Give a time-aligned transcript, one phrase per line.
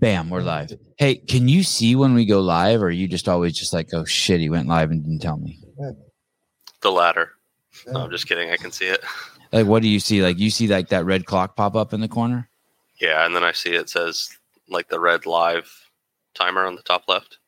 [0.00, 0.46] Bam, we're mm-hmm.
[0.46, 0.72] live.
[0.96, 3.92] Hey, can you see when we go live, or are you just always just like,
[3.92, 5.58] oh shit, he went live and didn't tell me?
[6.80, 7.32] The latter.
[7.86, 8.50] No, I'm just kidding.
[8.50, 9.02] I can see it.
[9.52, 10.22] Like, what do you see?
[10.22, 12.48] Like, you see like that red clock pop up in the corner?
[13.00, 14.28] Yeah, and then I see it says
[14.68, 15.70] like the red live
[16.34, 17.38] timer on the top left.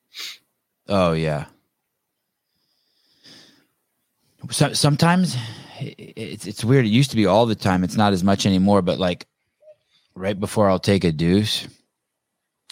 [0.88, 1.46] Oh yeah.
[4.50, 5.36] So, sometimes
[5.78, 6.86] it's it's weird.
[6.86, 7.84] It used to be all the time.
[7.84, 8.82] It's not as much anymore.
[8.82, 9.26] But like
[10.14, 11.68] right before I'll take a deuce,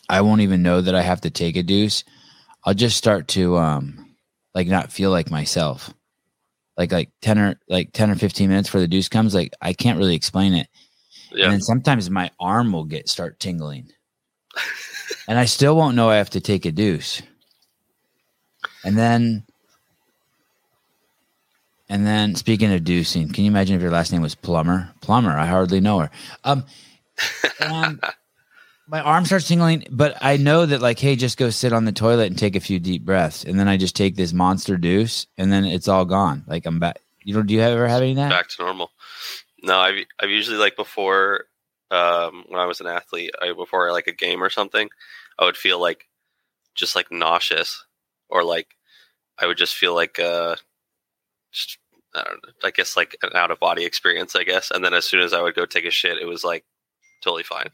[0.08, 2.04] I won't even know that I have to take a deuce.
[2.64, 4.14] I'll just start to um
[4.54, 5.92] like not feel like myself.
[6.76, 9.72] Like like ten or like ten or fifteen minutes before the deuce comes, like I
[9.72, 10.68] can't really explain it.
[11.32, 11.44] Yeah.
[11.44, 13.92] And then sometimes my arm will get start tingling.
[15.28, 17.22] and I still won't know I have to take a deuce.
[18.84, 19.44] And then
[21.88, 24.90] and then speaking of deucing, can you imagine if your last name was Plumber?
[25.00, 26.10] Plumber, I hardly know her.
[26.44, 26.64] Um
[27.60, 28.00] and
[28.88, 31.92] my arm starts tingling, but I know that like, hey, just go sit on the
[31.92, 35.26] toilet and take a few deep breaths, and then I just take this monster deuce,
[35.36, 36.44] and then it's all gone.
[36.46, 37.00] Like I'm back.
[37.22, 38.30] You know, do you ever have any that?
[38.30, 38.90] Back to normal.
[39.62, 41.44] No, I've I've usually like before
[41.90, 44.88] um when I was an athlete, I before like a game or something,
[45.38, 46.06] I would feel like
[46.74, 47.84] just like nauseous
[48.30, 48.68] or like
[49.38, 50.56] I would just feel like uh
[51.52, 51.78] just
[52.14, 54.70] I don't know, I guess like an out of body experience, I guess.
[54.70, 56.64] And then as soon as I would go take a shit, it was like
[57.22, 57.68] totally fine.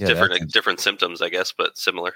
[0.00, 2.14] Yeah, different different symptoms, I guess, but similar.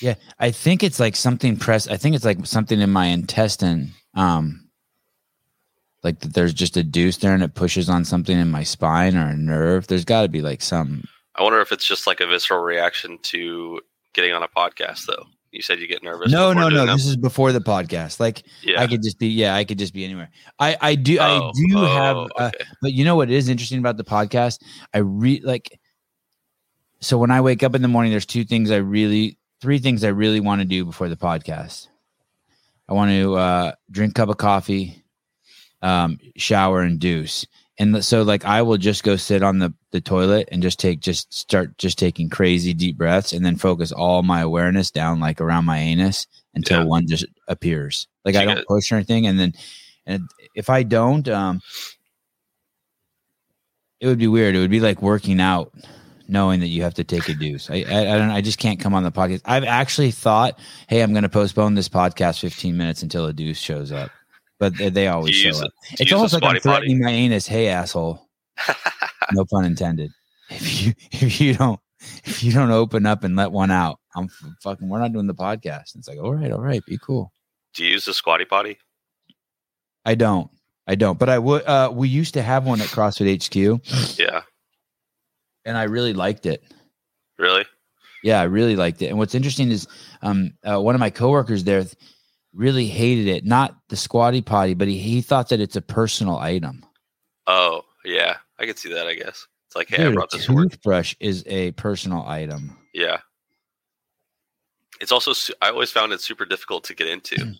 [0.00, 1.86] Yeah, I think it's like something press.
[1.86, 3.90] I think it's like something in my intestine.
[4.14, 4.70] Um,
[6.02, 9.16] like that there's just a deuce there and it pushes on something in my spine
[9.16, 9.86] or a nerve.
[9.86, 11.04] There's got to be like some.
[11.36, 13.80] I wonder if it's just like a visceral reaction to
[14.14, 15.26] getting on a podcast, though.
[15.50, 16.32] You said you get nervous.
[16.32, 16.86] No, no, no.
[16.86, 16.96] them.
[16.96, 18.18] This is before the podcast.
[18.18, 18.80] Like yeah.
[18.80, 19.28] I could just be.
[19.28, 20.30] Yeah, I could just be anywhere.
[20.58, 21.20] I I do.
[21.20, 22.16] I Oh, do oh, have.
[22.16, 22.64] Uh, okay.
[22.80, 24.62] But you know what is interesting about the podcast?
[24.94, 25.78] I re like.
[27.02, 30.04] So when I wake up in the morning, there's two things I really, three things
[30.04, 31.88] I really want to do before the podcast.
[32.88, 35.02] I want to uh, drink a cup of coffee,
[35.82, 37.44] um, shower, and deuce.
[37.78, 41.00] And so, like, I will just go sit on the the toilet and just take,
[41.00, 45.40] just start, just taking crazy deep breaths, and then focus all my awareness down, like
[45.40, 46.86] around my anus, until Yeah.
[46.86, 48.06] one just appears.
[48.24, 49.54] Like I don't push or anything, and then,
[50.06, 51.60] and if I don't, um,
[54.00, 54.54] it would be weird.
[54.54, 55.72] It would be like working out,
[56.32, 57.70] knowing that you have to take a deuce.
[57.70, 58.30] I, I, I don't.
[58.30, 59.42] I just can't come on the podcast.
[59.44, 63.58] I've actually thought, hey, I'm going to postpone this podcast 15 minutes until a deuce
[63.58, 64.10] shows up,
[64.58, 65.70] but they, they always show up.
[65.90, 66.60] you It's almost like I'm potty?
[66.60, 67.46] threatening my anus.
[67.46, 68.26] Hey, asshole.
[69.32, 70.10] no pun intended.
[70.50, 71.80] If you if you don't
[72.24, 74.28] if you don't open up and let one out, I'm
[74.62, 74.88] fucking.
[74.88, 75.94] We're not doing the podcast.
[75.96, 77.32] It's like, all right, all right, be cool.
[77.74, 78.78] Do you use the squatty potty?
[80.04, 80.50] I don't.
[80.86, 81.18] I don't.
[81.18, 81.64] But I would.
[81.64, 84.42] Uh, we used to have one at CrossFit HQ, Yeah.
[85.64, 86.62] And I really liked it.
[87.38, 87.64] Really?
[88.22, 89.06] Yeah, I really liked it.
[89.06, 89.86] And what's interesting is,
[90.22, 91.94] um, uh, one of my coworkers there th-
[92.54, 93.44] really hated it.
[93.44, 96.84] Not the squatty potty, but he he thought that it's a personal item.
[97.48, 98.36] Oh, yeah.
[98.58, 99.06] I could see that.
[99.08, 102.76] I guess it's like, hey, I Dude, a brought this toothbrush is a personal item.
[102.94, 103.18] Yeah.
[105.00, 107.36] It's also su- I always found it super difficult to get into.
[107.36, 107.56] Mm.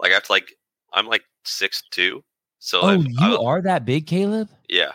[0.00, 0.52] like I have to like
[0.92, 2.24] I'm like six two,
[2.58, 4.48] so Oh, I've- you I'll- are that big, Caleb?
[4.68, 4.92] yeah.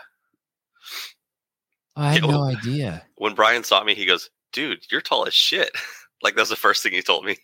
[1.96, 3.04] I had no idea.
[3.16, 5.70] When Brian saw me, he goes, "Dude, you're tall as shit."
[6.22, 7.36] like that's the first thing he told me.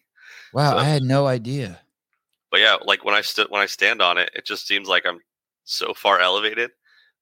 [0.53, 1.81] Wow, So- I had no idea.
[2.51, 5.05] But yeah, like when I stood when I stand on it, it just seems like
[5.07, 5.21] I'm
[5.65, 6.71] so far elevated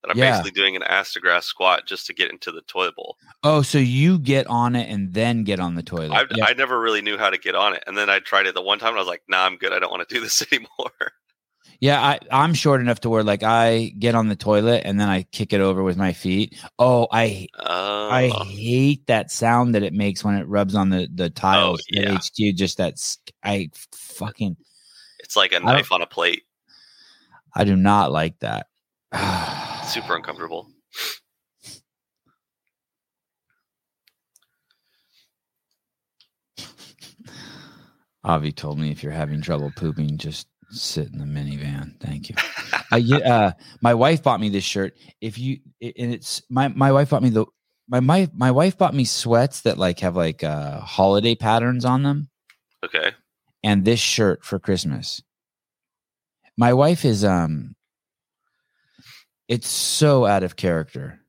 [0.01, 0.31] that I'm Yeah.
[0.31, 0.83] basically doing an
[1.21, 3.17] grass squat just to get into the toilet bowl.
[3.43, 6.11] Oh, so you get on it and then get on the toilet.
[6.13, 6.45] I, Yeah.
[6.45, 8.61] I never really knew how to get on it, and then I tried it the
[8.61, 9.73] one time, and I was like, "Nah, I'm good.
[9.73, 11.11] I don't want to do this anymore."
[11.79, 15.09] Yeah, I, I'm short enough to where like I get on the toilet and then
[15.09, 16.59] I kick it over with my feet.
[16.79, 21.07] Oh, I Uh, I hate that sound that it makes when it rubs on the
[21.13, 22.13] the tiles Oh, yeah.
[22.13, 22.55] at HQ.
[22.55, 22.95] Just that
[23.43, 24.57] I fucking
[25.19, 26.43] it's like a knife on a plate.
[27.53, 28.67] I do not like that.
[29.85, 30.69] Super uncomfortable.
[38.23, 41.99] Avi told me if you're having trouble pooping, just sit in the minivan.
[41.99, 42.35] Thank you.
[42.91, 44.97] I, uh, my wife bought me this shirt.
[45.21, 47.45] If you and it's my my wife bought me the
[47.87, 52.03] my my my wife bought me sweats that like have like uh holiday patterns on
[52.03, 52.29] them
[52.83, 53.11] Okay.
[53.63, 55.21] and this shirt for Christmas.
[56.57, 57.75] My wife is um
[59.47, 61.21] it's so out of character.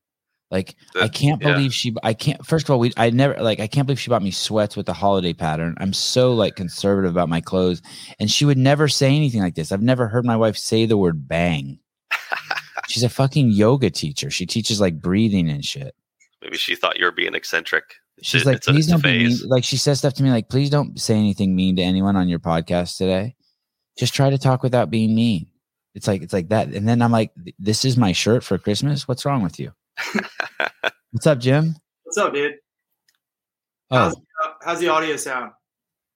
[0.51, 1.53] Like I can't yeah.
[1.53, 4.09] believe she I can't first of all we I never like I can't believe she
[4.09, 5.75] bought me sweats with the holiday pattern.
[5.79, 7.83] I'm so like conservative about my clothes
[8.19, 9.73] and she would never say anything like this.
[9.73, 11.79] I've never heard my wife say the word bang.
[12.89, 14.31] She's a fucking yoga teacher.
[14.31, 15.95] She teaches like breathing and shit.
[16.41, 17.85] Maybe she thought you were being eccentric.
[18.23, 19.39] She's like, please don't be mean.
[19.47, 22.29] Like she says stuff to me like, please don't say anything mean to anyone on
[22.29, 23.37] your podcast today.
[23.99, 25.49] Just try to talk without being mean.
[25.95, 26.69] It's like it's like that.
[26.69, 29.07] And then I'm like, this is my shirt for Christmas.
[29.07, 29.73] What's wrong with you?
[31.13, 31.77] What's up, Jim?
[32.05, 32.55] What's up, dude?
[33.91, 34.17] Oh, How's,
[34.63, 35.53] how's the audio sound?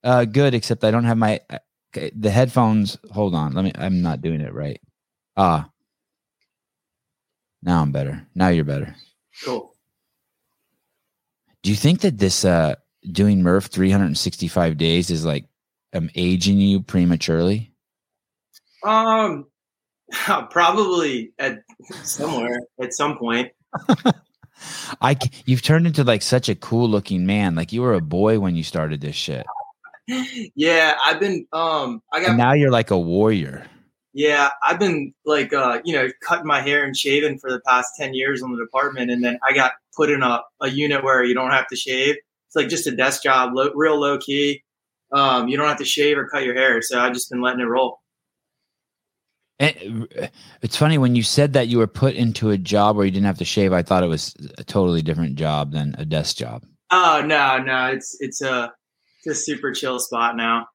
[0.05, 0.55] uh, good.
[0.55, 1.41] Except I don't have my
[1.95, 2.99] okay, the headphones.
[3.13, 3.53] Hold on.
[3.53, 3.73] Let me.
[3.75, 4.81] I'm not doing it right.
[5.37, 5.69] Ah.
[7.63, 8.27] Now I'm better.
[8.35, 8.95] Now you're better.
[9.45, 9.73] Cool.
[11.63, 12.75] Do you think that this uh
[13.11, 15.47] doing Murph 365 days is like
[15.95, 17.73] um aging you prematurely?
[18.85, 19.47] Um,
[20.51, 21.63] probably at
[22.03, 23.53] somewhere at some point.
[25.01, 27.55] I you've turned into like such a cool looking man.
[27.55, 29.47] Like you were a boy when you started this shit.
[30.57, 31.47] Yeah, I've been.
[31.53, 32.37] Um, I And got.
[32.37, 33.65] now you're like a warrior.
[34.13, 37.93] Yeah, I've been like, uh, you know, cutting my hair and shaving for the past
[37.97, 41.25] ten years on the department, and then I got put in a, a unit where
[41.25, 42.17] you don't have to shave.
[42.49, 44.65] It's like just a desk job, low, real low key.
[45.13, 47.61] Um, you don't have to shave or cut your hair, so I've just been letting
[47.61, 48.01] it roll.
[49.63, 53.27] It's funny when you said that you were put into a job where you didn't
[53.27, 53.73] have to shave.
[53.73, 56.65] I thought it was a totally different job than a desk job.
[56.91, 58.73] Oh no, no, it's it's a
[59.19, 60.67] it's a super chill spot now.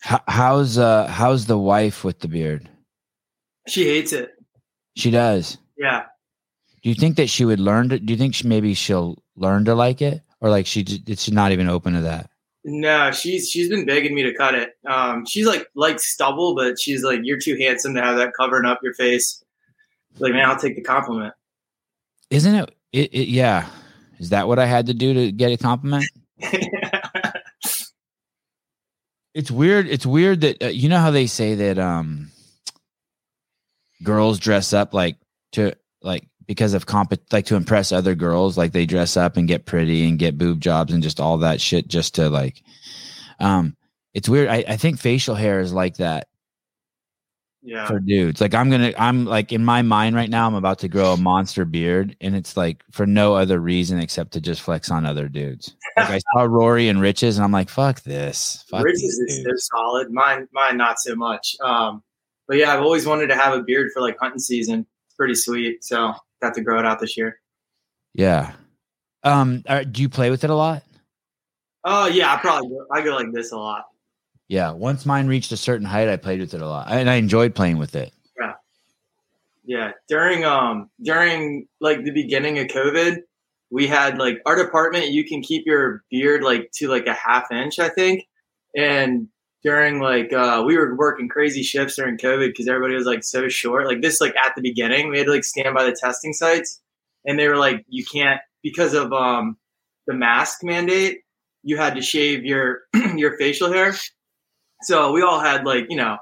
[0.00, 2.68] How, how's uh how's the wife with the beard?
[3.66, 4.30] She hates it.
[4.94, 5.58] She does.
[5.76, 6.04] Yeah.
[6.82, 7.98] Do you think that she would learn to?
[7.98, 11.50] Do you think she, maybe she'll learn to like it, or like she she's not
[11.50, 12.30] even open to that?
[12.68, 14.76] No, she's she's been begging me to cut it.
[14.84, 18.66] Um, she's like like stubble, but she's like, "You're too handsome to have that covering
[18.66, 19.42] up your face."
[20.18, 21.32] Like, man, I'll take the compliment.
[22.28, 22.74] Isn't it?
[22.92, 23.28] It, it?
[23.28, 23.68] Yeah.
[24.18, 26.06] Is that what I had to do to get a compliment?
[29.36, 29.86] It's weird.
[29.86, 32.30] It's weird that uh, you know how they say that um
[34.02, 35.18] girls dress up like
[35.52, 39.48] to like because of comp like to impress other girls like they dress up and
[39.48, 42.62] get pretty and get boob jobs and just all that shit just to like
[43.40, 43.76] um
[44.14, 46.28] it's weird I, I think facial hair is like that
[47.62, 50.78] yeah, for dudes like i'm gonna i'm like in my mind right now i'm about
[50.80, 54.62] to grow a monster beard and it's like for no other reason except to just
[54.62, 58.64] flex on other dudes like i saw rory and riches and i'm like fuck this
[58.70, 60.10] fuck Riches is they're solid.
[60.10, 61.56] Mine, mine, not so much.
[61.60, 62.02] Um,
[62.48, 64.86] but yeah, I've always wanted to have a beard for like hunting season.
[65.06, 65.84] It's pretty sweet.
[65.84, 67.40] So got to grow it out this year.
[68.14, 68.52] Yeah.
[69.22, 69.62] Um.
[69.68, 70.82] are- do you play with it a lot?
[71.84, 73.86] Oh yeah, I probably go, I go like this a lot.
[74.48, 74.72] Yeah.
[74.72, 77.54] Once mine reached a certain height, I played with it a lot, and I enjoyed
[77.54, 78.12] playing with it.
[78.38, 78.52] Yeah.
[79.64, 83.18] Yeah, during um during like the beginning of COVID,
[83.70, 85.10] we had like our department.
[85.10, 88.26] You can keep your beard like to like a half inch, I think.
[88.76, 89.28] And
[89.66, 93.48] during like uh, we were working crazy shifts during COVID because everybody was like so
[93.48, 93.88] short.
[93.88, 96.80] Like this, like at the beginning, we had to like stand by the testing sites,
[97.24, 99.56] and they were like, you can't because of um
[100.06, 101.18] the mask mandate.
[101.64, 102.82] You had to shave your
[103.16, 103.92] your facial hair.
[104.82, 106.16] So we all had like you know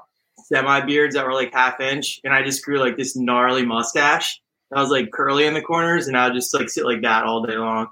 [0.45, 4.41] semi beards that were like half inch, and I just grew like this gnarly mustache.
[4.75, 7.25] I was like curly in the corners, and I would just like sit like that
[7.25, 7.89] all day long.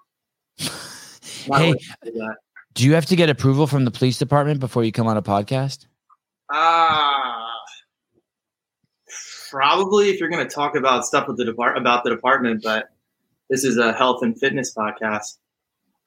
[1.45, 2.35] Hey, wife did that.
[2.74, 5.22] Do you have to get approval from the police department before you come on a
[5.22, 5.86] podcast?
[6.52, 7.54] Ah,
[9.50, 12.90] probably if you're going to talk about stuff with the depart about the department, but
[13.50, 15.38] this is a health and fitness podcast.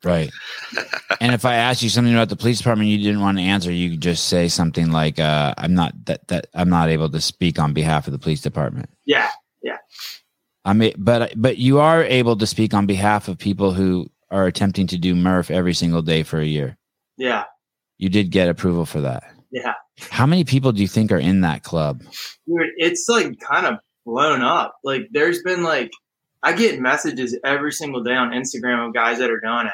[0.05, 0.31] Right.
[1.21, 3.73] and if I asked you something about the police department you didn't want to answer,
[3.73, 7.21] you could just say something like, uh, "I'm not that that I'm not able to
[7.21, 9.31] speak on behalf of the police department." Yeah.
[9.63, 9.79] Yeah,
[10.65, 14.47] I mean, but but you are able to speak on behalf of people who are
[14.47, 16.77] attempting to do Murph every single day for a year.
[17.17, 17.45] yeah,
[17.99, 19.25] You did get approval for that.
[19.51, 19.75] yeah.
[20.11, 22.01] How many people do you think are in that club?
[22.47, 24.75] Dude, it's like kind of blown up.
[24.85, 25.91] Like there's been like
[26.43, 29.73] I get messages every single day on Instagram of guys that are doing it.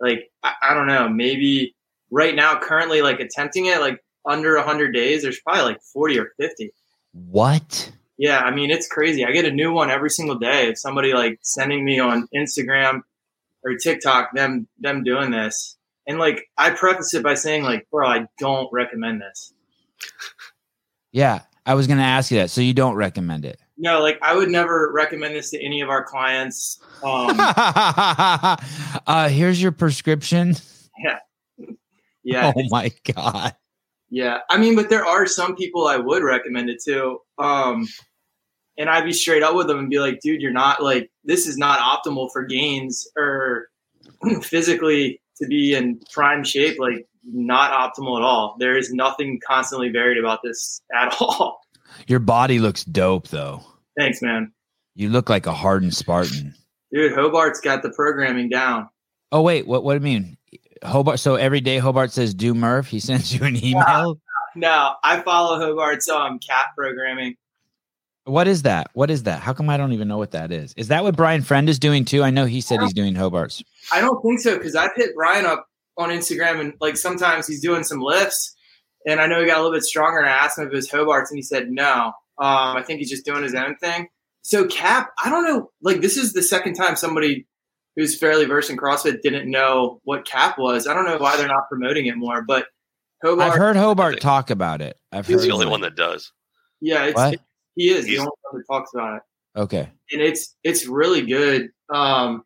[0.00, 1.74] Like I, I don't know, maybe
[2.12, 6.28] right now currently like attempting it like under 100 days there's probably like 40 or
[6.38, 6.70] 50.
[7.12, 7.90] What?
[8.16, 9.24] Yeah, I mean it's crazy.
[9.24, 10.68] I get a new one every single day.
[10.68, 13.00] If somebody like sending me on Instagram
[13.64, 15.76] or TikTok them them doing this.
[16.06, 19.52] And like I preface it by saying like, bro, I don't recommend this.
[21.12, 22.50] Yeah, I was to ask you that.
[22.50, 23.58] So you don't recommend it?
[23.76, 26.80] No, like I would never recommend this to any of our clients.
[27.02, 30.54] Um, uh, here's your prescription.
[31.02, 31.18] yeah,
[32.24, 32.52] Yeah.
[32.54, 33.54] Oh my god.
[34.10, 34.38] yeah.
[34.50, 37.18] I mean, but there are some people I would recommend it to.
[37.38, 37.86] Um,
[38.76, 41.46] and I'd be straight up with them and be like, dude, you're not like this
[41.46, 43.68] is not optimal for gains or
[44.42, 46.78] physically to be in prime shape.
[46.78, 48.56] Like not optimal at all.
[48.58, 51.60] There is nothing constantly varied about this at all.
[52.06, 53.62] Your body looks dope though.
[53.98, 54.52] Thanks, man.
[54.94, 56.54] You look like a hardened Spartan.
[56.92, 58.88] Dude, Hobart's got the programming down.
[59.32, 60.36] Oh wait, what what do you mean?
[60.84, 61.18] Hobart.
[61.18, 62.86] So every day Hobart says do Murph.
[62.86, 64.20] He sends you an email.
[64.56, 67.36] No, I follow Hobart's um Cap programming.
[68.24, 68.90] What is that?
[68.94, 69.40] What is that?
[69.40, 70.72] How come I don't even know what that is?
[70.76, 72.22] Is that what Brian Friend is doing too?
[72.22, 73.62] I know he said he's doing Hobart's.
[73.92, 75.66] I don't think so because I've hit Brian up
[75.98, 78.56] on Instagram and like sometimes he's doing some lifts,
[79.06, 80.18] and I know he got a little bit stronger.
[80.18, 82.12] And I asked him if it was Hobart's, and he said no.
[82.38, 84.08] Um, I think he's just doing his own thing.
[84.42, 85.70] So Cap, I don't know.
[85.82, 87.46] Like this is the second time somebody
[87.96, 90.86] who's fairly versed in CrossFit didn't know what Cap was.
[90.86, 92.66] I don't know why they're not promoting it more, but
[93.22, 93.52] Hobart.
[93.52, 94.98] I've heard Hobart talk about it.
[95.12, 96.32] I've He's heard the only of one that does.
[96.80, 97.40] Yeah, it's, What?
[97.76, 99.22] He is the He's- only one that talks about it.
[99.56, 99.88] Okay.
[100.12, 101.70] and it's it's really good.
[101.92, 102.42] Um,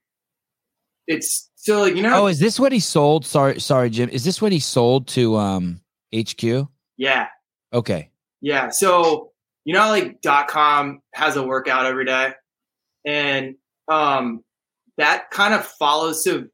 [1.07, 3.25] it's so like you know, Oh, is this what he sold?
[3.25, 4.09] Sorry, sorry, Jim.
[4.11, 5.81] Is this what he sold to um
[6.15, 6.69] HQ?
[6.99, 7.29] yeah,
[7.73, 8.11] Okay.
[8.41, 8.69] yeah.
[8.71, 9.33] So
[9.65, 12.33] you know, how, like dot com has a workout every day,
[13.07, 13.55] and
[13.89, 14.45] um,
[14.99, 16.23] that kind of follows.
[16.25, 16.47] So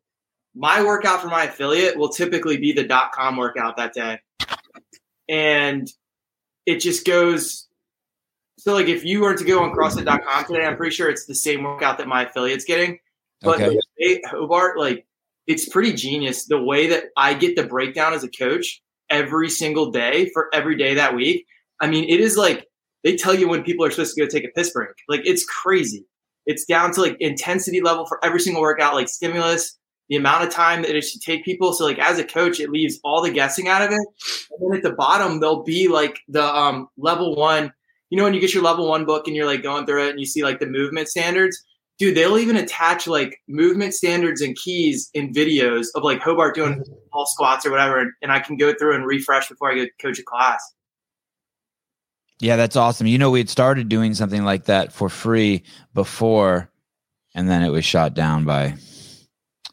[0.54, 4.21] my workout for my affiliate will typically be the dot com workout that day,
[5.28, 5.90] and
[6.66, 7.66] it just goes.
[8.64, 11.35] So like if you were to go on CrossFit.com today, I'm pretty sure it's the
[11.35, 12.99] same workout that my affiliate's getting.
[13.42, 13.78] But Okay.
[14.00, 15.04] way Hobart, like,
[15.47, 18.80] it's pretty genius the way that I get the breakdown as a coach
[19.11, 21.47] every single day for every day that week.
[21.83, 22.66] I mean, it is like
[23.02, 24.94] they tell you when people are supposed to go take a piss break.
[25.11, 26.06] Like, it's crazy.
[26.47, 29.78] It's down to like intensity level for every single workout, like stimulus,
[30.09, 31.75] the amount of time that it should take people.
[31.75, 33.99] So, like, as a coach, it leaves all the guessing out of it.
[33.99, 37.71] And then at the bottom, there'll be like the um, level one.
[38.11, 40.11] You know, when you get your level one book and you're like going through it
[40.11, 41.63] and you see like the movement standards,
[41.99, 46.83] dude, they'll even attach like movement standards and keys in videos of like Hobart doing
[47.13, 49.87] all squats or whatever, and, and I can go through and refresh before I go
[50.01, 50.63] coach a class.
[52.41, 53.07] Yeah, that's awesome.
[53.07, 55.63] You know, we had started doing something like that for free
[55.95, 56.71] before,
[57.35, 58.75] and then it was shot down by,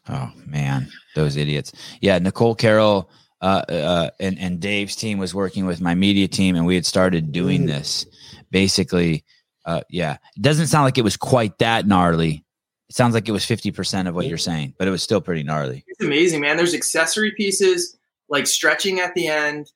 [0.08, 1.72] oh man, those idiots.
[2.00, 3.10] Yeah, Nicole Carroll
[3.40, 6.86] uh, uh, and and Dave's team was working with my media team, and we had
[6.86, 8.06] started doing this.
[8.52, 9.24] Basically,
[9.64, 12.44] uh, yeah, it doesn't sound like it was quite that gnarly.
[12.88, 15.20] It sounds like it was fifty percent of what you're saying, but it was still
[15.20, 15.82] pretty gnarly.
[15.88, 16.56] It's amazing, man.
[16.56, 17.96] There's accessory pieces
[18.28, 19.72] like stretching at the end,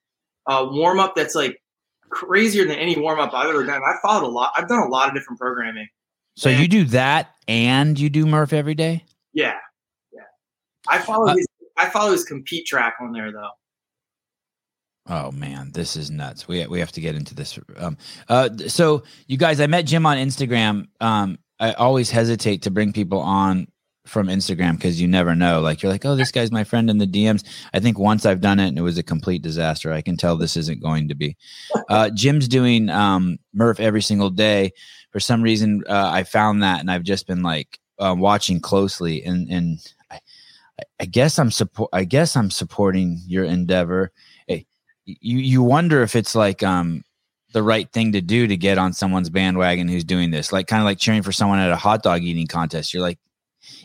[0.46, 1.60] uh, warm up that's like
[2.10, 3.80] crazier than any warm up I've ever done.
[3.86, 4.52] I've followed a lot.
[4.56, 5.88] I've done a lot of different programming.
[6.36, 6.60] So Yeah.
[6.60, 9.04] you do that, and you do Murph every day.
[9.32, 9.54] Yeah,
[10.12, 10.20] yeah.
[10.88, 11.46] I follow Uh, his.
[11.78, 13.50] I follow his compete track on there though.
[15.08, 16.48] Oh man, this is nuts.
[16.48, 17.58] We we have to get into this.
[17.76, 17.96] Um,
[18.28, 20.88] uh, so you guys, I met Jim on Instagram.
[21.00, 23.68] Um, I always hesitate to bring people on
[24.06, 25.60] from Instagram because you never know.
[25.60, 27.44] Like you're like, oh, this guy's my friend in the DMs.
[27.74, 29.92] I think once I've done it and it was a complete disaster.
[29.92, 31.36] I can tell this isn't going to be.
[31.88, 34.72] Uh, Jim's doing um, Murph every single day.
[35.12, 39.22] For some reason, uh, I found that, and I've just been like uh, watching closely,
[39.22, 39.78] and and
[40.10, 40.18] I,
[40.98, 41.90] I guess I'm support.
[41.92, 44.10] I guess I'm supporting your endeavor
[45.06, 47.02] you you wonder if it's like um
[47.52, 50.82] the right thing to do to get on someone's bandwagon who's doing this like kind
[50.82, 52.92] of like cheering for someone at a hot dog eating contest.
[52.92, 53.18] You're like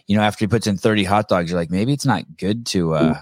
[0.07, 2.65] you know after he puts in 30 hot dogs you're like maybe it's not good
[2.67, 3.21] to uh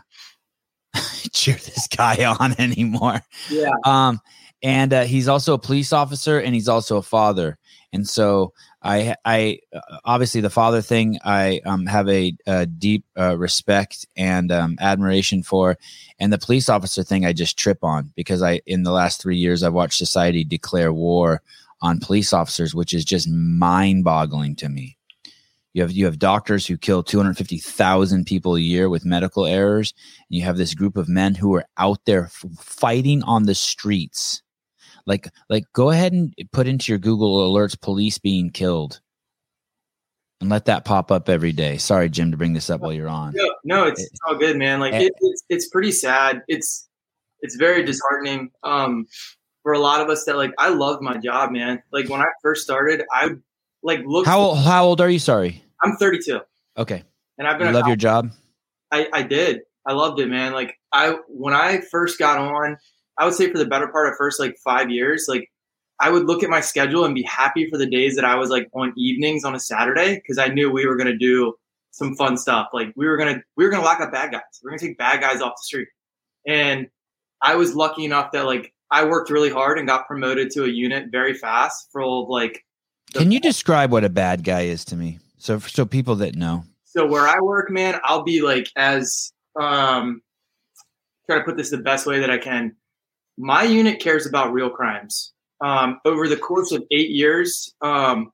[1.32, 3.22] cheer this guy on anymore.
[3.50, 3.72] Yeah.
[3.86, 4.20] um
[4.62, 7.58] and uh, he's also a police officer and he's also a father.
[7.94, 9.60] And so i i
[10.06, 15.44] obviously the father thing i um, have a, a deep uh, respect and um, admiration
[15.44, 15.78] for
[16.20, 19.38] and the police officer thing i just trip on because i in the last three
[19.38, 21.42] years i've watched society declare war
[21.82, 24.98] on police officers which is just mind boggling to me.
[25.74, 29.94] You have you have doctors who kill 250,000 people a year with medical errors
[30.30, 33.56] and you have this group of men who are out there f- fighting on the
[33.56, 34.42] streets
[35.06, 39.00] like like go ahead and put into your google alerts police being killed
[40.42, 43.10] and let that pop up every day sorry jim to bring this up while you're
[43.10, 44.80] on No, no, it's, it's all good, man.
[44.80, 45.04] Like Eh.
[45.08, 46.42] it, it's it's pretty sad.
[46.48, 46.88] It's
[47.42, 48.52] it's very disheartening.
[48.64, 49.06] Um,
[49.64, 51.82] for a lot of us that like I love my job, man.
[51.92, 53.32] Like when I first started, I
[53.84, 54.26] like look.
[54.26, 56.40] how ol- how old are you sorry I'm 32,
[56.78, 57.04] okay
[57.38, 57.68] and I've been.
[57.68, 58.32] you love your job
[58.92, 59.62] I, I did.
[59.86, 60.54] I loved it, man.
[60.54, 62.78] Like I when I first got on,
[63.20, 65.52] I would say for the better part of first like five years, like
[66.00, 68.50] I would look at my schedule and be happy for the days that I was
[68.50, 71.54] like on evenings on a Saturday because I knew we were gonna do
[71.92, 72.70] some fun stuff.
[72.74, 74.42] Like we were gonna we were gonna lock up bad guys.
[74.64, 75.90] We are gonna take bad guys off the street.
[76.48, 76.88] And
[77.42, 80.68] I was lucky enough that like I worked really hard and got promoted to a
[80.68, 82.66] unit very fast for like
[83.14, 86.64] can you describe what a bad guy is to me so so people that know
[86.92, 90.22] so where I work, man, I'll be like as um
[91.28, 92.76] try to put this the best way that I can.
[93.40, 95.32] My unit cares about real crimes.
[95.62, 98.34] Um, over the course of eight years, um,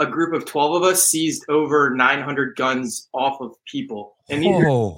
[0.00, 4.16] a group of 12 of us seized over 900 guns off of people.
[4.28, 4.96] And these, are,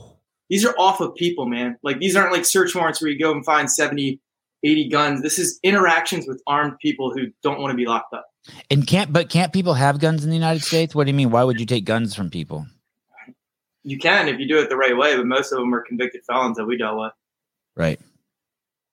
[0.48, 1.76] these are off of people, man.
[1.82, 4.18] Like these aren't like search warrants where you go and find 70,
[4.62, 5.22] 80 guns.
[5.22, 8.26] This is interactions with armed people who don't want to be locked up.
[8.70, 10.94] and can't but can't people have guns in the United States?
[10.94, 11.30] What do you mean?
[11.30, 12.66] Why would you take guns from people?
[13.84, 16.24] You can if you do it the right way, but most of them are convicted
[16.24, 17.12] felons that we dealt with.
[17.76, 18.00] Right.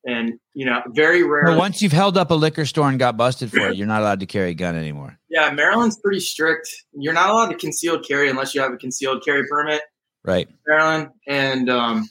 [0.06, 1.44] And, you know, very rare.
[1.48, 4.02] Well, once you've held up a liquor store and got busted for it, you're not
[4.02, 5.18] allowed to carry a gun anymore.
[5.30, 6.70] Yeah, Maryland's pretty strict.
[6.94, 9.82] You're not allowed to concealed carry unless you have a concealed carry permit,
[10.24, 10.48] Right.
[10.66, 11.10] Maryland.
[11.28, 12.10] And um,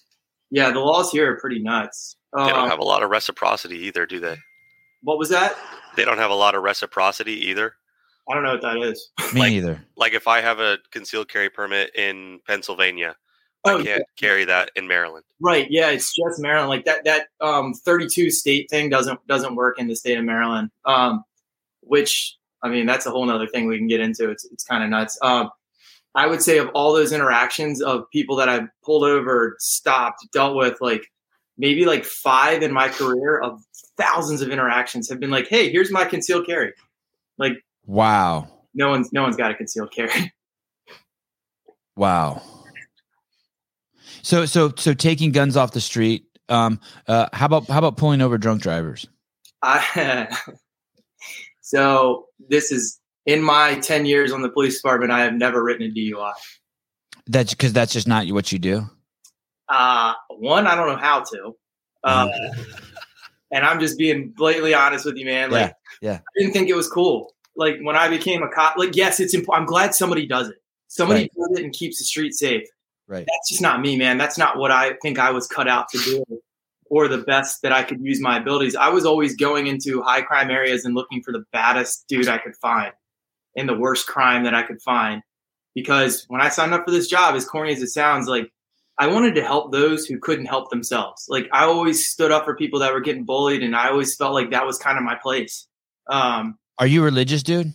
[0.50, 2.16] yeah, the laws here are pretty nuts.
[2.36, 4.36] They don't Um, have a lot of reciprocity either, do they?
[5.02, 5.54] what was that?
[5.96, 7.72] They don't have a lot of reciprocity either.
[8.30, 9.10] I don't know what that is.
[9.32, 9.84] Me Like- neither.
[9.96, 13.16] Like if I have a concealed carry permit in Pennsylvania,
[13.64, 15.24] Oh, I can't carry that in Maryland.
[15.40, 15.66] right.
[15.70, 16.68] Yeah, it's just Maryland.
[16.70, 17.04] Like that.
[17.04, 20.70] That um, 32 state thing doesn't doesn't work in the state of Maryland.
[20.84, 21.24] Um,
[21.82, 24.30] which I mean, that's a whole nother thing we can get into.
[24.30, 25.18] It's it's kind of nuts.
[25.22, 25.50] Um,
[26.14, 30.56] I would say of all those interactions of people that I've pulled over, stopped, dealt
[30.56, 31.02] with, like
[31.58, 33.60] maybe like five in my career of
[33.96, 36.72] thousands of interactions have been like, "Hey, here's my concealed carry."
[37.38, 37.54] Like
[37.86, 38.48] Wow.
[38.74, 40.32] no one's no one's got a concealed carry.
[41.96, 42.42] Wow.
[44.28, 46.26] So so so taking guns off the street.
[46.50, 46.80] Um.
[47.06, 47.28] Uh.
[47.32, 49.06] How about how about pulling over drunk drivers?
[49.62, 50.28] I,
[51.62, 55.12] so this is in my 10 years on the police department.
[55.12, 56.32] I have never written a DUI.
[57.26, 58.84] That's because that's just not what you do.
[59.66, 61.56] Uh, one, I don't know how to.
[62.04, 62.28] Uh,
[63.50, 65.50] and I'm just being blatantly honest with you, man.
[65.50, 66.18] Like, Yeah, yeah.
[66.18, 67.32] I didn't think it was cool.
[67.56, 69.62] Like when I became a cop, like, yes, it's important.
[69.62, 70.56] I'm glad somebody does it.
[70.88, 71.32] Somebody Right.
[71.34, 72.68] does it and keeps the street safe.
[73.08, 73.26] Right.
[73.26, 74.18] That's just not me, man.
[74.18, 76.24] That's not what I think I was cut out to do
[76.90, 78.76] or the best that I could use my abilities.
[78.76, 82.38] I was always going into high crime areas and looking for the baddest dude I
[82.38, 82.92] could find
[83.56, 85.22] and the worst crime that I could find.
[85.74, 88.52] Because when I signed up for this job, as corny as it sounds, like
[88.98, 91.26] I wanted to help those who couldn't help themselves.
[91.28, 94.34] Like I always stood up for people that were getting bullied, and I always felt
[94.34, 95.66] like that was kind of my place.
[96.10, 97.72] Um, Are you religious, dude?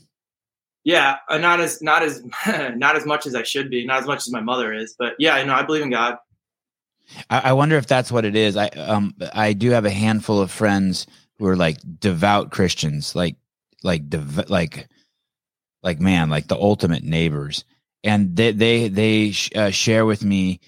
[0.83, 2.23] Yeah, uh, not as not as
[2.75, 5.15] not as much as I should be, not as much as my mother is, but
[5.19, 6.17] yeah, you know, I believe in God.
[7.29, 8.57] I, I wonder if that's what it is.
[8.57, 13.35] I um I do have a handful of friends who are like devout Christians, like
[13.83, 14.87] like dev- like
[15.83, 17.63] like man, like the ultimate neighbors,
[18.03, 20.59] and they they they uh, share with me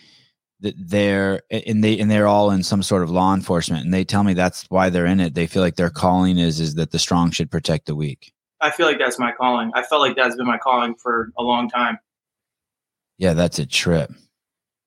[0.61, 4.05] that they're and they and they're all in some sort of law enforcement, and they
[4.05, 5.33] tell me that's why they're in it.
[5.33, 8.33] They feel like their calling is is that the strong should protect the weak.
[8.61, 9.71] I feel like that's my calling.
[9.73, 11.99] I felt like that's been my calling for a long time.
[13.17, 14.11] Yeah, that's a trip.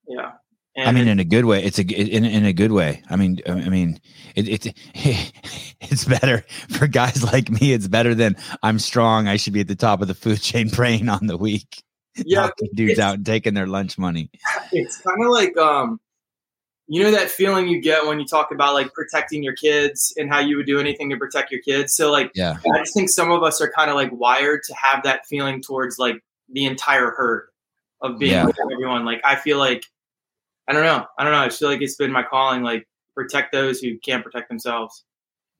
[0.06, 0.32] Yeah.
[0.76, 1.64] I mean, in a good way.
[1.64, 3.02] It's a in in a good way.
[3.10, 4.00] I mean, I mean,
[4.36, 4.66] it, it's
[5.80, 7.72] it's better for guys like me.
[7.72, 9.26] It's better than I'm strong.
[9.26, 11.82] I should be at the top of the food chain, preying on the weak,
[12.16, 14.30] yeah, dudes out and taking their lunch money.
[14.72, 16.00] it's kind of like um
[16.90, 20.30] you know that feeling you get when you talk about like protecting your kids and
[20.30, 21.94] how you would do anything to protect your kids?
[21.94, 24.74] So like Yeah, i just think some of us are kind of like wired to
[24.74, 27.48] have that feeling towards like the entire herd
[28.00, 28.46] of being Yeah.
[28.46, 29.04] with everyone.
[29.04, 29.84] Like i feel like
[30.66, 31.06] i don't know.
[31.18, 31.40] I don't know.
[31.40, 35.04] I just feel like it's been my calling like protect those who can't protect themselves.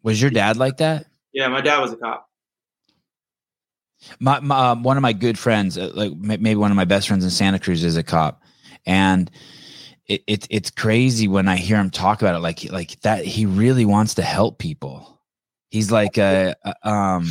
[0.03, 1.07] Was your dad like that?
[1.35, 2.27] yeah my dad was a cop.
[4.21, 7.09] My, my um, one of my good friends, uh, like maybe one of my best
[7.09, 8.43] friends in Santa Cruz, is a cop,
[8.87, 9.29] and
[10.09, 12.41] it, it it's crazy when I hear him talk about it.
[12.41, 15.21] Like like that, he really wants to help people.
[15.71, 17.29] He's like a, a um,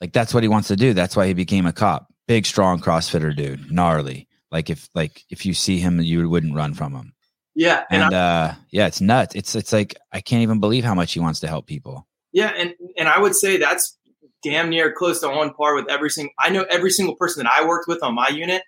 [0.00, 0.94] like that's what he wants to do.
[0.94, 2.12] That's why he became a cop.
[2.26, 4.28] Big, strong CrossFitter dude, gnarly.
[4.50, 7.12] Like if like if you see him, you wouldn't run from him.
[7.54, 9.34] yeah and, And uh, yeah, it's nuts.
[9.34, 12.06] It's it's like I can't even believe how much he wants to help people.
[12.32, 13.96] yeah and and i would say that's
[14.42, 17.52] damn near close to on par with every single i know every single person that
[17.58, 18.62] i worked with on my unit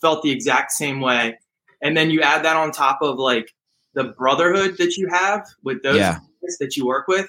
[0.00, 1.34] felt the exact same way
[1.82, 3.52] and then you add that on top of like
[3.94, 6.18] the brotherhood that you have with those Yeah.
[6.60, 7.28] that you work with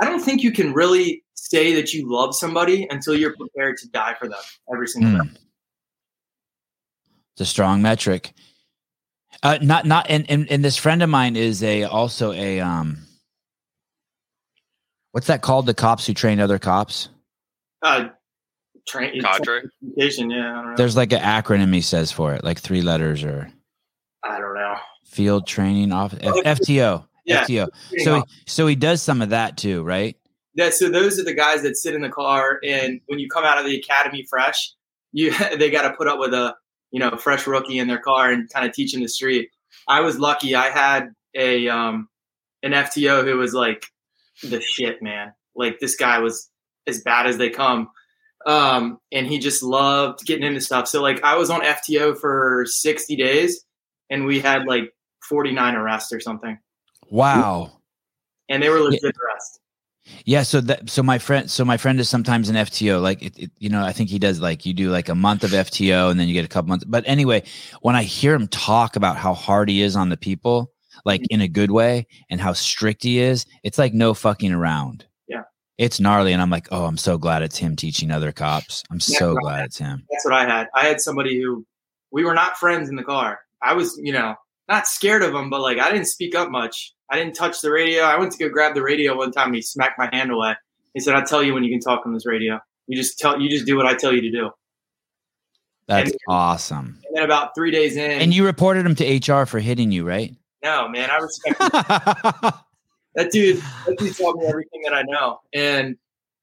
[0.00, 3.88] i don't think you can really say that you love somebody until you're prepared to
[3.88, 4.38] die for them
[4.72, 5.36] every single day Mm.
[7.34, 8.32] It's a strong metric.
[9.42, 12.98] Uh, not not and, and and this friend of mine is a also a um.
[15.12, 15.66] What's that called?
[15.66, 17.08] The cops who train other cops.
[17.82, 18.08] uh
[18.86, 19.62] train Cadre.
[19.96, 20.28] yeah i don't
[20.70, 23.50] know There's like an acronym he says for it, like three letters or
[24.24, 27.04] i don't know field training off FTO.
[27.24, 27.44] Yeah.
[27.44, 27.68] FTO.
[28.04, 30.16] So he, so he does some of that too, right?
[30.56, 33.44] that so those are the guys that sit in the car and when you come
[33.44, 34.72] out of the academy fresh
[35.12, 36.54] you they got to put up with a
[36.90, 39.50] you know fresh rookie in their car and kind of teach the street
[39.88, 42.08] i was lucky i had a um
[42.62, 43.86] an fto who was like
[44.42, 46.50] the shit man like this guy was
[46.86, 47.88] as bad as they come
[48.46, 50.88] um, and he just loved getting into stuff.
[50.88, 53.62] So like I was on FTO for 60 days,
[54.10, 54.92] and we had like
[55.28, 56.58] 49 arrests or something,
[57.08, 57.80] Wow.
[58.48, 59.60] and they were legit arrests.
[60.24, 63.00] Yeah, so that so my friend so my friend is sometimes an FTO.
[63.00, 65.44] Like it, it, you know, I think he does like you do like a month
[65.44, 66.84] of FTO and then you get a couple months.
[66.84, 67.42] But anyway,
[67.82, 70.72] when I hear him talk about how hard he is on the people,
[71.04, 71.34] like mm-hmm.
[71.34, 75.06] in a good way, and how strict he is, it's like no fucking around.
[75.28, 75.42] Yeah.
[75.78, 78.82] It's gnarly, and I'm like, oh, I'm so glad it's him teaching other cops.
[78.90, 80.04] I'm so glad it's him.
[80.10, 80.68] That's what I had.
[80.74, 81.64] I had somebody who
[82.10, 83.40] we were not friends in the car.
[83.62, 84.34] I was, you know,
[84.68, 86.92] not scared of him, but like I didn't speak up much.
[87.10, 88.02] I didn't touch the radio.
[88.04, 89.46] I went to go grab the radio one time.
[89.48, 90.54] And he smacked my hand away.
[90.94, 92.60] He said, "I'll tell you when you can talk on this radio.
[92.86, 93.40] You just tell.
[93.40, 94.50] You just do what I tell you to do."
[95.86, 96.98] That's And- awesome.
[97.08, 100.04] And then about three days in, And you reported him to HR for hitting you,
[100.06, 100.34] right?
[100.62, 101.58] no man, I respect
[103.14, 103.62] that dude.
[103.86, 105.40] That dude taught me everything that I know.
[105.52, 105.96] And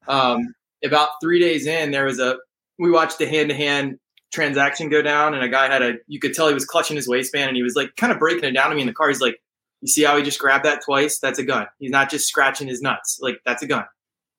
[0.06, 0.54] um,
[0.84, 2.36] about three days in, there was a
[2.78, 3.98] we watched the hand to hand
[4.30, 7.08] transaction go down, and a guy had a you could tell he was clutching his
[7.08, 9.08] waistband, and he was like kind of breaking it down to me in the car.
[9.08, 9.40] He's like,
[9.80, 11.18] "You see how he just grabbed that twice?
[11.18, 11.66] That's a gun.
[11.78, 13.18] He's not just scratching his nuts.
[13.20, 13.84] Like that's a gun."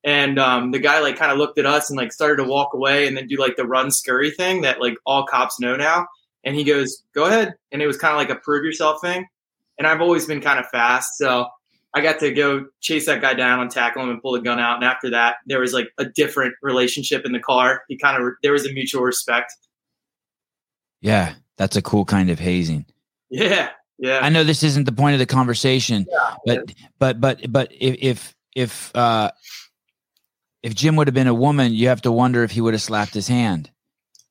[0.03, 2.73] And um, the guy like kind of looked at us and like started to walk
[2.73, 6.07] away and then do like the run scurry thing that like all cops know now.
[6.43, 9.25] And he goes, "Go ahead." And it was kind of like a prove yourself thing.
[9.77, 11.47] And I've always been kind of fast, so
[11.93, 14.59] I got to go chase that guy down and tackle him and pull the gun
[14.59, 14.75] out.
[14.75, 17.83] And after that, there was like a different relationship in the car.
[17.87, 19.53] He kind of there was a mutual respect.
[21.01, 22.85] Yeah, that's a cool kind of hazing.
[23.29, 24.19] Yeah, yeah.
[24.21, 26.05] I know this isn't the point of the conversation,
[26.45, 29.31] but but but but if if if uh
[30.63, 32.81] if Jim would have been a woman, you have to wonder if he would have
[32.81, 33.71] slapped his hand.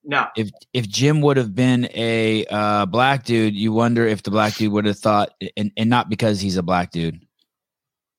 [0.04, 4.30] No, If if Jim would have been a uh, black dude, you wonder if the
[4.30, 7.20] black dude would have thought, and, and not because he's a black dude.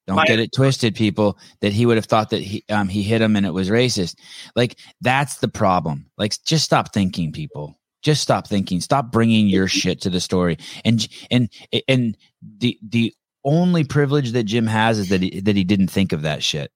[0.06, 1.40] Don't My- get it twisted, people.
[1.62, 4.18] That he would have thought that he um he hit him and it was racist.
[4.56, 6.06] Like that's the problem.
[6.18, 7.79] Like just stop thinking, people.
[8.02, 8.80] Just stop thinking.
[8.82, 10.58] Stop bringing your shit to the story.
[10.86, 11.50] And and
[11.88, 16.14] and the the only privilege that Jim has is that he, that he didn't think
[16.14, 16.72] of that shit.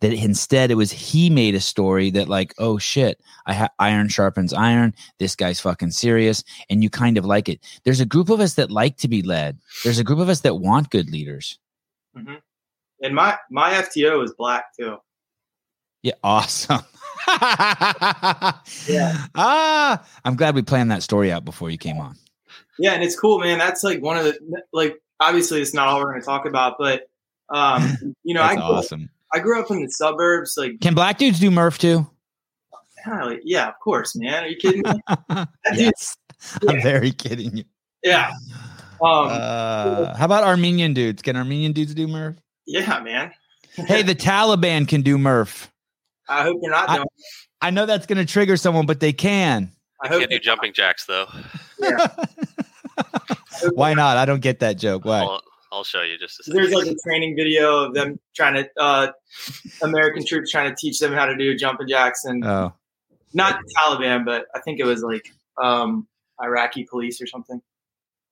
[0.00, 4.08] That instead it was he made a story that like, oh shit, I ha- iron
[4.08, 4.94] sharpens iron.
[5.18, 7.60] This guy's fucking serious, and you kind of like it.
[7.84, 9.58] There's a group of us that like to be led.
[9.82, 11.58] There's a group of us that want good leaders.
[12.16, 12.34] Mm-hmm.
[13.02, 14.96] and my my FTO is black too.
[16.08, 16.80] Yeah, awesome.
[18.88, 19.26] Yeah.
[19.34, 22.16] Ah, I'm glad we planned that story out before you came on.
[22.78, 23.58] Yeah, and it's cool, man.
[23.58, 24.96] That's like one of the like.
[25.20, 27.10] Obviously, it's not all we're going to talk about, but
[27.50, 29.10] um, you know, I grew, awesome.
[29.34, 30.54] I grew up in the suburbs.
[30.56, 32.06] Like, Can black dudes do Murph too?
[33.44, 34.44] yeah, of course, man.
[34.44, 35.00] Are you kidding me?
[35.74, 36.16] Yes,
[36.66, 37.64] I'm very kidding you.
[38.02, 38.30] yeah,
[39.02, 41.20] um, Uh, how about Armenian dudes?
[41.20, 42.36] Can Armenian dudes do Murph?
[42.66, 43.32] yeah, man.
[43.74, 45.70] Hey, the Taliban can do Murph.
[46.28, 47.08] I hope you're not I- doing.
[47.60, 49.72] I know that's going to trigger someone, but they can.
[50.00, 51.26] I hope Can't do you're jumping jacks though.
[53.74, 54.16] Why not?
[54.16, 55.04] I don't get that joke.
[55.04, 55.20] Why?
[55.20, 56.60] I'll, I'll show you just a second.
[56.62, 59.08] There's like a training video of them trying to uh,
[59.82, 62.72] American troops trying to teach them how to do jumping jacks, and Oh,
[63.34, 65.28] not the Taliban, but I think it was like
[65.60, 66.06] um,
[66.40, 67.60] Iraqi police or something.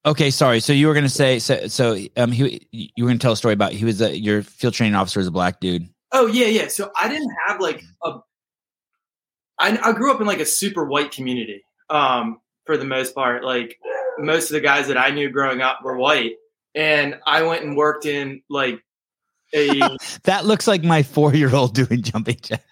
[0.05, 0.31] okay.
[0.31, 0.61] Sorry.
[0.61, 1.67] So you were going to say so.
[1.67, 4.43] So um, he you were going to tell a story about he was a, your
[4.43, 5.89] field training officer was a black dude.
[6.17, 6.69] Oh yeah, yeah.
[6.69, 8.15] So I didn't have like a.
[9.59, 11.63] I, I grew up in like a super white community.
[11.91, 13.79] Um, for the most part, like
[14.19, 16.33] most of the guys that I knew growing up were white,
[16.75, 18.83] and I went and worked in like
[19.55, 22.65] a That looks like my four year old doing jumping jack.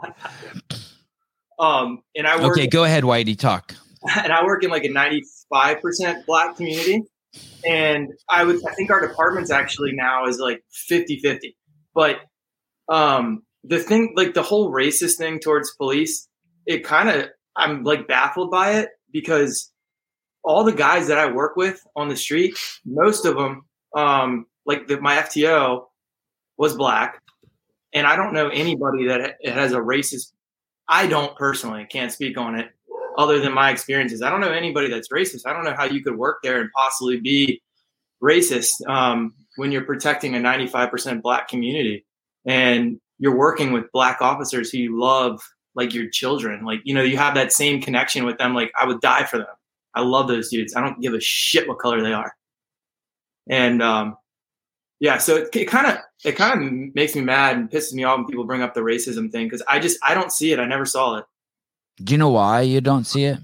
[1.58, 3.36] um, and I worked Okay, go ahead, Whitey.
[3.36, 3.74] Talk.
[4.16, 7.02] and I work in like a ninety five percent black community,
[7.68, 11.54] and I would I think our department's actually now is like 50-50.
[11.94, 12.20] but
[12.88, 16.28] um, the thing like the whole racist thing towards police,
[16.66, 19.70] it kind of I'm like baffled by it because
[20.42, 23.64] all the guys that I work with on the street, most of them,
[23.94, 25.86] um, like the, my FTO
[26.56, 27.20] was black,
[27.92, 30.32] and I don't know anybody that has a racist.
[30.88, 32.70] I don't personally can't speak on it,
[33.16, 34.22] other than my experiences.
[34.22, 35.46] I don't know anybody that's racist.
[35.46, 37.62] I don't know how you could work there and possibly be
[38.22, 42.04] racist um, when you're protecting a 95% black community
[42.46, 45.42] and you're working with black officers who you love
[45.74, 46.64] like your children.
[46.64, 48.54] Like, you know, you have that same connection with them.
[48.54, 49.46] Like, I would die for them.
[49.94, 50.74] I love those dudes.
[50.74, 52.34] I don't give a shit what color they are.
[53.48, 54.16] And um,
[55.00, 58.18] yeah, so it, kind of it kind of makes me mad and pisses me off
[58.18, 60.60] when people bring up the racism thing because I just I don't see it.
[60.60, 61.24] I never saw it.
[62.02, 63.38] Do you know why you don't see it?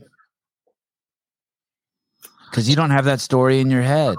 [2.49, 4.17] Because you don't have that story in your head.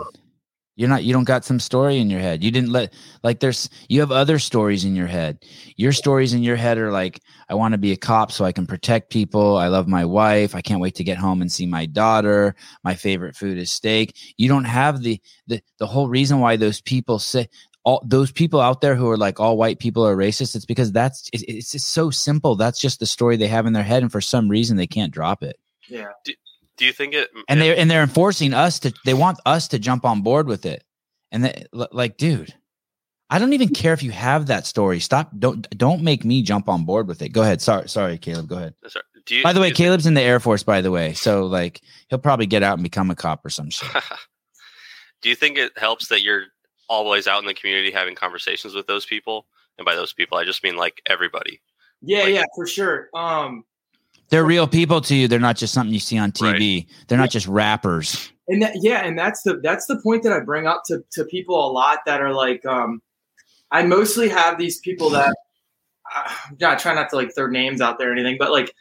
[0.80, 2.42] You're not you don't got some story in your head.
[2.42, 5.44] You didn't let like there's you have other stories in your head.
[5.76, 8.54] Your stories in your head are like I want to be a cop so I
[8.54, 9.58] can protect people.
[9.58, 10.56] I love my wife.
[10.56, 12.56] I can't wait to get home and see my daughter.
[12.82, 14.16] My favorite food is steak.
[14.38, 17.50] You don't have the the the whole reason why those people say
[17.84, 20.94] all those people out there who are like all white people are racist it's because
[20.94, 24.04] that's it, it's just so simple that's just the story they have in their head
[24.04, 26.08] and for some reason they can't drop it Yeah.
[26.26, 26.34] Do
[26.86, 27.30] you think it?
[27.48, 30.66] and they're and they're enforcing us to they want us to jump on board with
[30.66, 30.84] it
[31.32, 32.54] and they, like dude
[33.30, 36.68] i don't even care if you have that story stop don't don't make me jump
[36.70, 39.54] on board with it go ahead sorry sorry caleb go ahead Sorry, do you, by
[39.54, 42.20] the way do you caleb's in the air force by the way so like he'll
[42.20, 43.90] probably get out and become a cop or some shit
[45.22, 46.46] do you think it helps that you're
[46.90, 49.46] always out in the community having conversations with those people?
[49.78, 51.62] And by those people, I just mean like everybody.
[52.02, 53.10] Yeah, Like- yeah, for sure.
[53.14, 53.64] Um,
[54.30, 57.30] they're real people to you they're not just something you see on tv they're not
[57.30, 60.82] just rappers and that, yeah, and that's the that's the point that I bring up
[60.88, 63.00] to to people a lot that are like, um,
[63.70, 65.36] I mostly have these people that,
[66.16, 68.74] uh, yeah, I try not to like throw names out there or anything, but like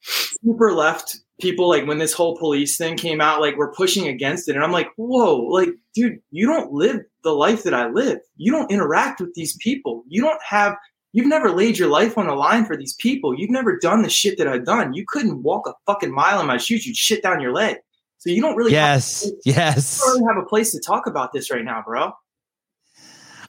[0.00, 4.48] super left people, like when this whole police thing came out, like we're pushing against
[4.48, 8.18] it, and I'm like, whoa, like, dude, you don't live the life that I live.
[8.36, 10.02] You don't interact with these people.
[10.08, 10.74] You don't have.
[11.16, 13.34] You've never laid your life on the line for these people.
[13.34, 14.92] You've never done the shit that I've done.
[14.92, 16.86] You couldn't walk a fucking mile in my shoes.
[16.86, 17.78] You'd shit down your leg.
[18.18, 21.06] So you don't really have yes yes I don't really have a place to talk
[21.06, 22.12] about this right now, bro.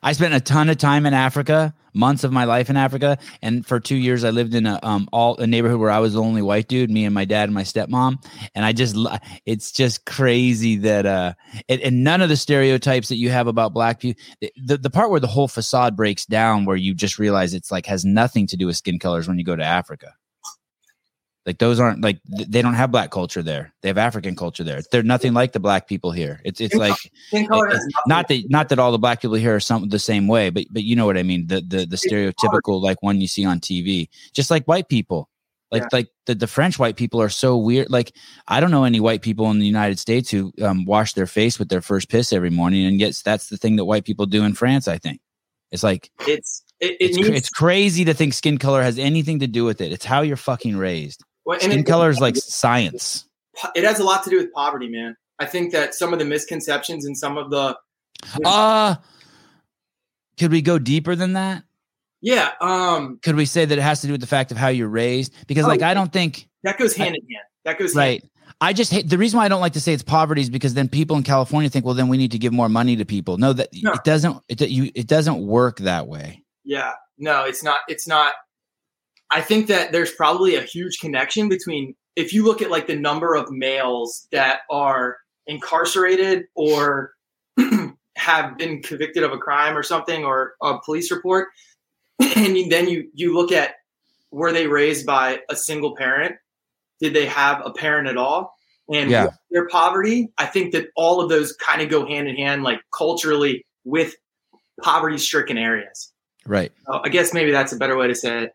[0.08, 3.66] I spent a ton of time in Africa, months of my life in Africa, and
[3.66, 6.22] for two years I lived in a um all a neighborhood where I was the
[6.22, 8.16] only white dude, me and my dad and my stepmom,
[8.56, 8.96] and I just
[9.46, 11.34] it's just crazy that uh
[11.68, 14.24] and, and none of the stereotypes that you have about black people,
[14.56, 17.86] the the part where the whole facade breaks down, where you just realize it's like
[17.88, 20.14] has nothing to do with skin colors when you go to Africa.
[21.48, 23.74] Like those aren't like th- they don't have black culture there.
[23.82, 24.82] They have African culture there.
[24.92, 26.42] They're nothing like the black people here.
[26.44, 26.98] It's it's like
[27.30, 29.62] Skin color it- has nothing- not that not that all the black people here are
[29.62, 31.48] some the same way, but but you know what I mean.
[31.48, 35.30] The the the stereotypical like one you see on TV, just like white people.
[35.72, 35.88] Like Yeah.
[35.94, 37.90] like the, the French white people are so weird.
[37.90, 38.14] Like
[38.48, 41.58] I don't know any white people in the United States who um, wash their face
[41.60, 44.44] with their first piss every morning, and yet that's the thing that white people do
[44.44, 44.88] in France.
[44.90, 45.22] I think
[45.72, 49.40] it's like it's it, it it's needs it's crazy to think skin color has anything
[49.40, 49.92] to do with it.
[49.94, 51.24] It's how you're fucking raised.
[51.48, 53.26] Well, Skin color is like science.
[53.76, 55.16] it has a lot to do with poverty, man.
[55.40, 57.76] I think that some of the misconceptions and some of the
[58.46, 58.96] Uh
[60.38, 61.64] could we go deeper than that?
[62.22, 64.68] yeah, um, could we say that it has to do with the fact of how
[64.70, 65.34] you're raised?
[65.48, 67.46] Because like Oh, I don't think that goes hand in hand.
[67.66, 68.24] That goes hand right.
[68.60, 70.74] I just hate the reason why I don't like to say it's poverty is because
[70.74, 73.38] then people in California think, well, then we need to give more money to people.
[73.38, 73.92] No, that No.
[73.94, 74.42] it doesn't.
[74.50, 76.44] It you it doesn't work that way.
[76.64, 76.94] Yeah.
[77.20, 77.80] No, it's not.
[77.88, 78.34] It's not.
[79.30, 82.96] I think that there's probably a huge connection between if you look at like the
[82.96, 87.12] number of males that are incarcerated or
[88.18, 91.50] have been convicted of a crime or something or a police report,
[92.20, 93.76] and then you you look at
[94.32, 96.36] were they raised by a single parent?
[97.00, 98.56] Did they have a parent at all?
[98.90, 99.30] And Yeah.
[99.52, 102.80] their poverty, I think that all of those kind of go hand in hand, like
[102.92, 104.16] culturally with
[104.82, 106.12] poverty-stricken areas.
[106.46, 106.72] Right.
[106.88, 108.52] Oh, I guess maybe that's a better way to say it.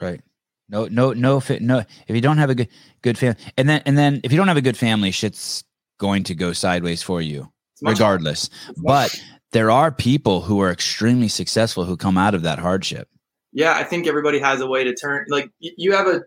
[0.00, 0.20] Right.
[0.68, 1.84] No, no, no, fit, no.
[2.08, 2.68] If you don't have a good,
[3.02, 5.62] good family, and then, and then, if you don't have a good family, shit's
[5.98, 7.50] going to go sideways for you,
[7.82, 8.50] regardless.
[8.76, 9.16] But
[9.52, 13.08] there are people who are extremely successful who come out of that hardship.
[13.52, 15.24] yeah, I think everybody has a way to turn.
[15.28, 16.22] Like you have a,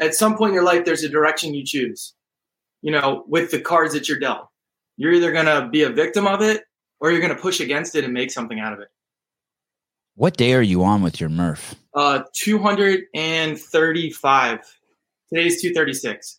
[0.00, 2.14] at some point in your life, there's a direction you choose.
[2.82, 4.48] You know, with the cards that you're dealt,
[4.96, 6.64] you're either gonna be a victim of it
[7.00, 8.88] or you're gonna push against it and make something out of it.
[10.16, 11.74] What day are you on with your Murph?
[11.92, 14.58] Uh, 235.
[15.28, 16.38] Today's 236.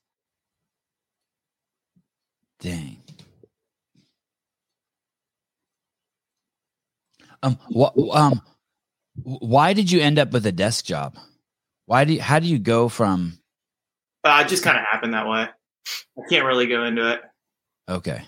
[2.62, 3.02] Dang.
[7.44, 7.60] Um.
[7.70, 7.94] What?
[8.14, 8.42] Um.
[9.24, 11.18] Why did you end up with a desk job?
[11.86, 12.14] Why do?
[12.14, 13.38] You, how do you go from?
[14.24, 15.48] Uh, it just kind of happened that way.
[16.18, 17.22] I can't really go into it.
[17.90, 18.24] Okay.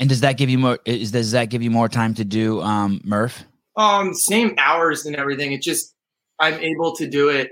[0.00, 0.78] And does that give you more?
[0.84, 3.44] Is does that give you more time to do um Murph?
[3.76, 5.52] Um, same hours and everything.
[5.52, 5.94] It just
[6.38, 7.50] I'm able to do it.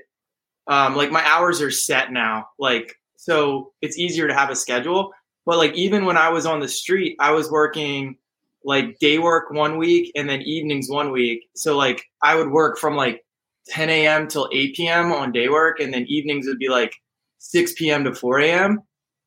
[0.69, 2.49] Um, like my hours are set now.
[2.59, 5.13] Like so, it's easier to have a schedule.
[5.45, 8.17] But like even when I was on the street, I was working
[8.65, 11.49] like day work one week and then evenings one week.
[11.55, 13.25] So like I would work from like
[13.69, 14.29] 10 a.m.
[14.29, 15.13] till 8 p.m.
[15.13, 16.95] on day work, and then evenings would be like
[17.39, 18.05] 6 p.m.
[18.05, 18.81] to 4 a.m.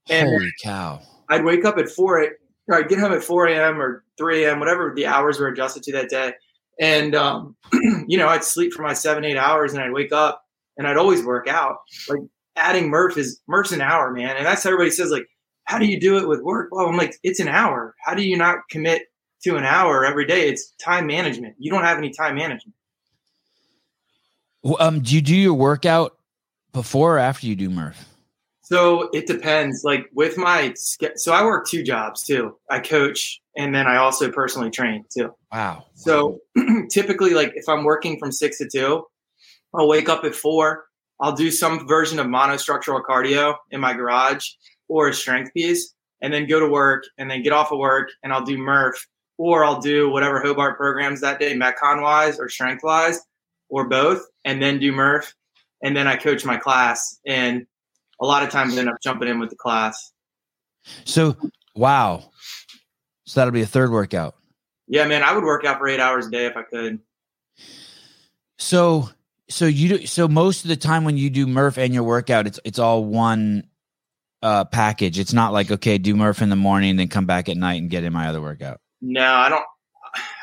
[0.10, 1.02] And Holy cow!
[1.30, 2.28] I'd wake up at 4 a,
[2.76, 3.82] I'd get home at 4 a.m.
[3.82, 6.34] or 3 a.m., whatever the hours were adjusted to that day.
[6.80, 7.56] And, um,
[8.08, 10.44] you know, I'd sleep for my seven, eight hours and I'd wake up
[10.78, 11.78] and I'd always work out.
[12.08, 12.22] Like
[12.56, 14.38] adding Murph is Murph's an hour, man.
[14.38, 15.28] And that's how everybody says, like,
[15.66, 16.70] how do you do it with work?
[16.72, 17.96] Well, I'm like, it's an hour.
[18.04, 19.04] How do you not commit
[19.44, 20.50] to an hour every day?
[20.50, 21.56] It's time management.
[21.60, 22.76] You don't have any time management.
[24.80, 26.18] Um, do you do your workout
[26.74, 28.09] before or after you do Murph?
[28.72, 29.84] So it depends.
[29.84, 32.56] Like with my, so I work two jobs too.
[32.70, 35.34] I coach and then I also personally train too.
[35.52, 35.86] Wow.
[35.96, 36.42] So
[36.92, 39.06] typically, like if I'm working from six to two,
[39.74, 40.86] I'll wake up at four.
[41.20, 44.48] I'll do some version of monostructural cardio in my garage
[44.88, 48.10] or a strength piece, and then go to work and then get off of work
[48.22, 49.04] and I'll do Murph
[49.40, 53.20] or I'll do whatever Hobart programs that day, Metcon wise or strength wise
[53.68, 55.34] or both, and then do Murph.
[55.82, 57.66] And then I coach my class and
[58.22, 60.12] a lot of times end up jumping in with the class.
[61.06, 61.38] So
[61.76, 62.32] wow.
[63.26, 64.36] So that'll be a third workout.
[64.88, 67.00] Yeah, man, I would work out for eight hours a day if I could.
[68.58, 69.10] So
[69.50, 72.48] so you do so most of the time when you do Murph and your workout,
[72.48, 73.68] it's it's all one
[74.42, 75.20] uh package.
[75.20, 77.90] It's not like okay, do Murph in the morning, then come back at night and
[77.90, 78.80] get in my other workout.
[79.02, 79.66] No, I don't.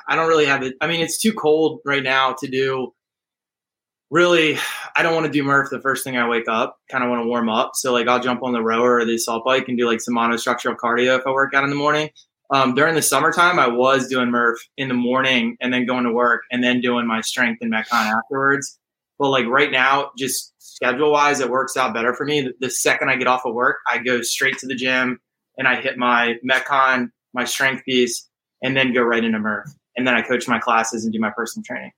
[0.09, 0.75] I don't really have it.
[0.81, 2.95] I mean, it's too cold right now to do.
[4.11, 4.57] Really,
[4.95, 6.79] I don't want to do Murph the first thing I wake up.
[6.91, 7.73] Kind of want to warm up.
[7.75, 10.15] So like, I'll jump on the rower or the assault bike and do like some
[10.15, 12.11] monostructural cardio if I work out in the morning.
[12.51, 16.13] Um, during the summertime, I was doing Murph in the morning and then going to
[16.13, 18.79] work and then doing my strength and Metcon afterwards.
[19.19, 22.43] But like right now, just schedule wise, it works out better for me.
[22.43, 25.19] The, the second I get off of work, I go straight to the gym
[25.59, 28.29] and I hit my Metcon, my strength piece,
[28.63, 29.71] and then go right into Murph.
[29.97, 31.93] And then I coach my classes and do my personal training.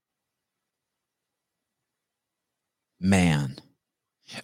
[3.01, 3.57] Man.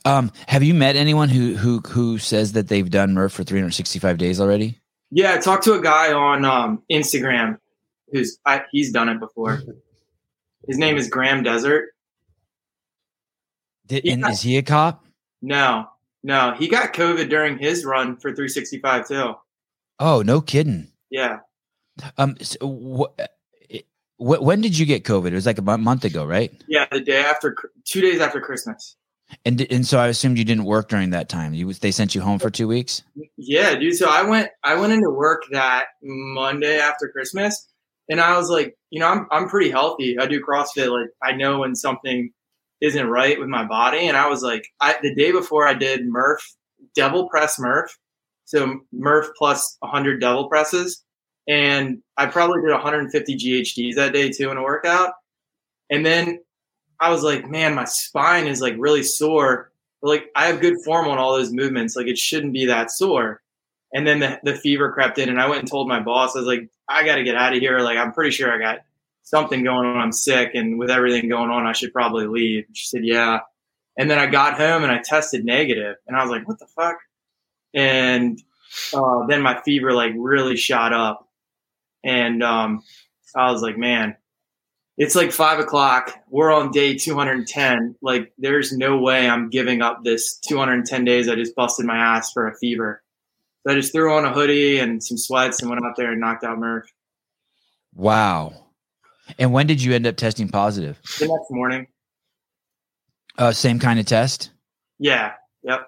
[0.05, 4.17] Um, have you met anyone who who who says that they've done Murph for 365
[4.17, 4.81] days already?
[5.11, 7.59] Yeah, I talked to a guy on um, Instagram
[8.11, 9.61] who's I, he's done it before.
[10.67, 11.91] His name is Graham Desert.
[13.87, 15.05] Did, and is he a cop?
[15.43, 15.87] No,
[16.23, 19.35] no, he got COVID during his run for 365 too.
[19.99, 20.89] Oh, no kidding.
[21.11, 21.41] Yeah,
[22.17, 23.23] Um, so wh-
[24.17, 25.29] wh- when did you get COVID?
[25.29, 26.53] It was like a month ago, right?
[26.69, 28.97] yeah, the day after, two days after Christmas.
[29.45, 31.55] And and so I assumed you didn't work during that time.
[31.55, 33.03] You they sent you home for two weeks.
[33.37, 33.97] Yeah, dude.
[33.97, 37.67] So I went I went into work that Monday after Christmas
[38.09, 40.19] and I was like, you know, I'm I'm pretty healthy.
[40.19, 40.91] I do CrossFit.
[40.91, 42.31] Like I know when something
[42.81, 44.07] isn't right with my body.
[44.07, 46.45] And I was like, I the day before I did Murph,
[46.95, 47.97] double press Murph.
[48.45, 51.03] So Murph plus 100 double presses.
[51.47, 55.13] And I probably did 150 GHDs that day too in a workout.
[55.91, 56.41] And then
[57.01, 59.71] I was like, man, my spine is like really sore.
[60.01, 61.97] But like I have good form on all those movements.
[61.97, 63.43] Like it shouldn't be that sore.
[63.93, 66.41] And then the, the fever crept in and I went and told my boss, I
[66.41, 67.79] was like, I got to get out of here.
[67.79, 68.81] Like, I'm pretty sure I got
[69.23, 69.99] something going on.
[69.99, 70.51] I'm sick.
[70.55, 72.65] And with everything going on, I should probably leave.
[72.73, 73.39] She said, yeah.
[73.97, 76.67] And then I got home and I tested negative and I was like, what the
[76.67, 76.97] fuck?
[77.73, 78.43] And
[78.93, 81.24] uh, then my fever like really shot up.
[82.05, 82.83] And um,
[83.35, 84.17] I was like, man,
[84.97, 86.13] it's like five o'clock.
[86.29, 87.97] We're on day 210.
[88.03, 91.29] Like, there's no way I'm giving up this 210 days.
[91.29, 93.03] I just busted my ass for a fever.
[93.67, 96.21] So I just threw on a hoodie and some sweats and went out there and
[96.21, 96.87] knocked out Murph
[97.95, 98.53] Wow.
[99.39, 101.01] And when did you end up testing positive?
[101.19, 101.87] the next morning.
[103.39, 104.51] Uh, same kind of test.
[104.99, 105.33] Yeah.
[105.63, 105.87] Yep.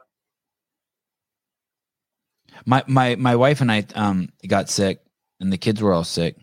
[2.64, 5.00] My my my wife and I um got sick,
[5.40, 6.36] and the kids were all sick.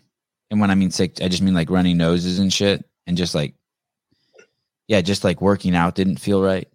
[0.52, 3.34] And when I mean sick, I just mean like runny noses and shit, and just
[3.34, 3.56] like,
[4.88, 6.68] yeah, just like working out didn't feel right.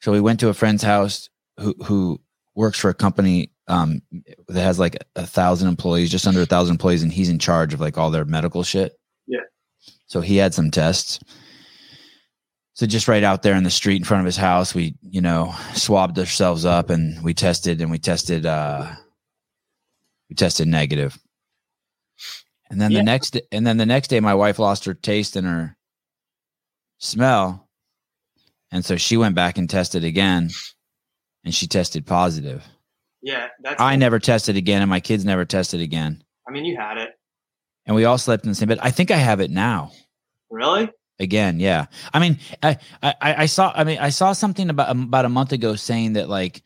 [0.00, 1.28] So we went to a friend's house
[1.58, 2.20] who who
[2.54, 4.00] works for a company um
[4.48, 7.74] that has like a thousand employees, just under a thousand employees, and he's in charge
[7.74, 8.98] of like all their medical shit.
[9.26, 9.40] Yeah.
[10.06, 11.20] So he had some tests.
[12.74, 15.20] So just right out there in the street in front of his house, we, you
[15.20, 18.92] know, swabbed ourselves up and we tested and we tested uh
[20.28, 21.18] we tested negative.
[22.70, 22.98] And then Yeah.
[22.98, 25.76] the next and then the next day my wife lost her taste and her
[26.98, 27.68] smell.
[28.70, 30.50] And so she went back and tested again
[31.44, 32.62] and she tested positive.
[33.22, 33.48] Yeah.
[33.62, 36.22] That's, I never tested again and my kids never tested again.
[36.46, 37.10] I mean, you had it.
[37.86, 38.78] And we all slept in the same bed.
[38.82, 39.92] I think I have it now.
[40.50, 40.90] Really?
[41.20, 45.24] again yeah i mean I, I i saw i mean i saw something about about
[45.24, 46.62] a month ago saying that like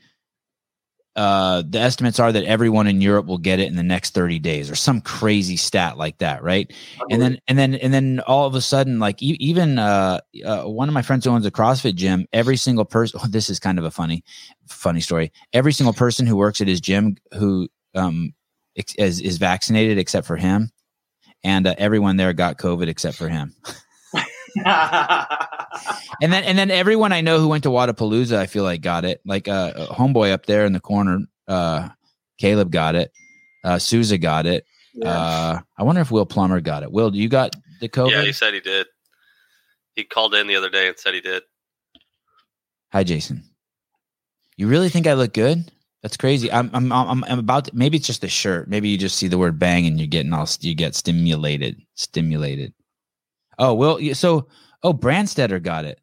[1.16, 4.38] uh the estimates are that everyone in europe will get it in the next 30
[4.38, 6.72] days or some crazy stat like that right?
[7.10, 10.62] And then and then and then all of a sudden like e- even uh, uh
[10.62, 13.58] one of my friends who owns a crossfit gym every single person oh, this is
[13.58, 14.24] kind of a funny
[14.66, 15.32] funny story.
[15.52, 18.32] Every single person who works at his gym who um
[18.74, 20.70] is, is vaccinated except for him
[21.44, 23.54] and uh, everyone there got covid except for him
[26.22, 29.04] and then and then everyone I know who went to Wodapalooza, I feel like got
[29.04, 29.20] it.
[29.24, 31.88] Like uh, a homeboy up there in the corner, uh,
[32.38, 33.12] Caleb got it.
[33.64, 34.66] Uh, Souza got it.
[34.94, 35.08] Yeah.
[35.08, 36.92] Uh, I wonder if Will Plummer got it.
[36.92, 38.10] Will, you got the COVID?
[38.10, 38.86] Yeah, he said he did.
[39.94, 41.42] He called in the other day and said he did.
[42.92, 43.42] Hi, Jason.
[44.56, 45.70] You really think I look good?
[46.02, 46.50] That's crazy.
[46.50, 48.68] I'm I'm I'm, I'm about to, maybe it's just the shirt.
[48.68, 52.74] Maybe you just see the word bang and you're getting all you get stimulated, stimulated.
[53.58, 54.48] Oh, well, so
[54.82, 55.98] oh, Brandstetter got it.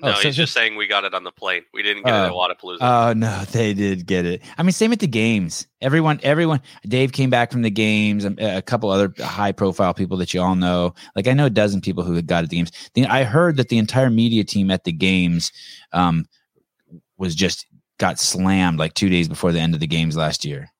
[0.00, 1.62] No, Oh, so he's just saying we got it on the plane.
[1.74, 2.34] We didn't get it at Oh.
[2.36, 2.76] Wodapalooza.
[2.80, 4.42] Oh no, they did get it.
[4.56, 5.66] I mean, same at the games.
[5.80, 6.60] Everyone, everyone.
[6.86, 8.24] Dave came back from the games.
[8.24, 10.94] um, A couple other high-profile people that you all know.
[11.16, 12.70] Like I know a dozen people who had got at the games.
[12.94, 15.50] The, I heard that the entire media team at the games
[15.92, 16.26] um,
[17.16, 17.66] was just
[17.98, 20.70] got slammed like two days before the end of the games last year.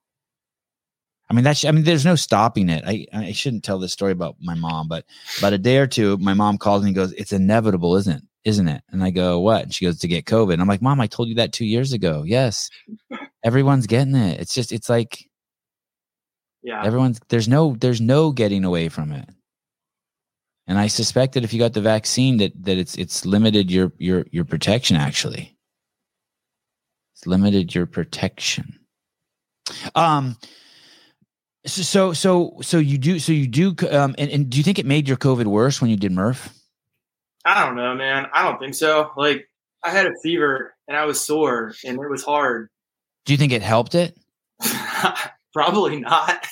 [1.29, 1.63] I mean, that's.
[1.63, 2.83] I mean, there's no stopping it.
[2.87, 5.05] I I shouldn't tell this story about my mom, but
[5.37, 8.23] about a day or two, my mom calls me and goes, "It's inevitable, isn't it?
[8.45, 10.81] Isn't it?" And I go, "What?" And she goes, "To get COVID." And I'm like,
[10.81, 12.23] "Mom, I told you that two years ago.
[12.25, 12.69] Yes,
[13.43, 14.39] everyone's getting it.
[14.39, 15.29] It's just, it's like
[16.63, 16.83] yeah.
[16.83, 17.19] everyone's.
[17.29, 19.29] There's no, there's no getting away from it."
[20.65, 23.91] And I suspect that if you got the vaccine, that that it's it's limited your
[23.99, 24.97] your your protection.
[24.97, 25.55] Actually,
[27.13, 28.79] it's limited your protection.
[29.93, 30.37] Um.
[31.69, 34.79] So so so so you do so you do um and, and do you think
[34.79, 36.53] it made your COVID worse when you did Murph?
[37.45, 38.27] I don't know, man.
[38.33, 39.11] I don't think so.
[39.15, 39.47] Like
[39.83, 42.69] I had a fever and I was sore and it was hard.
[43.25, 44.17] Do you think it helped it?
[45.53, 46.45] Probably not.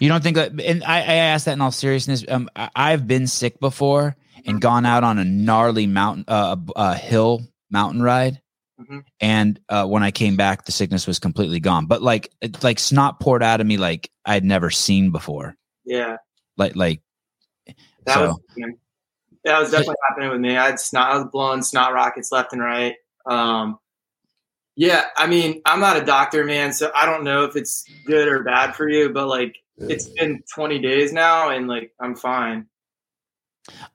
[0.00, 0.58] You don't think that?
[0.60, 2.24] And I, I asked that in all seriousness.
[2.28, 4.16] Um, I, I've been sick before
[4.46, 8.40] and gone out on a gnarly mountain, uh, uh hill mountain ride,
[8.80, 9.02] Mhm.
[9.20, 11.86] and uh, when I came back, the sickness was completely gone.
[11.86, 15.56] But like, it, like snot poured out of me like I'd never seen before.
[15.84, 16.18] yeah,
[16.56, 17.02] Like, like
[18.04, 18.78] that So- was happening.
[19.44, 20.56] that was definitely happening with me.
[20.56, 21.10] I had snot.
[21.10, 22.94] I was blowing snot rockets left and right.
[23.26, 23.78] Um,
[24.76, 28.28] yeah, I mean, I'm not a doctor, man, so I don't know if it's good
[28.28, 29.08] or bad for you.
[29.10, 32.66] But like, it's been 20 days now, and like, I'm fine.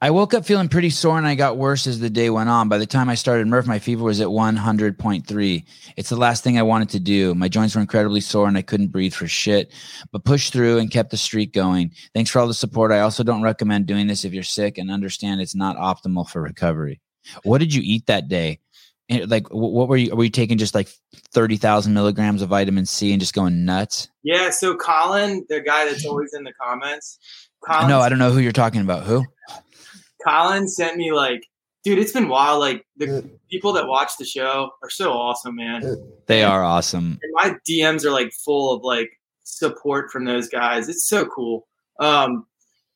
[0.01, 2.69] I woke up feeling pretty sore and I got worse as the day went on.
[2.69, 5.65] By the time I started Murph, my fever was at 100.3.
[5.95, 7.33] It's the last thing I wanted to do.
[7.35, 9.71] My joints were incredibly sore and I couldn't breathe for shit,
[10.11, 11.91] but pushed through and kept the streak going.
[12.13, 12.91] Thanks for all the support.
[12.91, 16.41] I also don't recommend doing this if you're sick and understand it's not optimal for
[16.41, 17.01] recovery.
[17.43, 18.59] What did you eat that day?
[19.09, 20.15] And like, what were you?
[20.15, 20.89] Were you taking just like
[21.33, 24.09] 30,000 milligrams of vitamin C and just going nuts?
[24.23, 24.49] Yeah.
[24.49, 27.19] So Colin, the guy that's always in the comments,
[27.65, 29.03] Colin, No, I don't know who you're talking about.
[29.03, 29.25] Who?
[30.25, 31.45] Colin sent me like,
[31.83, 32.59] dude, it's been wild.
[32.59, 35.83] Like the people that watch the show are so awesome, man.
[36.27, 37.19] They are awesome.
[37.33, 39.09] my DMs are like full of like
[39.43, 40.89] support from those guys.
[40.89, 41.67] It's so cool.
[41.99, 42.45] Um,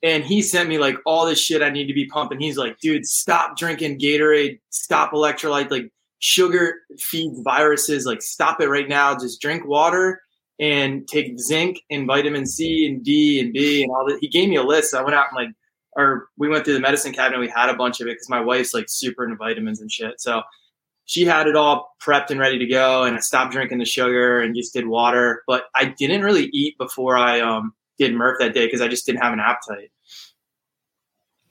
[0.03, 2.39] and he sent me like all this shit I need to be pumping.
[2.39, 8.05] He's like, dude, stop drinking Gatorade, stop electrolyte, like sugar feeds viruses.
[8.05, 9.15] Like, stop it right now.
[9.17, 10.21] Just drink water
[10.59, 14.19] and take zinc and vitamin C and D and B and all that.
[14.21, 14.91] He gave me a list.
[14.91, 15.55] So I went out and like,
[15.97, 17.39] or we went through the medicine cabinet.
[17.39, 20.21] We had a bunch of it because my wife's like super into vitamins and shit.
[20.21, 20.43] So
[21.05, 23.03] she had it all prepped and ready to go.
[23.03, 25.43] And I stopped drinking the sugar and just did water.
[25.47, 29.07] But I didn't really eat before I um, did Murph that day because I just
[29.07, 29.91] didn't have an appetite.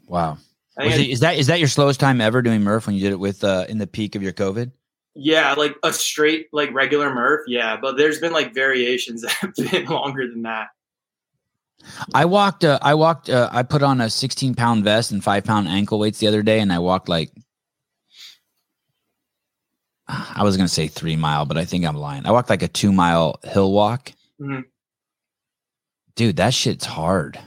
[0.07, 0.39] Wow.
[0.79, 2.95] I Was think it, is that is that your slowest time ever doing Murph when
[2.95, 4.71] you did it with uh, in the peak of your COVID?
[5.15, 7.47] Yeah, like a straight, like regular Murph.
[7.49, 10.69] Yeah, but there's been like variations that have been longer than that.
[12.15, 12.65] I walked.
[12.65, 13.29] Uh, I walked.
[13.31, 16.43] Uh, I put on a 16 pound vest and five pound ankle weights the other
[16.43, 17.31] day, and I walked like.
[20.09, 22.27] I was gonna say three mile, but I think I'm lying.
[22.27, 24.13] I walked like a two mile hill walk.
[24.41, 24.63] Mhm.
[26.15, 27.39] Dude, that shit's hard.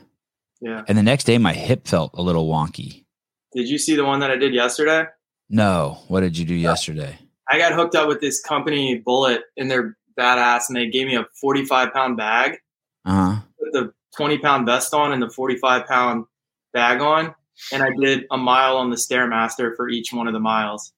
[0.61, 0.83] Yeah.
[0.87, 3.05] And the next day, my hip felt a little wonky.
[3.53, 5.05] Did you see the one that I did yesterday?
[5.49, 7.17] No, what did you do yesterday?
[7.49, 11.15] I got hooked up with this company Bullet, and they're badass, and they gave me
[11.15, 12.59] a 45 pound bag,
[13.05, 13.41] Uh huh.
[13.71, 16.25] the 20 pound vest on, and the 45 pound
[16.73, 17.33] bag on,
[17.71, 20.93] and I did a mile on the stairmaster for each one of the miles.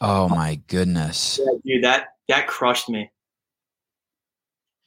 [0.00, 1.40] Oh my goodness.
[1.40, 3.10] Yeah, dude, that that crushed me.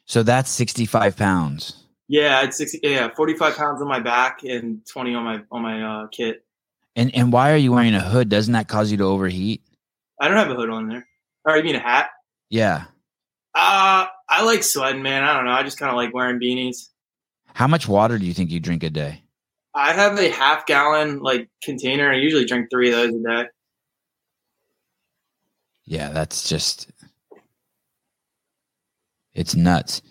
[0.05, 1.83] So that's 65 pounds.
[2.07, 5.81] Yeah, it's 60, yeah, 45 pounds on my back and 20 on my on my
[5.81, 6.45] uh, kit.
[6.95, 8.29] And and why are you wearing a hood?
[8.29, 9.61] Doesn't that cause you to overheat?
[10.19, 11.07] I don't have a hood on there.
[11.45, 12.09] Or you mean a hat?
[12.49, 12.85] Yeah.
[13.53, 15.23] Uh, I like sweating, man.
[15.23, 15.51] I don't know.
[15.51, 16.89] I just kind of like wearing beanies.
[17.57, 19.23] How much water do you think you drink a day?
[19.73, 22.11] I have a half gallon like container.
[22.11, 23.49] I usually drink three of those a day.
[25.85, 26.91] Yeah, that's just
[29.33, 30.03] it's nuts.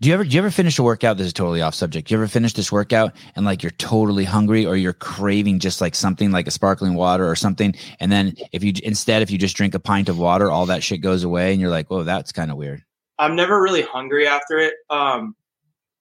[0.00, 1.16] Do you ever do you ever finish a workout?
[1.16, 2.06] This is totally off subject.
[2.06, 5.80] Do you ever finish this workout and like you're totally hungry or you're craving just
[5.80, 9.38] like something like a sparkling water or something, and then if you instead if you
[9.38, 12.04] just drink a pint of water, all that shit goes away, and you're like, "Whoa,
[12.04, 12.84] that's kind of weird."
[13.18, 14.74] I'm never really hungry after it.
[14.90, 15.34] Um,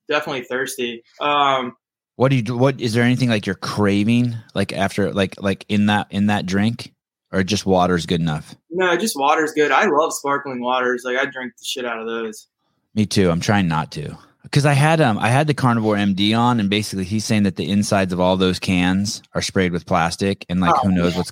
[0.07, 1.03] definitely thirsty.
[1.21, 1.75] Um,
[2.15, 2.57] What do you do?
[2.57, 6.45] What is there anything like you're craving like after like like in that in that
[6.45, 6.93] drink,
[7.31, 8.55] or just water's good enough?
[8.69, 9.71] no, just water's good.
[9.71, 11.03] I love sparkling waters.
[11.05, 12.47] Like I drink the shit out of those.
[12.95, 13.31] Me too.
[13.31, 16.69] I'm trying not to because I had um I had the carnivore MD on, and
[16.69, 20.59] basically he's saying that the insides of all those cans are sprayed with plastic, and
[20.61, 21.17] like Oh, who knows yeah.
[21.17, 21.31] what's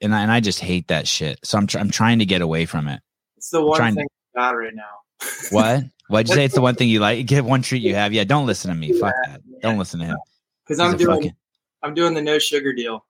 [0.00, 1.38] and I, and I just hate that shit.
[1.44, 3.00] So I'm tr- I'm trying to get away from it.
[3.36, 4.06] It's the one to- thing
[4.36, 4.82] I got right now.
[5.50, 5.84] What?
[6.08, 6.44] What'd you say?
[6.44, 7.26] It's the one thing you like.
[7.26, 8.12] Get one treat you have.
[8.12, 8.92] Yeah, don't listen to me.
[8.98, 9.40] Fuck that.
[9.62, 10.16] Don't listen to him.
[10.64, 11.36] Because I'm doing fucking-
[11.82, 13.04] I'm doing the no sugar deal.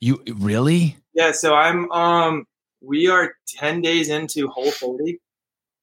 [0.00, 0.96] You really?
[1.14, 2.46] Yeah, so I'm um
[2.80, 5.18] we are 10 days into whole 30.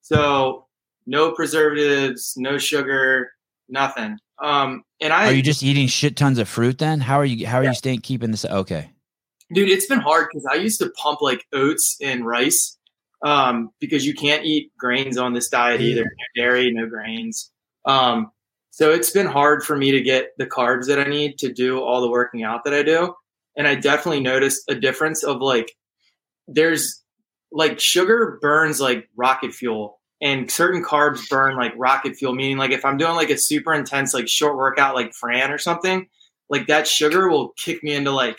[0.02, 0.66] So
[1.06, 3.32] no preservatives, no sugar,
[3.70, 4.18] nothing.
[4.42, 7.00] Um and I Are you just eating shit tons of fruit then?
[7.02, 7.46] How are you?
[7.48, 7.70] How are Yeah.
[7.70, 8.44] you staying keeping this?
[8.46, 8.90] Okay.
[9.54, 12.78] dude, it's been hard cuz I used to pump like oats and rice
[13.24, 16.04] um because you can't eat grains on this diet either.
[16.04, 17.52] No dairy, no grains.
[17.86, 18.32] Um
[18.72, 21.80] so it's been hard for me to get the carbs that I need to do
[21.80, 23.14] all the working out that I do.
[23.58, 25.76] And I definitely noticed a difference of like
[26.48, 27.04] there's
[27.52, 32.72] like sugar burns like rocket fuel and certain carbs burn like rocket fuel meaning like
[32.72, 36.08] if i'm doing like a super intense like short workout like fran or something
[36.50, 38.38] like that sugar will kick me into like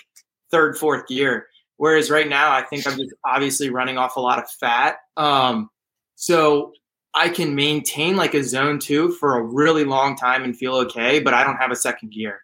[0.51, 1.47] third fourth gear
[1.81, 5.69] whereas right now i think i'm just obviously running off a lot of fat um
[6.15, 6.73] so
[7.15, 11.21] i can maintain like a zone two for a really long time and feel okay
[11.21, 12.41] but i don't have a second gear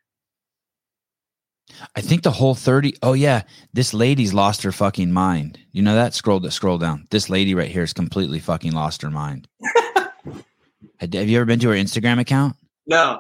[1.97, 3.43] I think the whole 30 Oh yeah,
[3.75, 5.59] this lady's lost her fucking mind.
[5.73, 6.15] You know that?
[6.15, 7.07] Scroll the scroll down.
[7.11, 9.49] This lady right here has completely fucking lost her mind.
[11.01, 12.57] Have you ever been to her Instagram account?
[12.87, 13.19] no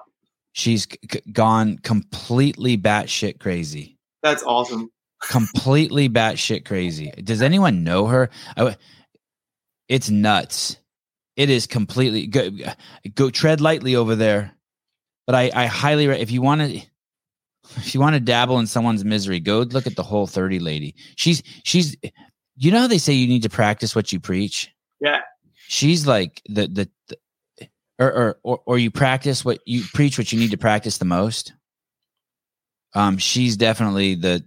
[0.52, 3.98] She's c- gone completely batshit crazy.
[4.22, 4.90] that's awesome
[5.28, 7.12] Completely batshit crazy.
[7.22, 8.30] Does anyone know her?
[8.56, 8.76] I
[9.88, 10.76] it's nuts.
[11.36, 12.50] It is completely go,
[13.14, 14.52] go tread lightly over there.
[15.26, 16.80] But I, I highly if you want to
[17.76, 20.94] if you want to dabble in someone's misery, go look at the whole 30 lady.
[21.16, 21.96] She's she's
[22.56, 24.72] you know how they say you need to practice what you preach?
[25.00, 25.20] Yeah.
[25.68, 27.68] She's like the the, the
[27.98, 31.04] or, or or or you practice what you preach what you need to practice the
[31.04, 31.52] most.
[32.94, 34.44] Um she's definitely the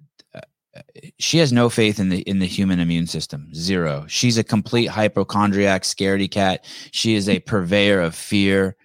[1.17, 3.53] she has no faith in the in the human immune system.
[3.53, 4.05] Zero.
[4.07, 6.65] She's a complete hypochondriac scaredy cat.
[6.91, 8.75] She is a purveyor of fear.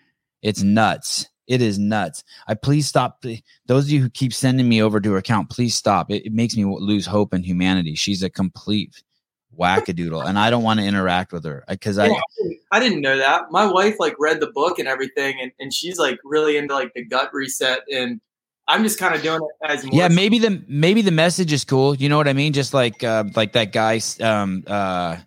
[0.43, 1.29] It's nuts.
[1.47, 2.25] It is nuts.
[2.49, 3.23] I please stop.
[3.67, 6.11] Those of you who keep sending me over to her account, please stop.
[6.11, 7.95] It, it makes me lose hope in humanity.
[7.97, 9.03] She's a complete
[9.59, 12.11] wackadoodle, and I don't want to interact with her uh, because I.
[12.73, 13.51] I didn't know that.
[13.51, 16.93] My wife like read the book and everything, and, and she's like really into like
[16.95, 18.21] the gut reset, and
[18.67, 19.95] I'm just kind of doing it as more.
[19.95, 21.95] Yeah, maybe the maybe the message is cool.
[21.95, 22.53] You know what I mean?
[22.53, 25.19] Just like uh, like that guy, um, uh,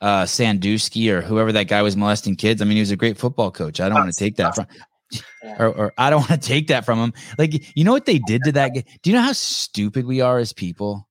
[0.00, 2.62] uh, Sandusky or whoever that guy was molesting kids.
[2.62, 3.80] I mean, he was a great football coach.
[3.80, 4.66] I don't want to take that from.
[5.58, 7.12] Or, or I don't want to take that from him.
[7.38, 8.84] Like, you know what they did to that guy?
[9.02, 11.06] Do you know how stupid we are as people?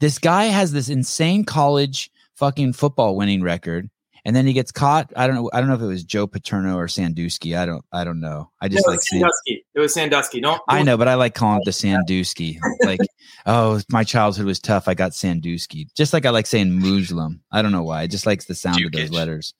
[0.00, 3.88] This guy has this insane college fucking football winning record,
[4.26, 5.12] and then he gets caught.
[5.14, 5.48] I don't know.
[5.52, 7.54] I don't know if it was Joe Paterno or Sandusky.
[7.54, 7.84] I don't.
[7.92, 8.50] I don't know.
[8.60, 9.66] I just it like was saying, Sandusky.
[9.72, 10.40] It was Sandusky.
[10.40, 12.58] Don't, I know, but I like calling it the Sandusky.
[12.84, 13.00] Like,
[13.46, 14.88] oh, my childhood was tough.
[14.88, 15.88] I got Sandusky.
[15.96, 17.40] Just like I like saying Muslim.
[17.52, 18.02] I don't know why.
[18.02, 19.12] I just likes the sound of those Dukic.
[19.12, 19.54] letters.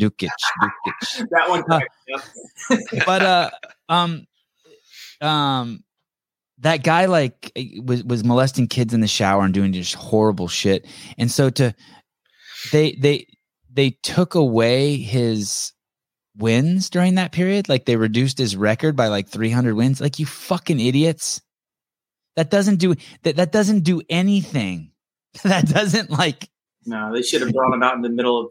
[0.00, 0.30] Dukic,
[0.62, 1.28] Dukic.
[1.30, 1.64] that one.
[1.68, 1.80] Huh.
[2.08, 2.20] Yep.
[3.06, 3.50] But uh,
[3.88, 4.26] um,
[5.20, 5.82] um,
[6.58, 10.46] that guy like eh, was was molesting kids in the shower and doing just horrible
[10.48, 10.86] shit.
[11.18, 11.74] And so to
[12.72, 13.26] they they
[13.74, 15.72] they took away his
[16.36, 17.68] wins during that period.
[17.68, 20.00] Like they reduced his record by like 300 wins.
[20.00, 21.40] Like you fucking idiots.
[22.36, 23.36] That doesn't do that.
[23.36, 24.90] That doesn't do anything.
[25.42, 26.48] That doesn't like.
[26.86, 28.50] No, they should have brought him out in the middle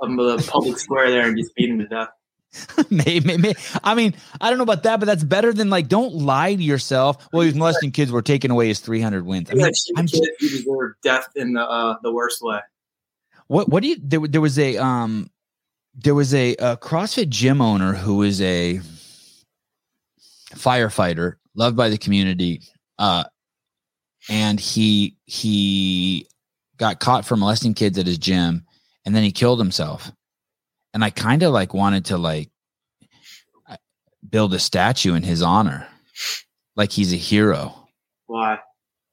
[0.00, 2.10] of, of the public square there and just beat him to death.
[2.90, 3.54] Maybe, maybe.
[3.82, 5.88] I mean, I don't know about that, but that's better than like.
[5.88, 7.26] Don't lie to yourself.
[7.32, 8.12] Well, he was molesting kids.
[8.12, 9.50] We're taking away his 300 wins.
[9.50, 12.60] I Yeah, mean, cheap I'm kids who deserve death in the uh, the worst way.
[13.52, 15.28] What what do you there, there was a um
[15.94, 18.80] there was a, a CrossFit gym owner who was a
[20.54, 22.62] firefighter, loved by the community.
[22.98, 23.24] Uh
[24.30, 26.26] and he he
[26.78, 28.64] got caught for molesting kids at his gym
[29.04, 30.10] and then he killed himself.
[30.94, 32.48] And I kind of like wanted to like
[34.26, 35.86] build a statue in his honor.
[36.74, 37.86] Like he's a hero
[38.28, 38.60] Why?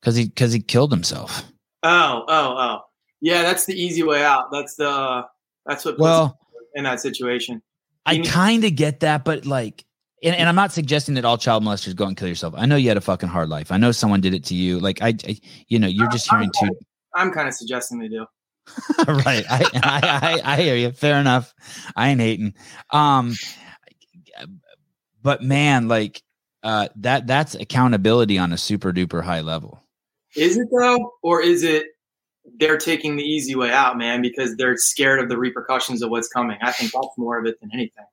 [0.02, 1.44] cuz he cuz he killed himself.
[1.84, 2.80] Oh, oh, oh.
[3.22, 4.52] Yeah, that's the easy way out.
[4.52, 5.26] That's the
[5.66, 6.40] that's what Well,
[6.74, 7.62] in that situation.
[8.06, 9.86] I kind of get that, but like,
[10.24, 12.54] and, and I'm not suggesting that all child molesters go and kill yourself.
[12.58, 13.72] I know you had a fucking hard life.
[13.72, 14.80] I know someone did it to you.
[14.80, 16.72] Like I, I you know, you're just hearing too.
[17.14, 18.26] I'm kind of suggesting they do.
[19.08, 19.46] right.
[19.50, 20.92] I, I, I I hear you.
[20.92, 21.54] Fair enough.
[21.96, 22.54] I ain't hating.
[22.92, 23.36] Um,
[25.22, 26.22] but man, like
[26.64, 29.84] uh, that that's accountability on a super duper high level.
[30.36, 31.88] Is it though, or is it
[32.58, 36.28] they're taking the easy way out, man, because they're scared of the repercussions of what's
[36.28, 36.58] coming?
[36.62, 38.06] I think that's more of it than anything.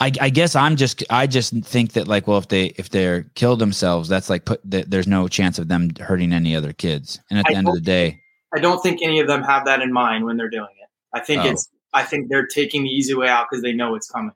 [0.00, 3.24] I, I guess I'm just I just think that like well if they if they're
[3.34, 7.18] killed themselves that's like put that there's no chance of them hurting any other kids
[7.30, 8.20] and at the I end of the day
[8.54, 10.88] I don't think any of them have that in mind when they're doing it.
[11.14, 11.48] I think Oh.
[11.50, 14.32] it's I think they're taking the easy way out because they know it's coming.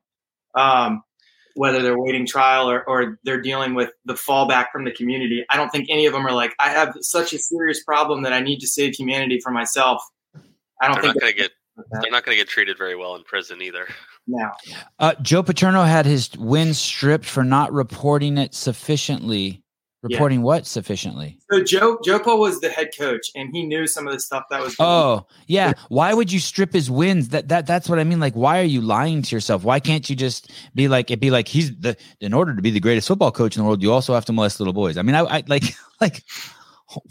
[0.56, 1.02] Um,
[1.56, 5.56] whether they're waiting trial or, or they're dealing with the fallback from the community, I
[5.56, 8.40] don't think any of them are like, I have such a serious problem that I
[8.40, 10.02] need to save humanity for myself.
[10.80, 11.50] I don't They're think not going to get
[11.90, 13.86] that they're not going to get treated very well in prison either.
[14.26, 14.52] now.
[14.98, 19.62] uh, Joe Paterno had his wins stripped for not reporting it sufficiently
[20.02, 24.06] reporting what sufficiently So Joe Joe Paul was the head coach, and he knew some
[24.06, 24.76] of the stuff that was.
[24.76, 25.18] going oh, on.
[25.20, 28.34] oh yeah why would you strip his wins that that that's what I mean like
[28.34, 31.48] why are you lying to yourself why can't you just be like it be like
[31.48, 34.14] he's the in order to be the greatest football coach in the world you also
[34.14, 35.64] have to molest little boys I mean I, I like
[36.00, 36.22] like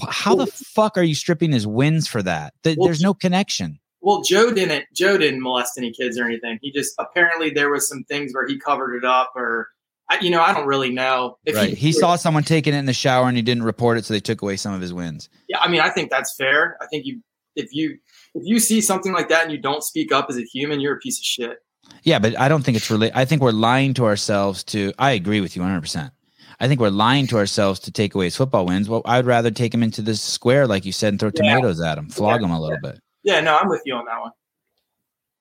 [0.08, 3.80] how the fuck are you stripping his wins for that Th- Well, there's no connection
[4.02, 4.86] Well, Joe didn't.
[4.94, 6.60] Joe didn't molest any kids or anything.
[6.62, 9.70] He just apparently there was some things where he covered it up, or
[10.10, 11.38] I, you know, I don't really know.
[11.46, 14.06] If right he saw someone taking it in the shower and he didn't report it
[14.06, 16.78] so they took away some of his wins Yeah, I mean, I think that's fair.
[16.82, 17.22] I think you,
[17.56, 17.98] if you,
[18.36, 20.96] if you see something like that and you don't speak up as a human, you're
[20.96, 21.58] a piece of shit.
[22.04, 23.12] Yeah, but I don't think it's really.
[23.14, 24.92] I think we're lying to ourselves to.
[25.00, 25.82] I agree with you 100.
[25.82, 26.12] percent
[26.60, 28.90] I think we're lying to ourselves to take away his football wins.
[28.90, 31.42] Well, I'd rather take him into the square, like you said, and throw Yeah.
[31.56, 32.46] tomatoes at him, flog Yeah.
[32.48, 34.32] him a little bit, Yeah, no, I'm with you on that one.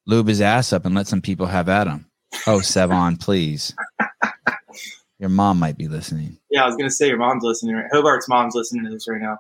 [0.07, 2.07] lube his ass up, and let some people have at him.
[2.47, 3.75] Oh, Sevan, please.
[5.19, 6.39] Your mom might be listening.
[6.51, 7.77] Yeah, I was gonna say your mom's listening.
[7.77, 7.91] Right?
[7.93, 9.39] Hobart's mom's listening to this right now.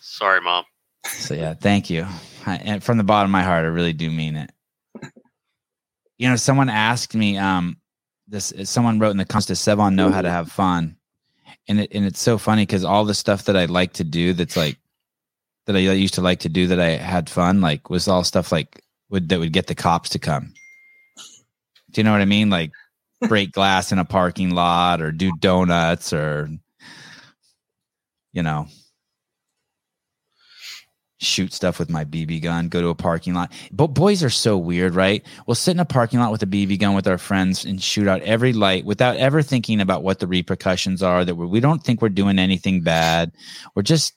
[0.00, 0.64] Sorry, mom.
[1.06, 2.06] So yeah, thank you.
[2.46, 4.50] I, and from the bottom of my heart, I really do mean it.
[6.16, 7.76] You know, someone asked me, um,
[8.26, 10.96] this someone wrote in the comments, does Sevan know how to have fun?
[11.68, 14.32] And it and it's so funny because all the stuff that I like to do
[14.32, 14.78] that's like
[15.66, 18.50] that I used to like to do that I had fun, like was all stuff
[18.50, 20.52] like would that would get the cops to come.
[21.90, 22.50] Do you know what I mean?
[22.50, 22.72] Like
[23.22, 26.48] break glass in a parking lot or do donuts or
[28.32, 28.66] you know
[31.20, 33.52] shoot stuff with my BB gun, go to a parking lot.
[33.72, 35.24] But boys are so weird, right?
[35.46, 38.06] We'll sit in a parking lot with a BB gun with our friends and shoot
[38.06, 41.24] out every light without ever thinking about what the repercussions are.
[41.24, 43.32] That we're, we don't think we're doing anything bad.
[43.74, 44.14] We're just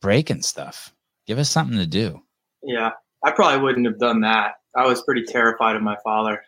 [0.00, 0.94] breaking stuff.
[1.26, 2.22] Give us something to do.
[2.62, 2.90] Yeah,
[3.24, 4.52] I probably wouldn't have done that.
[4.76, 6.42] I was pretty terrified of my father.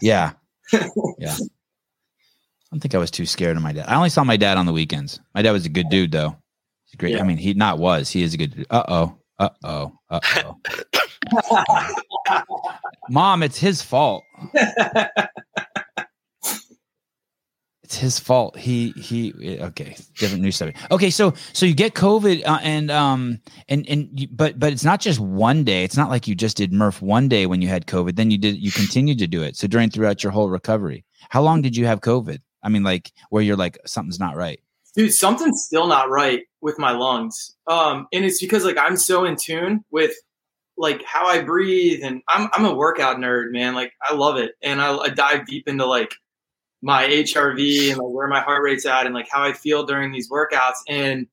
[0.00, 0.32] Yeah.
[0.72, 1.34] Yeah.
[1.34, 3.86] I don't think I was too scared of my dad.
[3.88, 5.20] I only saw my dad on the weekends.
[5.34, 6.36] My dad was a good dude, though.
[6.84, 7.14] He's great.
[7.14, 7.20] Yeah.
[7.20, 8.10] I mean, he not was.
[8.10, 8.66] He is a good dude.
[8.70, 9.16] Uh oh.
[9.38, 9.92] Uh oh.
[10.10, 11.94] Uh oh.
[13.08, 14.24] Mom, it's his fault.
[17.88, 18.58] It's his fault.
[18.58, 19.32] He he.
[19.62, 20.78] Okay, different news subject.
[20.90, 24.84] Okay, so so you get COVID uh, and um and and you, but but it's
[24.84, 25.84] not just one day.
[25.84, 28.16] It's not like you just did Murph one day when you had COVID.
[28.16, 29.56] Then you did you continued to do it.
[29.56, 32.40] So during throughout your whole recovery, how long did you have COVID?
[32.62, 34.60] I mean, like where you're like something's not right.
[34.94, 39.24] dude something's still not right with my lungs um and it's because like i'm so
[39.24, 40.12] in tune with
[40.76, 44.52] like how i breathe and i'm, I'm a workout nerd man like i love it
[44.62, 46.12] and I, I dive deep into like
[46.80, 50.12] my hrv and like where my heart rate's at and like how i feel during
[50.12, 50.76] these workouts.
[50.88, 51.26] And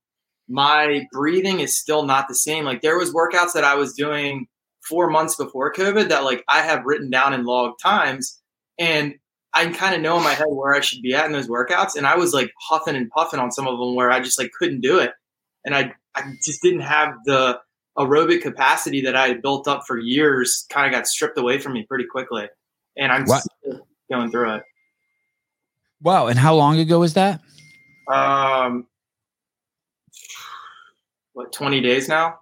[0.47, 2.65] my breathing is still not the same.
[2.65, 4.47] Like there was workouts that i was doing
[4.83, 8.41] four months before covid that like i have written down in log times.
[8.77, 9.15] And
[9.55, 11.95] I kind of know in my head where I should be at in those workouts,
[11.95, 14.51] and I was like huffing and puffing on some of them where I just like
[14.51, 15.13] couldn't do it,
[15.63, 17.59] and I I just didn't have the
[17.97, 20.65] aerobic capacity that I had built up for years.
[20.69, 22.49] Kind of got stripped away from me pretty quickly,
[22.97, 23.25] and I'm
[24.11, 24.63] going through it.
[26.05, 26.27] Wow.
[26.27, 27.41] And how long ago was that?
[28.07, 28.85] Um,
[31.33, 32.39] what twenty days now?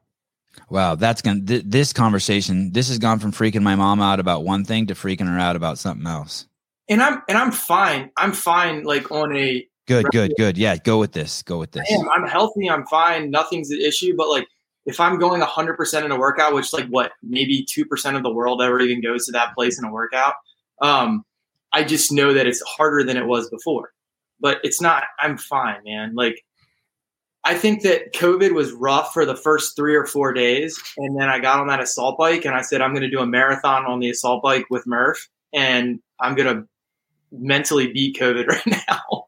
[0.69, 2.73] Wow, that's gonna th- this conversation.
[2.73, 5.55] This has gone from freaking my mom out about one thing to freaking her out
[5.55, 6.45] about something else.
[6.89, 8.11] And I'm and I'm fine.
[8.17, 8.83] I'm fine.
[8.83, 10.57] Like on a Good, good, good.
[10.57, 11.41] Yeah, go with this.
[11.43, 11.89] Go with this.
[11.91, 12.09] Am.
[12.09, 12.69] I'm healthy.
[12.69, 13.31] I'm fine.
[13.31, 14.15] Nothing's an issue.
[14.15, 14.47] But like,
[14.85, 18.31] if I'm going 100% in a workout, which like what maybe two percent of the
[18.31, 20.35] world ever even goes to that place in a workout,
[20.81, 21.25] um,
[21.73, 23.91] I just know that it's harder than it was before.
[24.39, 25.03] But it's not.
[25.19, 26.13] I'm fine, man.
[26.15, 26.43] Like,
[27.45, 31.29] I think that COVID was rough for the first three or four days, and then
[31.29, 33.85] I got on that assault bike, and I said I'm going to do a marathon
[33.85, 36.67] on the assault bike with Murph, and I'm going to
[37.31, 39.25] mentally beat COVID right now.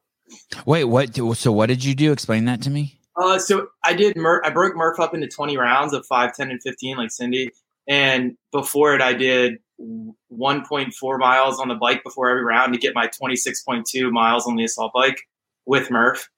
[0.65, 1.15] Wait, what?
[1.37, 2.11] So what did you do?
[2.11, 2.99] Explain that to me.
[3.17, 4.15] Uh, so I did.
[4.15, 7.51] Mur- I broke Murph up into twenty rounds of five, 10, and fifteen, like Cindy.
[7.87, 12.95] And before it, I did 1.4 miles on the bike before every round to get
[12.95, 15.21] my 26.2 miles on the assault bike
[15.65, 16.29] with Murph.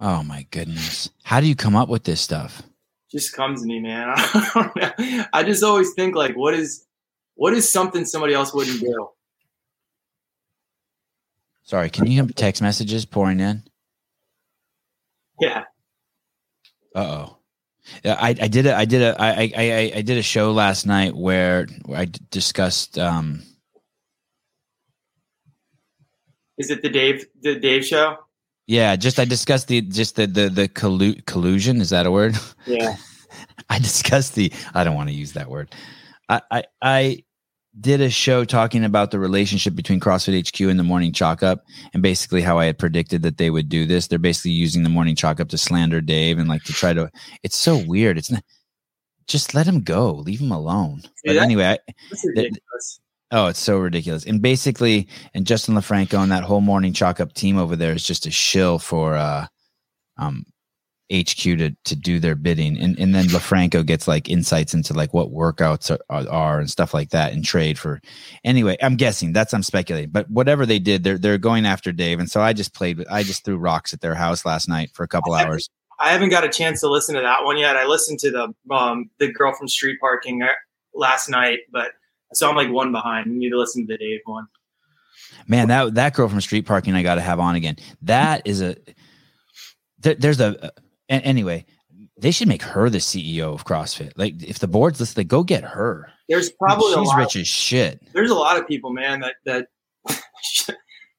[0.00, 1.10] Oh my goodness!
[1.24, 2.62] How do you come up with this stuff?
[3.10, 4.12] Just comes to me, man.
[5.32, 6.86] I just always think like, what is,
[7.34, 9.08] what is something somebody else wouldn't do?
[11.62, 13.62] Sorry, can you hear text messages pouring in?
[15.40, 15.64] Yeah.
[16.94, 17.37] Uh oh.
[18.04, 21.14] I, I did a I did a I, I I did a show last night
[21.16, 23.42] where, where I discussed um
[26.58, 28.16] Is it the Dave the Dave show?
[28.66, 32.36] yeah just I discussed the just the the the collu- collusion is that a word
[32.66, 32.96] Yeah.
[33.70, 35.74] I discussed the I don't want to use that word
[36.28, 37.24] I I I
[37.80, 41.64] did a show talking about the relationship between CrossFit HQ and the morning chalk up
[41.92, 44.06] and basically how I had predicted that they would do this.
[44.06, 47.10] They're basically using the morning chalk up to slander Dave and like to try to
[47.42, 48.18] it's so weird.
[48.18, 48.42] It's not
[49.26, 51.02] just let him go, leave him alone.
[51.24, 51.78] But that- anyway, I,
[52.24, 53.00] ridiculous.
[53.30, 54.24] oh, it's so ridiculous.
[54.24, 58.02] And basically, and Justin LoFranco and that whole morning chalk up team over there is
[58.04, 59.46] just a shill for uh
[60.16, 60.44] um
[61.12, 65.14] HQ to to do their bidding, and and then LoFranco gets like insights into like
[65.14, 68.00] what workouts are, are, are and stuff like that, and trade for.
[68.44, 72.18] Anyway, I'm guessing that's I'm speculating, but whatever they did, they're they're going after Dave,
[72.18, 74.90] and so I just played with I just threw rocks at their house last night
[74.92, 75.70] for a couple hours.
[75.98, 77.76] I haven't got a chance to listen to that one yet.
[77.76, 80.48] I listened to the um the girl from Street Parking uh,
[80.94, 81.92] last night, but
[82.34, 83.32] so I'm like one behind.
[83.32, 84.46] You need to listen to the Dave one.
[85.46, 87.76] Man, that that girl from Street Parking, I got to have on again.
[88.02, 88.76] That is a
[90.00, 90.72] there, there's a,
[91.08, 91.64] anyway.
[92.20, 94.12] They should make her the CEO of CrossFit.
[94.16, 96.10] Like, if the board's listening, go get her.
[96.28, 98.02] There's probably a she's lot rich as shit.
[98.12, 99.68] there's a lot of people, man, that that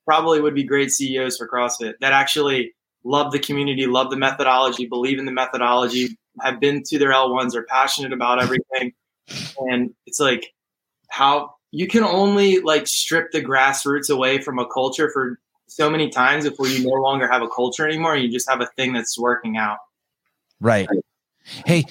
[0.05, 2.73] probably would be great CEOs for CrossFit that actually
[3.03, 7.55] love the community, love the methodology, believe in the methodology, have been to their L1s,
[7.55, 8.93] are passionate about everything.
[9.59, 10.53] and it's like
[11.09, 16.09] how you can only like strip the grassroots away from a culture for so many
[16.09, 19.17] times before you no longer have a culture anymore you just have a thing that's
[19.17, 19.77] working out.
[20.59, 20.87] Right.
[21.65, 21.85] Hey,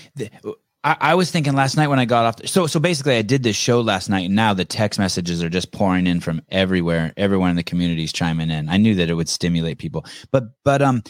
[0.85, 2.49] I, I was thinking last night when I got off.
[2.49, 5.49] So, so basically, I did this show last night, and now the text messages are
[5.49, 7.13] just pouring in from everywhere.
[7.17, 8.69] Everyone in the community is chiming in.
[8.69, 11.03] I knew that it would stimulate people, but, but, um,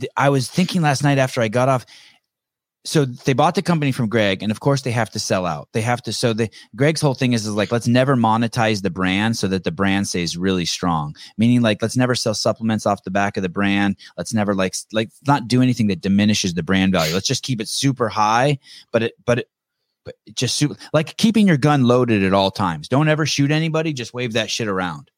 [0.00, 1.86] th- I was thinking last night after I got off.
[2.84, 5.68] So they bought the company from Greg, and of course they have to sell out.
[5.72, 6.12] They have to.
[6.12, 9.64] So the Greg's whole thing is, is like let's never monetize the brand so that
[9.64, 11.14] the brand stays really strong.
[11.36, 13.96] Meaning like let's never sell supplements off the back of the brand.
[14.16, 17.12] Let's never like like not do anything that diminishes the brand value.
[17.12, 18.58] Let's just keep it super high,
[18.92, 19.50] but it but it
[20.04, 22.88] but just super like keeping your gun loaded at all times.
[22.88, 23.92] Don't ever shoot anybody.
[23.92, 25.10] Just wave that shit around.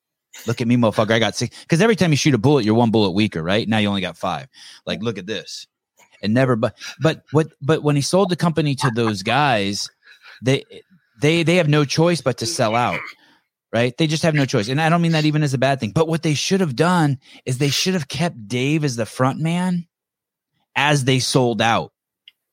[0.46, 1.12] Look at me, motherfucker.
[1.12, 1.58] I got six.
[1.60, 3.68] Because every time you shoot a bullet, you're one bullet weaker, right?
[3.68, 4.48] Now you only got five.
[4.86, 5.66] Like, look at this.
[6.22, 9.90] And never, but, but, what, but when he sold the company to those guys,
[10.42, 10.64] they,
[11.20, 13.00] they, they have no choice but to sell out,
[13.72, 13.96] right?
[13.96, 14.68] They just have no choice.
[14.68, 16.76] And I don't mean that even as a bad thing, but what they should have
[16.76, 19.86] done is they should have kept Dave as the front man
[20.76, 21.92] as they sold out.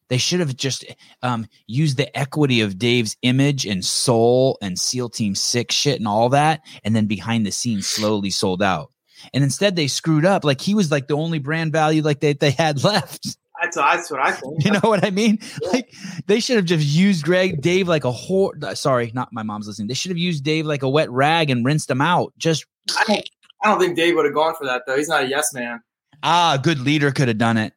[0.10, 0.86] They should have just
[1.22, 6.08] um, used the equity of Dave's image and soul and SEAL Team Six shit and
[6.08, 8.92] all that, and then behind the scenes slowly sold out.
[9.34, 10.46] And instead, they screwed up.
[10.46, 13.38] Like he was like the only brand value like they they had left.
[13.74, 14.64] That's, that's what I think.
[14.66, 15.40] You know what I mean?
[15.72, 15.94] Like
[16.28, 18.78] they should have just used Greg Dave like a whore.
[18.78, 19.88] Sorry, not my mom's listening.
[19.88, 22.34] They should have used Dave like a wet rag and rinsed him out.
[22.38, 22.66] Just
[22.98, 23.30] I don't,
[23.64, 24.96] I don't think Dave would have gone for that though.
[24.96, 25.82] He's not a yes man.
[26.24, 27.74] ah, a good leader could have done it.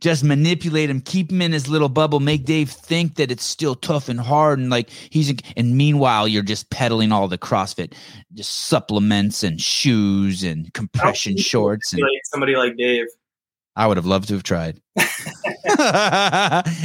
[0.00, 3.74] Just manipulate him, keep him in his little bubble, make Dave think that it's still
[3.74, 5.32] tough and hard, and like he's.
[5.56, 7.94] And meanwhile, you're just peddling all the CrossFit,
[8.34, 11.92] just supplements and shoes and compression shorts.
[11.92, 13.06] And Like somebody like Dave.
[13.78, 14.82] I would have loved to have tried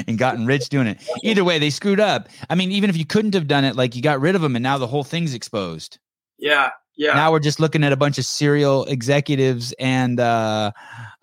[0.07, 1.01] and gotten rich doing it.
[1.23, 2.29] Either way, they screwed up.
[2.51, 4.55] I mean, even if you couldn't have done it, like you got rid of them,
[4.55, 5.97] and now the whole thing's exposed.
[6.37, 7.15] Yeah, yeah.
[7.15, 10.71] Now we're just looking at a bunch of serial executives and uh,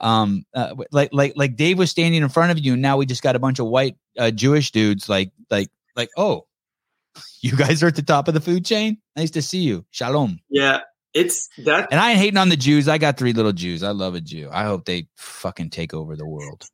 [0.00, 3.06] um, uh, like like like Dave was standing in front of you, and now we
[3.06, 5.08] just got a bunch of white uh, Jewish dudes.
[5.08, 6.46] Like like like oh,
[7.42, 8.98] you guys are at the top of the food chain.
[9.14, 9.86] Nice to see you.
[9.92, 10.40] Shalom.
[10.48, 10.80] yeah,
[11.14, 11.88] it's that.
[11.90, 12.88] And I ain't hating on the Jews.
[12.88, 13.82] I got three little Jews.
[13.82, 14.48] I love a Jew.
[14.52, 16.64] I hope they fucking take over the world.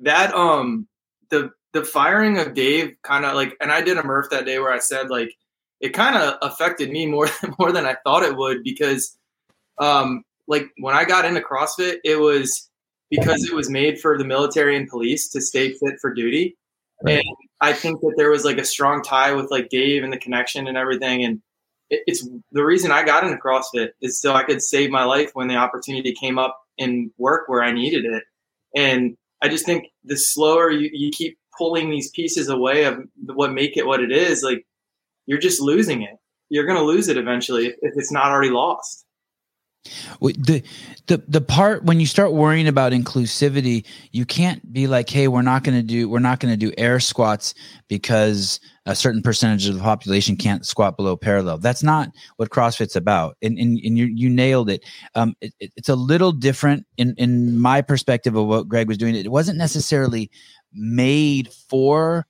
[0.00, 0.86] that um
[1.30, 4.58] the the firing of Dave kind of like and I did a Murph that day
[4.58, 5.34] where I said like
[5.80, 9.16] it kind of affected me more more than I thought it would because
[9.78, 12.68] um like when I got into CrossFit it was
[13.10, 16.56] because it was made for the military and police to stay fit for duty
[17.02, 17.18] Right.
[17.24, 20.18] and I think that there was like a strong tie with like Dave and the
[20.18, 21.40] connection and everything and
[21.90, 25.30] it, it's the reason I got into CrossFit is so I could save my life
[25.34, 28.22] when the opportunity came up in work where I needed it
[28.74, 33.52] And I just think the slower you, you keep pulling these pieces away of what
[33.52, 34.64] make it what it is, like
[35.26, 36.16] you're just losing it.
[36.48, 39.04] You're going to lose it eventually if, if it's not already lost.
[40.20, 40.62] The
[41.06, 45.42] the the part when you start worrying about inclusivity, you can't be like, "Hey, we're
[45.42, 47.54] not going to do we're not going to do air squats
[47.88, 52.96] because a certain percentage of the population can't squat below parallel." That's not what CrossFit's
[52.96, 54.84] about, and and, and you you nailed it.
[55.14, 59.14] Um, it, It's a little different in in my perspective of what Greg was doing.
[59.14, 60.30] It wasn't necessarily
[60.72, 62.26] made for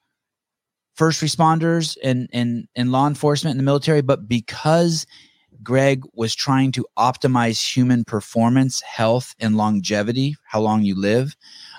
[0.95, 5.07] first responders and and and law enforcement in the military, but because
[5.63, 11.37] Greg was trying to optimize human performance, health, and longevity, how long you live.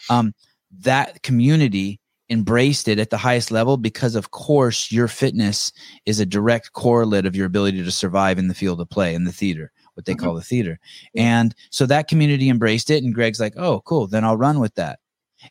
[0.10, 0.34] Um,
[0.80, 2.00] that community
[2.30, 5.72] embraced it at the highest level because, of course, your fitness
[6.06, 9.24] is a direct correlate of your ability to survive in the field of play in
[9.24, 10.26] the theater, what they mm-hmm.
[10.26, 10.80] call the theater.
[11.16, 14.76] And so that community embraced it, and Greg's like, "Oh, cool, then I'll run with
[14.76, 15.00] that."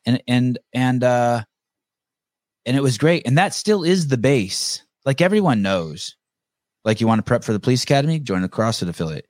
[0.06, 1.42] And and and uh,
[2.64, 4.82] and it was great, and that still is the base.
[5.04, 6.16] Like everyone knows,
[6.84, 9.26] like you want to prep for the police academy, join a CrossFit affiliate.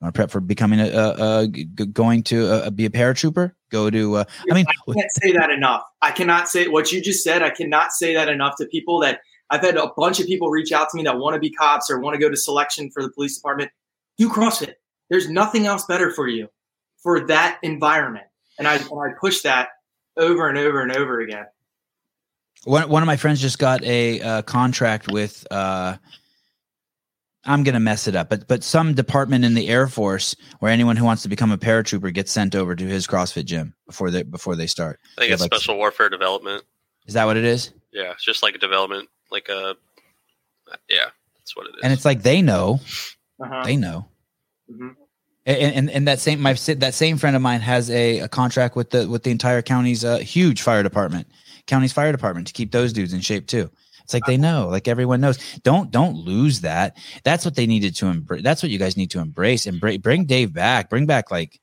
[0.00, 3.52] You want to prep for becoming a, a, a going to a, be a paratrooper?
[3.70, 4.16] Go to.
[4.16, 5.82] Uh, I mean, I can't say that enough.
[6.02, 7.42] I cannot say what you just said.
[7.42, 10.72] I cannot say that enough to people that I've had a bunch of people reach
[10.72, 13.02] out to me that want to be cops or want to go to selection for
[13.02, 13.70] the police department.
[14.18, 14.74] Do CrossFit.
[15.10, 16.48] There's nothing else better for you
[17.02, 18.26] for that environment.
[18.58, 19.68] And I, and I push that
[20.16, 21.46] over and over and over again.
[22.64, 25.96] One, one of my friends just got a uh, contract with uh,
[27.46, 30.72] I'm going to mess it up, but but some department in the Air Force where
[30.72, 34.10] anyone who wants to become a paratrooper gets sent over to his CrossFit gym before
[34.10, 35.00] they before they start.
[35.16, 36.64] I think it's like, special warfare development.
[37.06, 37.72] Is that what it is?
[37.92, 39.76] Yeah, it's just like a development, like a
[40.88, 41.06] yeah,
[41.38, 41.80] that's what it is.
[41.82, 42.80] And it's like they know,
[43.40, 43.62] uh-huh.
[43.64, 44.08] they know.
[44.70, 44.88] Mm-hmm.
[45.46, 48.74] And, and, and that same my that same friend of mine has a, a contract
[48.74, 51.28] with the with the entire county's uh, huge fire department,
[51.68, 53.70] county's fire department to keep those dudes in shape too.
[54.06, 55.36] It's like they know, like everyone knows.
[55.64, 56.96] Don't don't lose that.
[57.24, 58.40] That's what they needed to embrace.
[58.40, 60.88] That's what you guys need to embrace and bring, bring Dave back.
[60.88, 61.60] Bring back like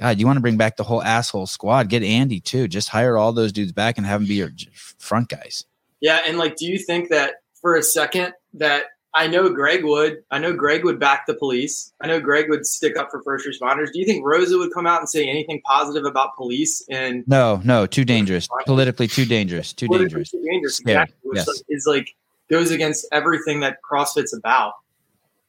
[0.00, 1.90] God, you want to bring back the whole asshole squad.
[1.90, 2.66] Get Andy too.
[2.66, 4.52] Just hire all those dudes back and have them be your
[4.98, 5.66] front guys.
[6.00, 8.84] Yeah, and like, do you think that for a second that
[9.14, 10.24] I know Greg would.
[10.32, 11.92] I know Greg would back the police.
[12.00, 13.92] I know Greg would stick up for first responders.
[13.92, 16.84] Do you think Roza would come out and say anything positive about police?
[16.90, 18.48] And no, no, too dangerous.
[18.66, 19.72] Politically, too dangerous.
[19.72, 20.32] Too dangerous.
[20.32, 20.80] Too dangerous.
[20.80, 21.16] Exactly.
[21.22, 21.62] Which yes.
[21.68, 22.14] is like
[22.50, 24.74] goes against everything that CrossFit's about.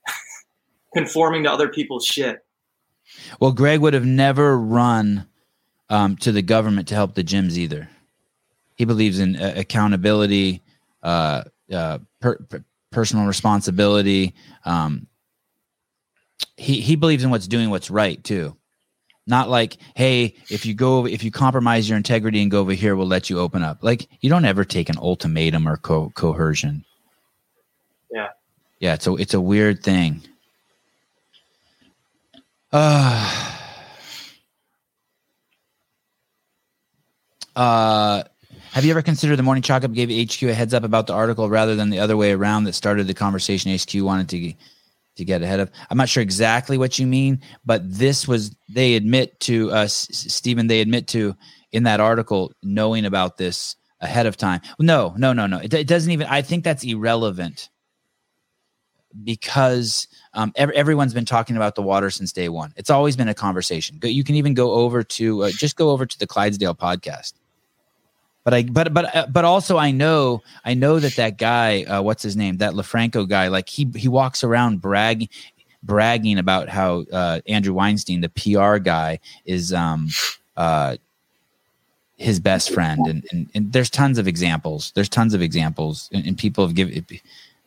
[0.94, 2.46] Conforming to other people's shit.
[3.40, 5.28] Well, Greg would have never run
[5.90, 7.90] um, to the government to help the gyms either.
[8.76, 10.62] He believes in uh, accountability.
[11.02, 12.64] Uh, uh, per, per,
[12.96, 14.34] personal responsibility.
[14.64, 15.08] Um,
[16.56, 18.56] he he believes in what's doing what's right too.
[19.28, 22.96] Not like, hey, if you go, if you compromise your integrity and go over here,
[22.96, 23.80] we'll let you open up.
[23.82, 26.86] Like, you don't ever take an ultimatum or co- coercion.
[28.12, 28.30] Yeah,
[28.80, 28.94] yeah.
[28.94, 30.22] It's a it's a weird thing.
[32.72, 33.58] Uh,
[37.58, 38.24] uh
[38.76, 41.14] have you ever considered the morning chalk up gave HQ a heads up about the
[41.14, 44.54] article rather than the other way around that started the conversation HQ wanted to
[45.16, 45.72] to get ahead of?
[45.90, 50.68] I'm not sure exactly what you mean, but this was they admit to uh, Stephen.
[50.68, 51.38] They admit to
[51.72, 54.60] in that article knowing about this ahead of time.
[54.78, 55.60] No, no, no, no.
[55.60, 56.28] It, it doesn't even.
[56.28, 57.70] I think that's irrelevant
[59.24, 62.74] because um, everyone's been talking about the water since day one.
[62.76, 64.00] It's always been a conversation.
[64.04, 67.36] You can even go over to uh, just go over to the Clydesdale podcast
[68.46, 72.02] but I but but uh, but also I know I know that that guy uh,
[72.02, 72.58] what's his name?
[72.58, 75.28] That LoFranco guy like he he walks around bragging
[75.84, 80.08] bragging about how uh, Andrew Weinstein the PR guy is um
[80.56, 80.96] uh
[82.18, 83.06] his best friend.
[83.08, 84.92] And, and, and there's tons of examples.
[84.96, 86.10] There's tons of examples.
[86.14, 87.06] And, and people have given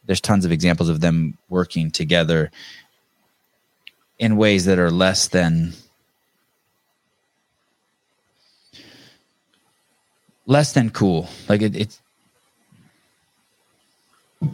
[0.07, 2.51] there's tons of examples of them working together
[4.19, 5.75] in ways that are less than
[10.49, 11.29] less than cool.
[11.49, 12.03] Like it, it's.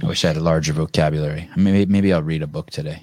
[0.03, 1.49] I wish I had a larger vocabulary.
[1.57, 3.03] Maybe maybe I'll read a book today.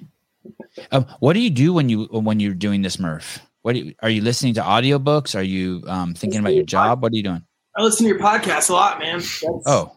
[0.91, 3.39] Um, what do you do when you when you're doing this, Murph?
[3.63, 5.35] What you, are you listening to audiobooks?
[5.35, 7.01] Are you um, thinking about your job?
[7.01, 7.43] What are you doing?
[7.75, 9.17] I listen to your podcast a lot, man.
[9.17, 9.95] That's, oh,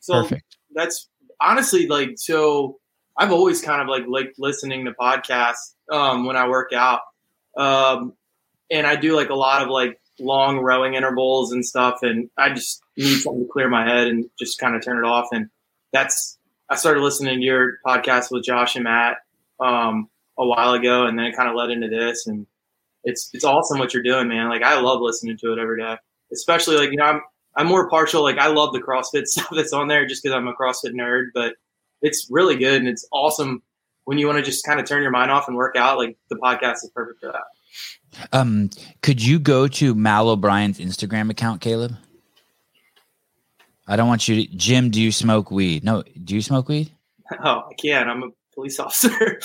[0.00, 0.56] so perfect.
[0.74, 1.08] That's
[1.40, 2.78] honestly like so.
[3.16, 7.00] I've always kind of like like listening to podcasts um, when I work out,
[7.56, 8.14] um,
[8.70, 12.02] and I do like a lot of like long rowing intervals and stuff.
[12.02, 15.06] And I just need something to clear my head and just kind of turn it
[15.06, 15.28] off.
[15.32, 15.48] And
[15.92, 16.38] that's,
[16.68, 19.18] I started listening to your podcast with Josh and Matt
[19.60, 20.08] um,
[20.38, 22.26] a while ago, and then it kind of led into this.
[22.26, 22.46] And
[23.04, 24.48] it's it's awesome what you're doing, man.
[24.48, 25.96] Like I love listening to it every day,
[26.32, 27.20] especially like you know I'm
[27.56, 28.22] I'm more partial.
[28.22, 31.26] Like I love the CrossFit stuff that's on there just because I'm a CrossFit nerd,
[31.34, 31.54] but
[32.02, 33.62] it's really good and it's awesome
[34.04, 35.98] when you want to just kind of turn your mind off and work out.
[35.98, 37.42] Like the podcast is perfect for that.
[38.32, 38.70] Um,
[39.02, 41.96] could you go to Mal O'Brien's Instagram account, Caleb?
[43.86, 44.56] I don't want you to.
[44.56, 45.84] Jim, do you smoke weed?
[45.84, 46.90] No, do you smoke weed?
[47.42, 48.08] Oh, I can't.
[48.08, 49.40] I'm a police officer.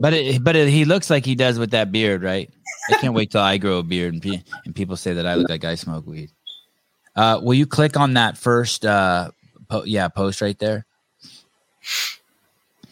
[0.00, 2.50] but it, but it, he looks like he does with that beard, right?
[2.90, 5.34] I can't wait till I grow a beard and, pe- and people say that I
[5.34, 6.30] look like I smoke weed.
[7.16, 8.84] Uh, will you click on that first?
[8.84, 9.30] Uh,
[9.68, 10.84] po- yeah, post right there.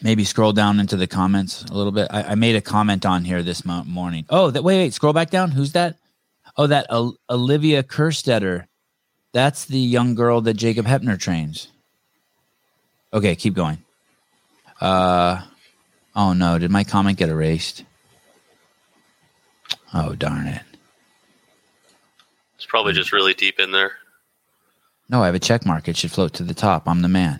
[0.03, 2.09] Maybe scroll down into the comments a little bit.
[2.11, 4.25] I, I made a comment on here this mo- morning.
[4.29, 5.51] Oh, that wait, wait, scroll back down.
[5.51, 5.95] Who's that?
[6.57, 8.65] Oh, that o- Olivia Kerstetter.
[9.31, 11.69] That's the young girl that Jacob Heppner trains.
[13.13, 13.77] Okay, keep going.
[14.81, 15.41] Uh,
[16.15, 17.85] oh no, did my comment get erased?
[19.93, 20.63] Oh darn it!
[22.55, 23.93] It's probably just really deep in there.
[25.07, 25.87] No, I have a check mark.
[25.87, 26.87] It should float to the top.
[26.87, 27.39] I'm the man.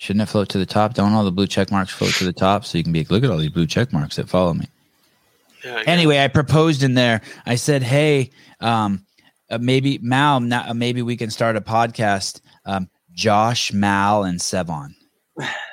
[0.00, 0.94] Shouldn't it float to the top?
[0.94, 3.10] Don't all the blue check marks float to the top so you can be like,
[3.10, 4.64] look at all these blue check marks that follow me?
[5.62, 7.20] Yeah, I Anyway, I proposed in there.
[7.44, 8.30] I said, hey,
[8.60, 9.04] um,
[9.50, 12.40] uh, maybe Mal, now, uh, maybe we can start a podcast.
[12.64, 14.94] Um, Josh, Mal, and Sevan.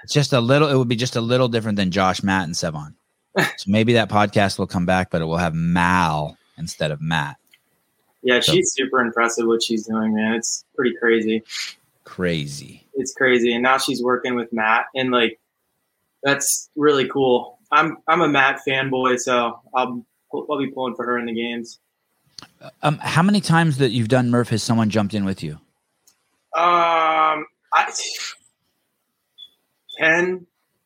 [0.04, 0.68] It's just a little.
[0.68, 2.96] It would be just a little different than Josh, Matt, and Sevan.
[3.58, 7.38] So maybe that podcast will come back, but it will have Mal instead of Matt.
[8.24, 10.34] yeah, So- she's super impressive what she's doing, man.
[10.36, 11.44] It's pretty crazy.
[12.04, 12.87] Crazy.
[12.98, 13.54] It's crazy.
[13.54, 15.40] And now she's working with Matt and like
[16.24, 17.60] that's really cool.
[17.72, 21.80] I'm I'm a Matt fanboy, so I'll I'll be pulling for her in the games.
[22.82, 25.54] Um, how many times that you've done Murph has someone jumped in with you?
[26.56, 27.92] Um, I
[30.00, 30.46] 10,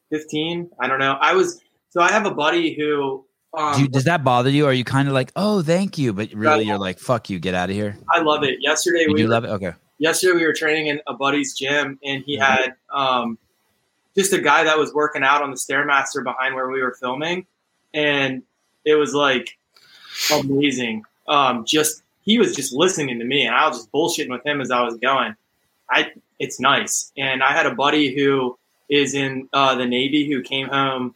[0.09, 1.18] 15, I don't know.
[1.20, 4.66] I was so I have a buddy who um, Do you, does that bother you?
[4.66, 7.39] Or are you kind of like, oh, thank you, but really you're like, fuck you,
[7.39, 7.97] get out of here?
[8.09, 8.59] I love it.
[8.62, 9.49] Yesterday You we do love it?
[9.49, 9.74] Okay.
[10.02, 12.43] Yesterday we were training in a buddy's gym and he Mm-hmm.
[12.43, 13.38] had um
[14.18, 17.45] just a guy that was working out on the stairmaster behind where we were filming
[17.93, 18.43] and
[18.84, 19.58] it was like
[20.34, 21.04] amazing.
[21.28, 24.60] Um just he was just listening to me and i was just bullshitting with him
[24.60, 25.36] as i was going.
[25.89, 27.12] I it's nice.
[27.18, 28.58] And i had a buddy who
[28.89, 31.16] is in uh, the navy who came home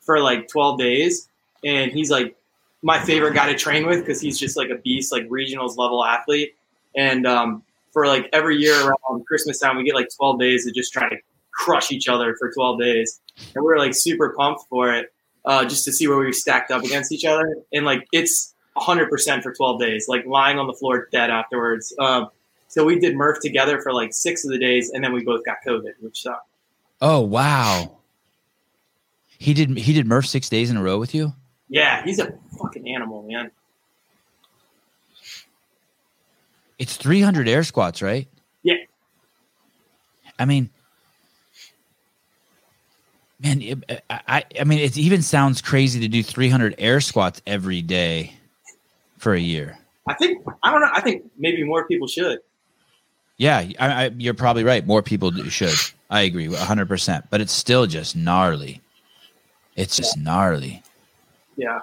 [0.00, 1.28] for like 12 days
[1.64, 2.36] and he's like
[2.82, 6.04] my favorite guy to train with because he's just like a beast like regionals level
[6.04, 6.54] athlete.
[6.94, 7.62] And um,
[7.92, 11.08] for like every year around Christmas time, we get like 12 days to just try
[11.08, 11.16] to
[11.52, 13.20] crush each other for 12 days.
[13.54, 15.12] And we're like super pumped for it
[15.44, 17.56] uh, just to see where we stacked up against each other.
[17.72, 21.94] And like it's 100% for 12 days, like lying on the floor dead afterwards.
[21.98, 22.28] Um,
[22.68, 25.44] so we did Murph together for like six of the days, and then we both
[25.44, 26.48] got COVID, which sucked.
[27.00, 27.98] Oh, wow.
[29.38, 31.32] He did he did Murph six days in a row with you?
[31.68, 33.50] Yeah, he's a fucking animal, man.
[36.78, 38.28] It's 300 air squats, right?
[38.62, 38.74] Yeah.
[40.38, 40.70] I mean,
[43.40, 47.82] man, it, I, I mean, it even sounds crazy to do 300 air squats every
[47.82, 48.34] day
[49.18, 49.78] for a year.
[50.06, 52.38] I think, I don't know, I think maybe more people should.
[53.36, 54.84] Yeah, I, I, you're probably right.
[54.86, 55.74] More people do- should.
[56.10, 57.24] I agree, 100%.
[57.30, 58.80] But it's still just gnarly.
[59.76, 60.82] It's just gnarly.
[61.56, 61.80] Yeah.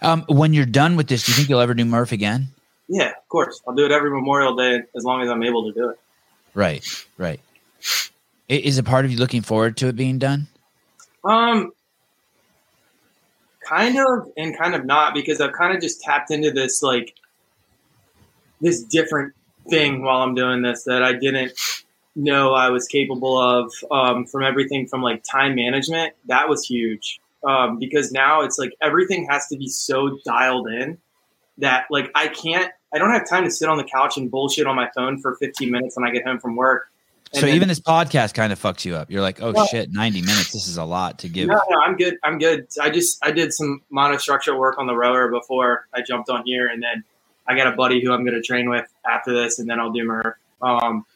[0.00, 2.48] Um, when you're done with this, do you think you'll ever do Murph again?
[2.92, 3.62] Yeah, of course.
[3.66, 5.98] I'll do it every Memorial Day as long as I'm able to do it.
[6.52, 6.84] Right,
[7.16, 7.40] right.
[8.50, 10.46] Is a part of you looking forward to it being done?
[11.24, 11.72] Um,
[13.66, 17.14] kind of and kind of not because I've kind of just tapped into this like
[18.60, 19.32] this different
[19.70, 21.52] thing while I'm doing this that I didn't
[22.14, 23.72] know I was capable of.
[23.90, 27.20] Um, from everything from like time management, that was huge.
[27.42, 30.98] Um, because now it's like everything has to be so dialed in
[31.56, 32.70] that like I can't.
[32.94, 35.36] I don't have time to sit on the couch and bullshit on my phone for
[35.36, 36.88] 15 minutes when I get home from work.
[37.32, 39.10] And so then- even this podcast kind of fucks you up.
[39.10, 40.52] You're like, oh Well- shit, 90 minutes.
[40.52, 41.48] This is a lot to give.
[41.48, 42.18] No, no, I'm good.
[42.22, 42.66] I'm good.
[42.80, 46.68] I just I did some monostructural work on the rower before I jumped on here,
[46.68, 47.02] and then
[47.48, 49.92] I got a buddy who I'm going to train with after this, and then I'll
[49.92, 50.34] do Murph.
[50.60, 51.06] Um,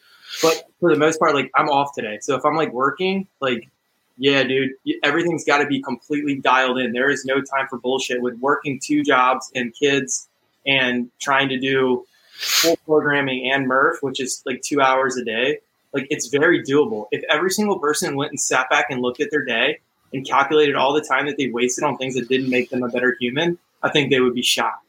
[0.41, 3.69] but for the most part, like I'm off today, so if I'm like working, like
[4.17, 4.71] yeah, dude,
[5.03, 6.91] everything's got to be completely dialed in.
[6.91, 10.26] There is no time for bullshit with working two jobs and kids
[10.67, 12.05] and trying to do
[12.37, 15.59] full programming and Murph, which is like two hours a day.
[15.93, 17.05] Like it's very doable.
[17.11, 19.79] If every single person went and sat back and looked at their day
[20.13, 22.89] and calculated all the time that they wasted on things that didn't make them a
[22.89, 24.83] better human, I think they would be shocked.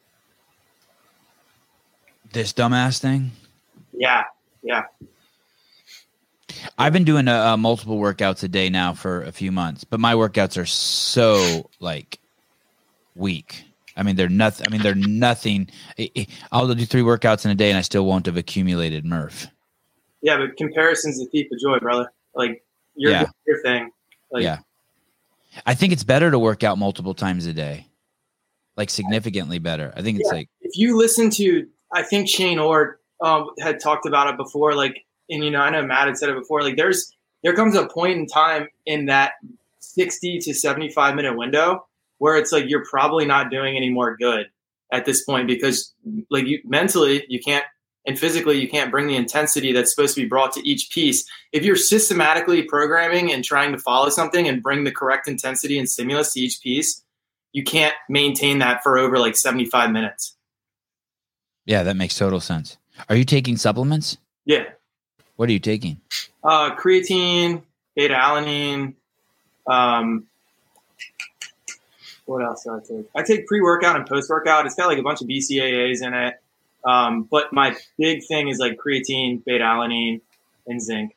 [2.32, 3.30] This dumbass thing.
[3.92, 4.24] Yeah,
[4.62, 4.84] yeah.
[6.76, 10.00] I've been doing uh, uh, multiple workouts a day now for a few months, but
[10.00, 12.18] my workouts are so like
[13.14, 13.64] weak.
[13.98, 14.66] I mean, they're nothing.
[14.66, 15.68] I mean, they're nothing.
[16.52, 19.48] I'll do three workouts in a day, and I still won't have accumulated Murph.
[20.22, 22.10] Yeah, but comparison's the thief of joy, brother.
[22.34, 23.26] Like you're Yeah.
[23.46, 23.90] your thing.
[24.30, 24.58] Like, Yeah.
[25.66, 27.86] I think it's better to work out multiple times a day,
[28.76, 29.92] like significantly better.
[29.96, 34.06] I think it's like if you listen to, I think Shane Orr um, had talked
[34.06, 34.74] about it before.
[34.74, 36.62] Like, and you know, I know Matt had said it before.
[36.62, 39.32] Like, there's there comes a point in time in that
[39.80, 41.86] 60 to 75 minute window
[42.18, 44.46] where it's like you're probably not doing any more good
[44.92, 45.92] at this point because
[46.30, 47.64] like you mentally you can't
[48.06, 51.28] and physically you can't bring the intensity that's supposed to be brought to each piece
[51.52, 55.90] if you're systematically programming and trying to follow something and bring the correct intensity and
[55.90, 57.02] stimulus to each piece
[57.52, 60.34] you can't maintain that for over like 75 minutes
[61.66, 62.78] yeah, that makes total sense.
[63.10, 64.16] Are you taking supplements?
[64.46, 64.64] yeah
[65.36, 66.00] What are you taking?
[66.42, 67.62] uh, creatine
[67.94, 68.94] beta alanine
[69.66, 70.27] um,
[72.28, 73.06] what else do I take?
[73.16, 74.66] I take pre-workout and post-workout.
[74.66, 76.34] It's got like a bunch of BCAAs in it.
[76.84, 80.20] Um, but my big thing is like creatine, beta alanine,
[80.66, 81.16] and zinc.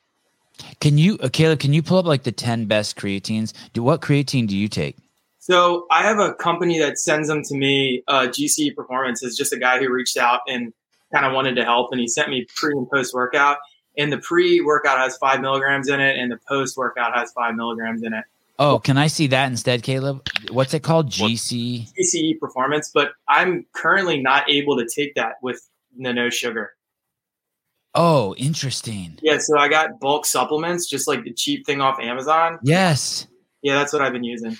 [0.80, 1.60] Can you, uh, Caleb?
[1.60, 3.52] Can you pull up like the ten best creatines?
[3.72, 4.96] Do what creatine do you take?
[5.38, 8.02] So I have a company that sends them to me.
[8.06, 10.72] Uh, GC Performance is just a guy who reached out and
[11.12, 13.58] kind of wanted to help, and he sent me pre and post workout.
[13.96, 17.54] And the pre workout has five milligrams in it, and the post workout has five
[17.54, 18.24] milligrams in it.
[18.64, 20.24] Oh, can I see that instead, Caleb?
[20.50, 21.10] What's it called?
[21.10, 21.88] GC.
[21.98, 25.60] GCE Performance, but I'm currently not able to take that with
[25.98, 26.74] the no sugar.
[27.94, 29.18] Oh, interesting.
[29.20, 32.58] Yeah, so I got bulk supplements, just like the cheap thing off Amazon.
[32.62, 33.26] Yes.
[33.62, 34.56] Yeah, that's what I've been using.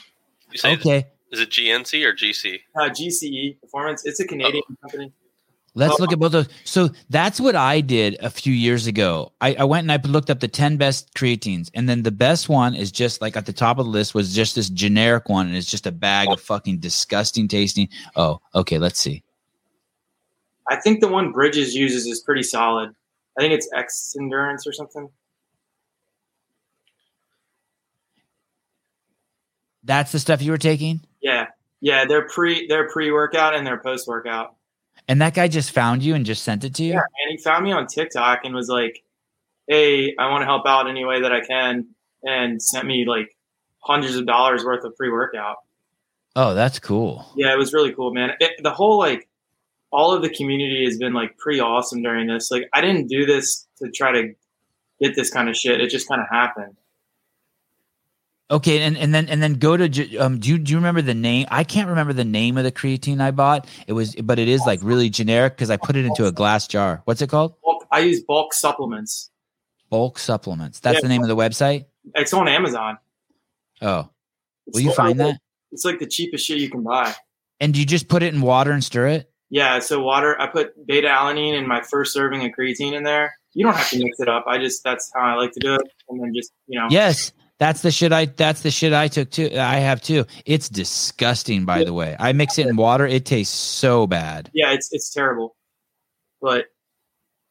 [0.50, 1.07] You say Okay.
[1.30, 2.61] is it GNC or GC?
[2.76, 4.05] Uh, GCE Performance.
[4.05, 5.12] It's a Canadian company.
[5.74, 6.02] Let's Oh.
[6.02, 6.48] look at both those.
[6.64, 9.32] So that's what I did a few years ago.
[9.40, 11.70] I, I went and I looked up the 10 best creatines.
[11.72, 14.34] And then the best one is just like at the top of the list was
[14.34, 15.46] just this generic one.
[15.46, 17.88] And it's just a bag of fucking disgusting tasting.
[18.16, 18.78] Oh, okay.
[18.78, 19.22] Let's see.
[20.68, 22.94] I think the one Bridges uses is pretty solid.
[23.38, 23.68] I think it's
[24.14, 25.08] Xendurance or something.
[29.84, 31.00] That's the stuff you were taking?
[31.20, 31.46] Yeah,
[31.80, 32.04] yeah.
[32.04, 34.54] They're pre they're pre workout and they're post workout.
[35.09, 36.92] And that guy just found you and just sent it to you?
[36.92, 39.03] Yeah, and he found me on TikTok and was like,
[39.66, 41.88] "Hey, I want to help out any way that I can,"
[42.22, 43.36] and sent me like
[43.78, 45.57] hundreds of dollars worth of free workout.
[46.34, 47.26] Oh, that's cool.
[47.36, 48.30] Yeah, it was really cool, man.
[48.40, 49.28] It, the whole like
[49.92, 52.50] all of the community has been like pretty awesome during this.
[52.50, 54.34] Like, I didn't do this to try to
[55.00, 55.80] get this kind of shit.
[55.80, 56.76] It just kind of happened.
[58.51, 60.38] Okay, and, and then and then go to um.
[60.38, 61.47] Do you do you remember the name?
[61.51, 63.66] I can't remember the name of the creatine I bought.
[63.86, 66.66] It was, but it is like really generic because I put it into a glass
[66.68, 67.01] jar.
[67.07, 67.55] What's it called?
[67.62, 69.30] Bulk, I use bulk supplements.
[69.88, 70.80] Bulk supplements.
[70.80, 71.01] That's Yeah.
[71.03, 71.86] the name of the website.
[72.14, 72.99] It's on Amazon.
[73.80, 74.11] Oh,
[74.66, 75.38] It's will you like- find that?
[75.70, 77.14] It's like the cheapest shit you can buy.
[77.59, 79.30] And do you just put it in water and stir it?
[79.49, 80.38] Yeah, so water.
[80.38, 83.34] I put beta alanine in my first serving of creatine in there.
[83.55, 84.45] You don't have to mix it up.
[84.47, 86.88] I just that's how I like to do it, and then just you know.
[86.90, 87.32] Yes,
[87.62, 88.24] that's the shit I.
[88.24, 89.48] That's the shit I took too.
[89.52, 90.24] I have too.
[90.44, 92.16] It's disgusting, by the way.
[92.18, 93.06] I mix it in water.
[93.06, 94.50] It tastes so bad.
[94.52, 95.54] Yeah, it's it's terrible,
[96.40, 96.66] but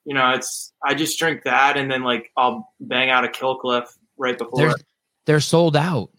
[0.04, 3.56] you know, it's I just drink that, and then like I'll bang out a kill
[3.56, 3.86] cliff
[4.18, 4.58] right before.
[4.60, 4.76] They're
[5.28, 6.10] they're sold out.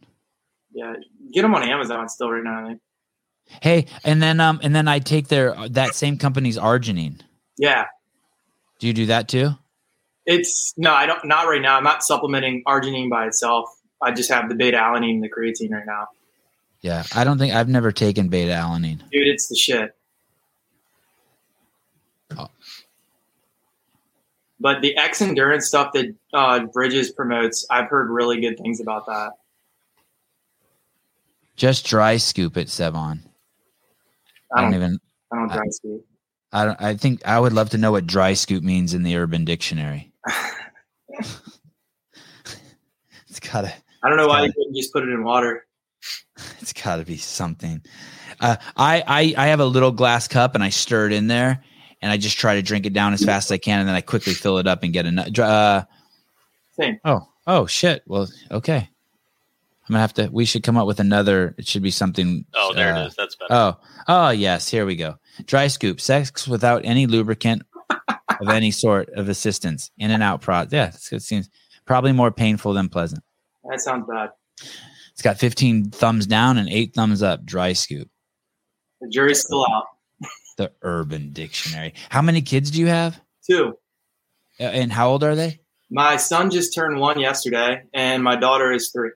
[0.72, 0.94] yeah,
[1.34, 2.64] get them on Amazon still right now.
[2.64, 2.80] I think.
[3.60, 7.20] Hey, and then um, and then I take their that same company's arginine.
[7.58, 7.84] Yeah,
[8.78, 9.50] Do you do that too?
[10.24, 11.26] it's no, I don't.
[11.26, 11.76] Not right now.
[11.76, 13.68] I'm not supplementing arginine by itself.
[14.02, 16.08] I just have the beta alanine and the creatine right now.
[16.80, 18.98] Yeah, I don't think I've never taken beta alanine.
[19.10, 19.94] Dude, it's the shit.
[22.36, 22.48] Oh.
[24.58, 29.32] But the Xendurance stuff that uh, Bridges promotes, I've heard really good things about that.
[31.54, 33.20] Just dry scoop it, Sevan.
[34.54, 34.98] I I don't even.
[35.32, 36.04] I don't dry scoop.
[36.52, 36.82] I don't.
[36.82, 40.12] I think I would love to know what dry scoop means in the Urban Dictionary.
[43.28, 43.72] it's gotta.
[44.02, 45.66] I don't know why Got you couldn't just put it in water.
[46.60, 47.82] It's gotta be something.
[48.40, 51.62] Uh, I, I I have a little glass cup and I stir it in there
[52.00, 53.94] and I just try to drink it down as fast as I can and then
[53.94, 55.42] I quickly fill it up and get another.
[55.42, 55.82] Uh,
[56.72, 56.98] Same.
[57.04, 58.02] oh oh shit.
[58.06, 58.88] Well okay.
[59.88, 60.28] I'm gonna have to.
[60.32, 61.54] We should come up with another.
[61.58, 62.46] It should be something.
[62.54, 63.14] Oh, there uh, it is.
[63.16, 63.52] That's better.
[63.52, 63.76] Oh,
[64.08, 65.16] oh yes, here we go.
[65.44, 69.90] Dry scoop, sex without any lubricant of any sort of assistance.
[69.98, 70.72] In and out prod.
[70.72, 71.50] Yeah, it seems
[71.84, 73.22] probably more painful than pleasant.
[73.68, 74.30] That sounds bad.
[75.12, 77.44] It's got 15 thumbs down and eight thumbs up.
[77.44, 78.08] Dry scoop.
[79.00, 79.84] The jury's still out.
[80.58, 81.94] The Urban Dictionary.
[82.10, 83.20] How many kids do you have?
[83.48, 83.74] Two.
[84.60, 85.60] Uh, And how old are they?
[85.90, 89.10] My son just turned one yesterday, and my daughter is three.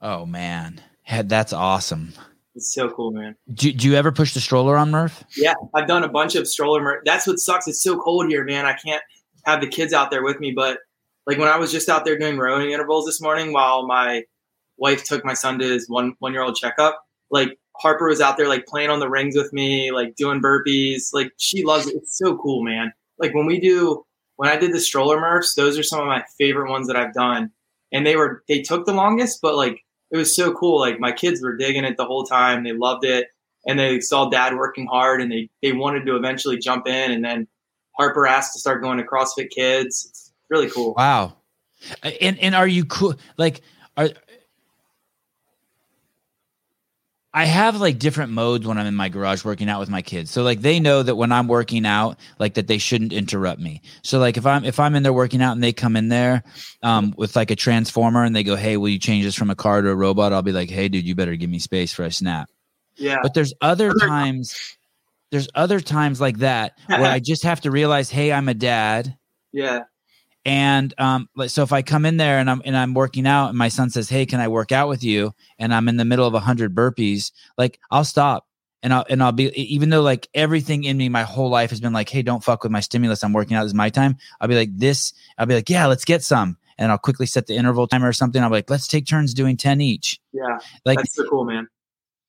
[0.00, 0.80] Oh man,
[1.24, 2.12] that's awesome.
[2.54, 3.34] It's so cool, man.
[3.52, 5.24] Do, do you ever push the stroller on Murph?
[5.36, 6.80] Yeah, I've done a bunch of stroller.
[6.80, 7.66] Mer- That's what sucks.
[7.66, 8.64] It's so cold here, man.
[8.66, 9.02] I can't
[9.44, 10.52] have the kids out there with me.
[10.54, 10.78] But
[11.26, 14.24] like when I was just out there doing rowing intervals this morning, while my
[14.76, 18.36] wife took my son to his one one year old checkup, like Harper was out
[18.36, 21.12] there like playing on the rings with me, like doing burpees.
[21.12, 21.96] Like she loves it.
[21.96, 22.92] It's so cool, man.
[23.18, 24.04] Like when we do
[24.36, 27.14] when I did the stroller Murphs, those are some of my favorite ones that I've
[27.14, 27.50] done.
[27.92, 29.80] And they were they took the longest, but like
[30.10, 30.78] it was so cool.
[30.78, 32.62] Like my kids were digging it the whole time.
[32.62, 33.28] They loved it.
[33.66, 37.10] And they saw dad working hard and they, they wanted to eventually jump in.
[37.10, 37.48] And then
[37.96, 40.06] Harper asked to start going to CrossFit Kids.
[40.08, 40.94] It's really cool.
[40.94, 41.36] Wow.
[42.20, 43.14] And and are you cool?
[43.36, 43.62] Like,
[43.96, 44.10] are
[47.36, 50.30] I have like different modes when I'm in my garage working out with my kids.
[50.30, 53.82] So like they know that when I'm working out, like that they shouldn't interrupt me.
[54.02, 56.44] So like if I'm if I'm in there working out and they come in there
[56.84, 59.56] um, with like a transformer and they go, "Hey, will you change this from a
[59.56, 62.04] car to a robot?" I'll be like, "Hey, dude, you better give me space for
[62.04, 62.48] a snap."
[62.96, 63.18] Yeah.
[63.20, 64.76] But there's other times,
[65.32, 69.18] there's other times like that where I just have to realize, "Hey, I'm a dad."
[69.50, 69.80] Yeah.
[70.44, 73.48] And um, like so, if I come in there and I'm and I'm working out,
[73.48, 76.04] and my son says, "Hey, can I work out with you?" and I'm in the
[76.04, 78.46] middle of a hundred burpees, like I'll stop
[78.84, 81.80] and I'll and I'll be even though like everything in me, my whole life has
[81.80, 83.24] been like, "Hey, don't fuck with my stimulus.
[83.24, 83.62] I'm working out.
[83.62, 86.58] This is my time." I'll be like, "This." I'll be like, "Yeah, let's get some,"
[86.76, 88.42] and I'll quickly set the interval timer or something.
[88.42, 90.58] I'll be like, "Let's take turns doing ten each." Yeah.
[90.84, 91.66] Like, That's so cool, man.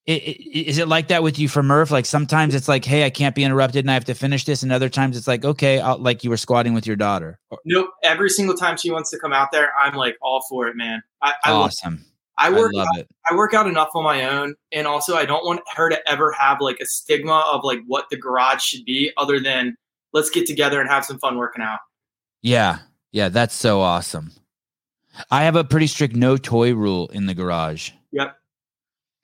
[0.07, 1.91] I- i- is it like that with you for Murph?
[1.91, 4.63] Like sometimes it's like, "Hey, I can't be interrupted, and I have to finish this,"
[4.63, 7.39] and other times it's like, "Okay," I'll, like you were squatting with your daughter.
[7.65, 7.89] Nope.
[8.03, 11.01] Every single time she wants to come out there, I'm like all for it, man.
[11.21, 12.05] I, I, Awesome.
[12.37, 13.07] I I work love it.
[13.29, 16.31] I work out enough on my own, and also I don't want her to ever
[16.33, 19.75] have like a stigma of like what the garage should be, other than
[20.13, 21.79] let's get together and have some fun working out.
[22.41, 22.79] Yeah.
[23.11, 23.29] Yeah.
[23.29, 24.31] That's so awesome.
[25.31, 27.91] I have a pretty strict no toy rule in the garage.
[28.11, 28.35] Yep.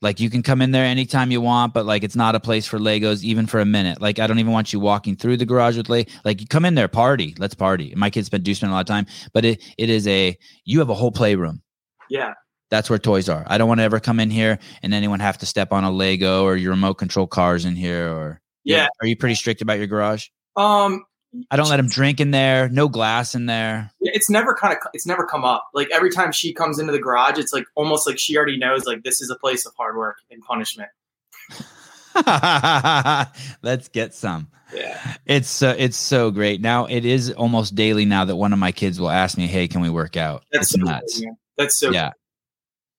[0.02, 2.66] Like you can come in there anytime you want, but like it's not a place
[2.66, 4.02] for Legos even for a minute.
[4.02, 6.10] Like I don't even want you walking through the garage with Leg.
[6.26, 7.94] Like you come in there, party, let's party.
[7.96, 10.80] My kids spend do spend a lot of time, but it it is a you
[10.80, 11.62] have a whole playroom.
[12.10, 12.34] Yeah.
[12.72, 13.44] That's where toys are.
[13.48, 15.92] I don't want to ever come in here and anyone have to step on a
[15.92, 18.88] Lego or your remote control cars in here or Yeah.
[19.02, 20.28] Are you pretty strict about your garage?
[20.56, 21.04] Um,
[21.50, 22.68] I don't let him drink in there.
[22.70, 23.92] No glass in there.
[24.02, 25.70] it's never kind of it's never come up.
[25.74, 28.86] Like every time she comes into the garage, it's like almost like she already knows
[28.86, 30.90] like this is a place of hard work and punishment.
[33.62, 34.50] Let's get some.
[34.74, 35.16] Yeah.
[35.26, 36.62] It's uh, it's so great.
[36.62, 39.68] Now it is almost daily now that one of my kids will ask me, "Hey,
[39.68, 41.22] can we work out?" That's it's so nuts.
[41.22, 41.38] man.
[41.58, 42.12] That's so yeah,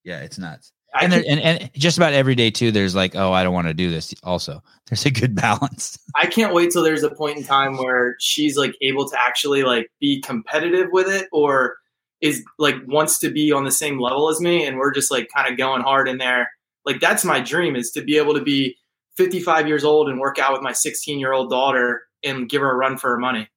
[0.03, 0.71] yeah, it's nuts.
[1.01, 2.71] And, there, and and just about every day too.
[2.71, 5.97] There's like, "Oh, I don't want to do this." Also, there's a good balance.
[6.15, 9.63] I can't wait till there's a point in time where she's like able to actually
[9.63, 11.77] like be competitive with it or
[12.21, 15.29] is like wants to be on the same level as me and we're just like
[15.35, 16.49] kind of going hard in there.
[16.85, 18.77] Like that's my dream is to be able to be
[19.17, 22.71] 55 years old and work out with my 16 year old daughter and give her
[22.71, 23.49] a run for her money.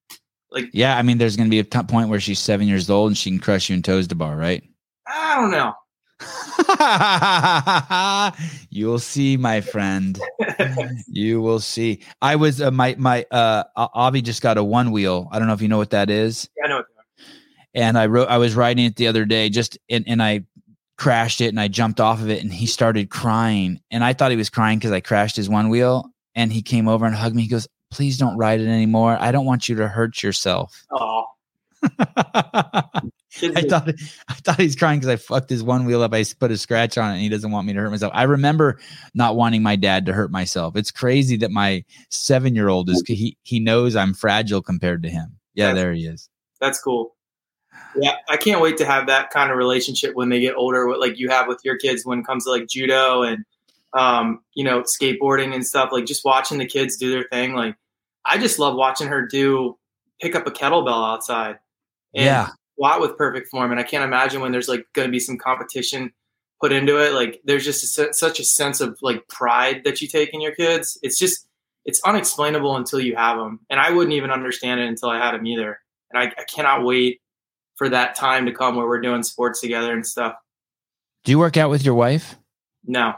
[0.51, 3.11] Like Yeah, I mean, there's going to be a point where she's seven years old
[3.11, 4.63] and she can crush you in toes to bar, right?
[5.07, 5.73] I don't know.
[8.69, 10.19] You'll see, my friend.
[11.07, 12.01] you will see.
[12.21, 15.27] I was uh, my my uh Avi just got a one wheel.
[15.31, 16.49] I don't know if you know what that is.
[16.63, 16.83] I know.
[17.73, 20.45] And I wrote I was riding it the other day just and, and I
[20.97, 23.79] crashed it and I jumped off of it and he started crying.
[23.91, 26.09] And I thought he was crying because I crashed his one wheel.
[26.35, 27.43] And he came over and hugged me.
[27.43, 29.17] He goes, Please don't ride it anymore.
[29.19, 30.85] I don't want you to hurt yourself.
[30.91, 31.25] Oh,
[33.43, 33.89] I thought
[34.27, 36.13] I thought he's crying because I fucked his one wheel up.
[36.13, 38.11] I put a scratch on it, and he doesn't want me to hurt myself.
[38.15, 38.79] I remember
[39.13, 40.75] not wanting my dad to hurt myself.
[40.75, 45.09] It's crazy that my seven year old is he he knows I'm fragile compared to
[45.09, 45.37] him.
[45.53, 46.29] Yeah, That's- there he is.
[46.59, 47.15] that's cool.
[47.95, 50.99] Yeah, I can't wait to have that kind of relationship when they get older, with,
[50.99, 53.43] like you have with your kids when it comes to like judo and
[53.93, 55.89] um, you know skateboarding and stuff.
[55.91, 57.53] Like just watching the kids do their thing.
[57.53, 57.75] Like
[58.25, 59.77] I just love watching her do
[60.21, 61.59] pick up a kettlebell outside
[62.13, 63.71] and Yeah, squat with perfect form.
[63.71, 66.11] And I can't imagine when there's like going to be some competition
[66.61, 67.13] put into it.
[67.13, 70.53] Like there's just a, such a sense of like pride that you take in your
[70.53, 70.97] kids.
[71.01, 71.47] It's just
[71.85, 75.33] it's unexplainable until you have them, and I wouldn't even understand it until I had
[75.33, 75.79] them either.
[76.11, 77.21] And I, I cannot wait
[77.75, 80.35] for that time to come where we're doing sports together and stuff.
[81.23, 82.35] do you work out with your wife?
[82.85, 83.13] No,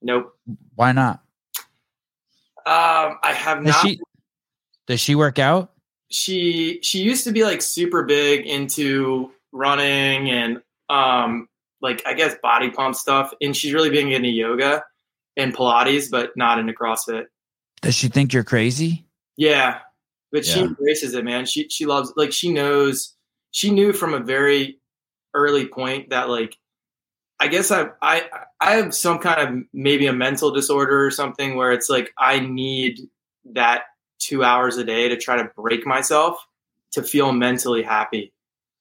[0.00, 0.32] nope.
[0.76, 1.22] Why not?
[2.66, 3.86] Um, I have Does not.
[3.86, 4.00] she
[4.86, 5.72] does she work out?
[6.10, 11.48] She she used to be like super big into running and um
[11.80, 14.84] like I guess body pump stuff, and she's really big into yoga
[15.36, 17.26] and Pilates, but not into CrossFit.
[17.80, 19.06] Does she think you're crazy?
[19.36, 19.78] Yeah,
[20.32, 21.46] but she embraces it, man.
[21.46, 23.14] She she loves like she knows
[23.52, 24.78] she knew from a very
[25.34, 26.56] early point that like
[27.38, 28.24] I guess I I
[28.60, 32.40] I have some kind of maybe a mental disorder or something where it's like I
[32.40, 33.08] need
[33.52, 33.84] that
[34.20, 36.46] two hours a day to try to break myself
[36.92, 38.32] to feel mentally happy.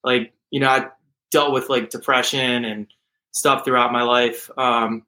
[0.04, 0.88] Like you know, I
[1.32, 2.88] dealt with like depression and
[3.32, 4.50] stuff throughout my life.
[4.58, 5.06] Um,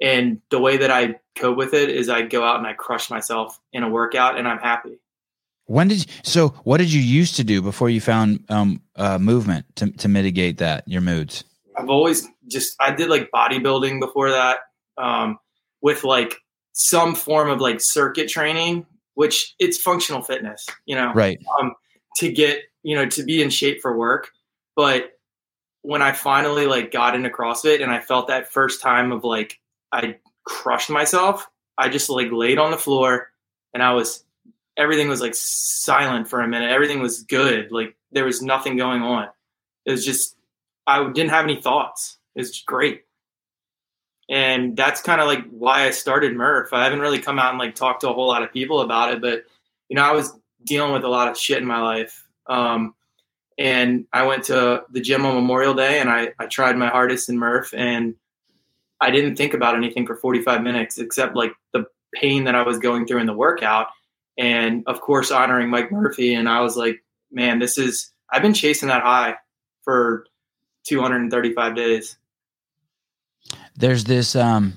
[0.00, 3.10] and the way that I cope with it is I go out and I crush
[3.10, 4.98] myself in a workout and I'm happy.
[5.66, 6.48] When did you, so?
[6.64, 10.58] What did you used to do before you found um, uh, movement to to mitigate
[10.58, 11.44] that your moods?
[11.76, 14.58] I've always just I did like bodybuilding before that
[14.98, 15.38] um,
[15.80, 16.34] with like
[16.72, 18.84] some form of like circuit training,
[19.20, 21.38] which it's functional fitness, you know, Right.
[21.60, 21.74] um,
[22.16, 24.30] to get you know to be in shape for work.
[24.76, 25.18] But
[25.82, 29.60] when I finally like got into CrossFit and I felt that first time of like
[29.92, 33.30] I crushed myself, I just like laid on the floor
[33.74, 34.24] and I was
[34.78, 36.70] everything was like silent for a minute.
[36.70, 37.70] Everything was good.
[37.70, 39.28] Like there was nothing going on.
[39.84, 40.34] It was just
[40.86, 42.16] I didn't have any thoughts.
[42.34, 43.02] It's great.
[44.30, 46.72] And that's kind of like why I started Murph.
[46.72, 49.12] I haven't really come out and like talked to a whole lot of people about
[49.12, 49.44] it, but
[49.88, 50.32] you know, I was
[50.64, 52.28] dealing with a lot of shit in my life.
[52.46, 52.94] Um,
[53.58, 57.28] and I went to the gym on Memorial Day and I, I tried my hardest
[57.28, 58.14] in Murph and
[59.00, 62.78] I didn't think about anything for 45 minutes except like the pain that I was
[62.78, 63.88] going through in the workout.
[64.38, 66.34] And of course, honoring Mike Murphy.
[66.34, 67.02] And I was like,
[67.32, 69.34] man, this is, I've been chasing that high
[69.82, 70.24] for
[70.86, 72.16] 235 days.
[73.76, 74.74] There's this um,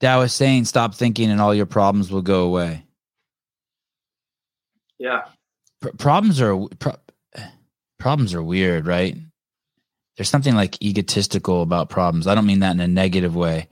[0.00, 2.84] was saying, stop thinking, and all your problems will go away.
[4.98, 5.22] Yeah.
[5.80, 6.96] Pr- problems are pro-
[7.98, 9.16] problems are weird, right?
[10.16, 12.26] There's something like egotistical about problems.
[12.26, 13.68] I don't mean that in a negative way,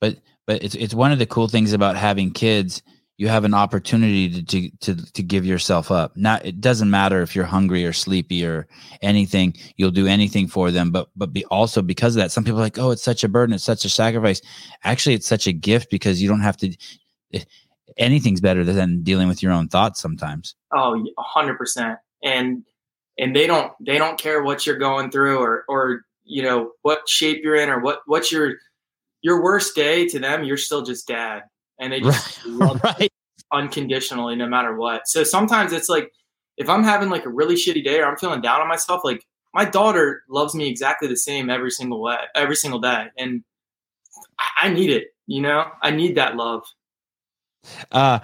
[0.00, 2.82] but but it's it's one of the cool things about having kids.
[3.16, 6.16] You have an opportunity to to to, to give yourself up.
[6.16, 8.66] Not it doesn't matter if you're hungry or sleepy or
[9.02, 9.54] anything.
[9.76, 10.90] You'll do anything for them.
[10.90, 13.28] But but be also because of that, some people are like, oh, it's such a
[13.28, 13.54] burden.
[13.54, 14.40] It's such a sacrifice.
[14.82, 16.74] Actually, it's such a gift because you don't have to.
[17.32, 17.44] Eh,
[17.96, 20.54] anything's better than dealing with your own thoughts sometimes.
[20.72, 21.98] Oh, a hundred percent.
[22.22, 22.64] And
[23.18, 27.08] and they don't they don't care what you're going through or or you know what
[27.08, 28.54] shape you're in or what what's your
[29.22, 30.44] your worst day to them.
[30.44, 31.42] You're still just dad,
[31.84, 33.12] and they just love right.
[33.52, 35.06] unconditionally no matter what.
[35.06, 36.10] So sometimes it's like
[36.56, 39.24] if I'm having like a really shitty day or I'm feeling down on myself, like
[39.52, 43.44] my daughter loves me exactly the same every single way, every single day, and
[44.38, 45.08] I, I need it.
[45.26, 46.64] You know, I need that love.
[47.92, 48.18] Uh,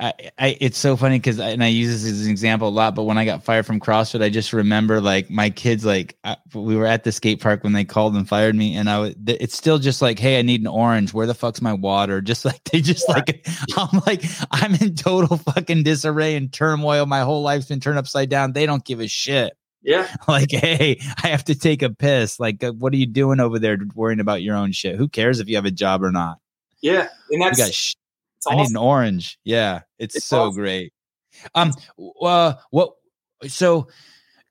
[0.00, 2.94] I, I, it's so funny because, and I use this as an example a lot.
[2.94, 6.36] But when I got fired from CrossFit, I just remember like my kids, like I,
[6.54, 9.14] we were at the skate park when they called and fired me, and I was.
[9.26, 11.12] It's still just like, hey, I need an orange.
[11.14, 12.20] Where the fuck's my water?
[12.32, 13.14] Just like they just Yeah.
[13.16, 13.46] like,
[13.76, 17.06] I'm like, I'm in total fucking disarray and turmoil.
[17.06, 18.52] My whole life's been turned upside down.
[18.52, 19.52] They don't give a shit.
[19.84, 22.38] Yeah, Like, hey, I have to take a piss.
[22.38, 24.94] Like, uh, what are you doing over there, worrying about your own shit?
[24.96, 26.38] Who cares if you have a job or not?
[26.80, 27.94] yeah, and that's
[28.50, 29.38] sh- I need an orange.
[29.44, 30.54] Yeah, it's, It's so awesome.
[30.60, 30.92] great.
[31.54, 31.72] Um,
[32.20, 32.92] uh, what?
[33.46, 33.88] So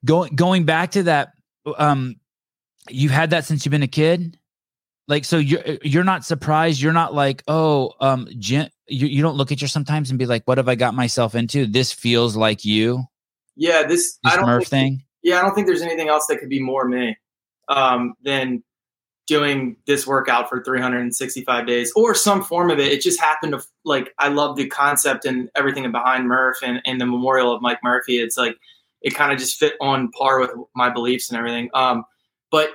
[0.04, 1.32] going going back to that,
[1.76, 2.16] um,
[2.88, 4.38] you've had that since you've been a kid.
[5.08, 6.80] Like, so you're you're not surprised.
[6.80, 10.42] You're not like, oh, um, you you don't look at your sometimes and be like,
[10.46, 11.66] what have I got myself into?
[11.66, 13.04] This feels like you.
[13.56, 15.04] Yeah, this I don't think, thing.
[15.22, 17.16] Yeah, I don't think there's anything else that could be more me
[17.68, 18.62] um, than
[19.26, 22.92] doing this workout for 365 days or some form of it.
[22.92, 27.00] It just happened to like I love the concept and everything behind Murph and, and
[27.00, 28.18] the memorial of Mike Murphy.
[28.20, 28.56] It's like
[29.02, 31.70] it kind of just fit on par with my beliefs and everything.
[31.74, 32.04] Um,
[32.50, 32.70] but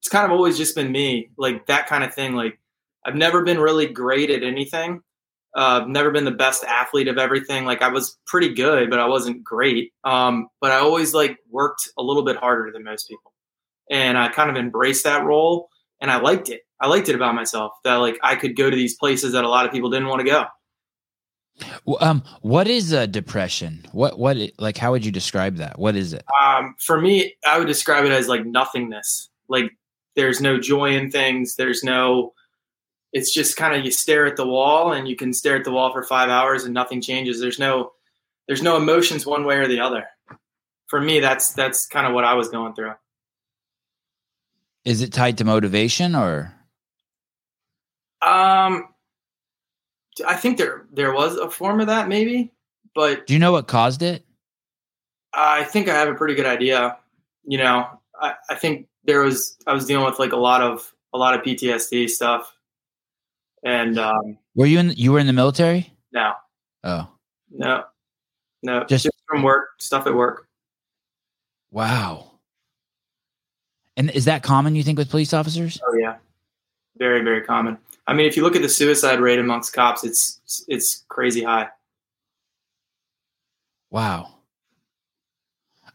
[0.00, 2.34] it's kind of always just been me, like that kind of thing.
[2.34, 2.58] Like
[3.04, 5.02] I've never been really great at anything.
[5.56, 7.64] Uh, never been the best athlete of everything.
[7.64, 9.92] Like I was pretty good, but I wasn't great.
[10.04, 13.29] Um, but I always like worked a little bit harder than most people,
[13.90, 15.68] and I kind of embraced that role,
[16.00, 16.62] and I liked it.
[16.80, 19.48] I liked it about myself that like I could go to these places that a
[19.48, 20.46] lot of people didn't want to go.
[22.00, 23.84] Um, what is a depression?
[23.92, 24.78] What what like?
[24.78, 25.78] How would you describe that?
[25.78, 26.24] What is it?
[26.40, 29.28] Um, for me, I would describe it as like nothingness.
[29.48, 29.72] Like
[30.16, 31.56] there's no joy in things.
[31.56, 32.32] There's no.
[33.12, 35.72] It's just kind of you stare at the wall, and you can stare at the
[35.72, 37.40] wall for five hours, and nothing changes.
[37.40, 37.90] There's no,
[38.46, 40.06] there's no emotions one way or the other.
[40.86, 42.94] For me, that's that's kind of what I was going through.
[44.84, 46.54] Is it tied to motivation or?
[48.22, 48.88] Um,
[50.26, 52.52] I think there there was a form of that maybe,
[52.94, 54.24] but Do you know what caused it?
[55.32, 56.98] I think I have a pretty good idea.
[57.44, 57.86] You know,
[58.20, 61.34] I, I think there was I was dealing with like a lot of a lot
[61.34, 62.54] of PTSD stuff,
[63.64, 64.90] and um, Were you in?
[64.90, 65.92] You were in the military?
[66.12, 66.32] no,
[66.84, 67.08] Oh,
[67.50, 67.84] no,
[68.62, 70.46] No, Just- just, from work, stuff at work.
[71.70, 72.29] Wow.
[74.00, 75.78] And is that common, you think, with police officers?
[75.86, 76.16] Oh yeah,
[76.96, 77.76] very very common.
[78.06, 81.68] I mean, if you look at the suicide rate amongst cops, it's it's crazy high.
[83.90, 84.36] Wow.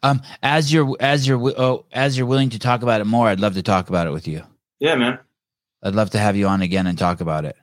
[0.03, 3.39] Um, as you're as you're oh, as you're willing to talk about it more, I'd
[3.39, 4.43] love to talk about it with you.
[4.77, 5.17] Yeah, man.
[5.81, 7.55] I'd love to have you on again and talk about it.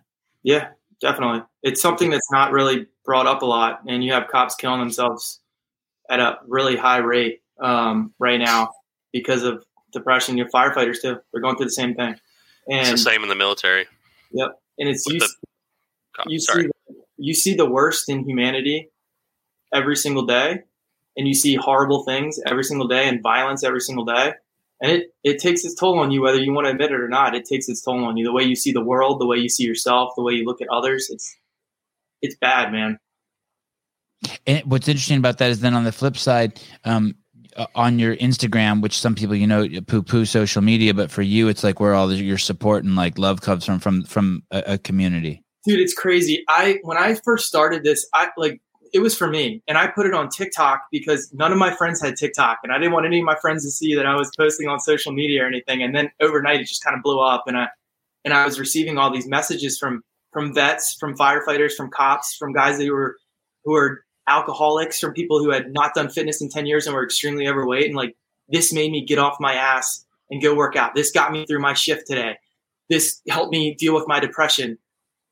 [0.43, 0.71] Yeah,
[1.01, 1.45] definitely.
[1.63, 5.39] It's something that's not really brought up a lot, and you have cops killing themselves
[6.11, 8.73] at a really high rate um, right now
[9.13, 10.37] because of depression.
[10.37, 12.13] Your firefighters too; they're going through the same thing,
[12.67, 13.87] It's and the same in the military.
[14.33, 15.29] Yep, and it's with you, the
[16.17, 16.65] cop- you Sorry.
[16.65, 16.71] see
[17.19, 18.91] you see the worst in humanity
[19.73, 20.61] every single day,
[21.17, 24.33] and you see horrible things every single day and violence every single day.
[24.81, 27.09] And it, it takes its toll on you, whether you want to admit it or
[27.09, 27.37] not.
[27.37, 28.25] It takes its toll on you.
[28.25, 30.61] The way you see the world, the way you see yourself, the way you look
[30.61, 31.09] at others.
[31.09, 31.37] It's
[32.21, 32.99] it's bad, man.
[34.47, 37.15] And what's interesting about that is then on the flip side, um,
[37.57, 41.23] Uh, on your Instagram, which some people you know poo poo social media, but for
[41.23, 44.63] you, it's like where all your support and like love comes from from from a,
[44.67, 45.43] a community.
[45.67, 48.61] dude it's crazy i when i first started this i like
[48.93, 52.01] it was for me and i put it on tiktok because none of my friends
[52.03, 54.31] had tiktok and i didn't want any of my friends to see that i was
[54.37, 57.45] posting on social media or anything and then overnight it just kind of blew up
[57.47, 57.69] and i
[58.25, 60.03] and i was receiving all these messages from
[60.33, 63.17] from vets from firefighters from cops from guys that were
[63.65, 67.05] who were alcoholics from people who had not done fitness in 10 years and were
[67.05, 68.17] extremely overweight and like
[68.49, 70.95] this made me get off my ass and go work out.
[70.95, 72.37] This got me through my shift today.
[72.89, 74.79] This helped me deal with my depression.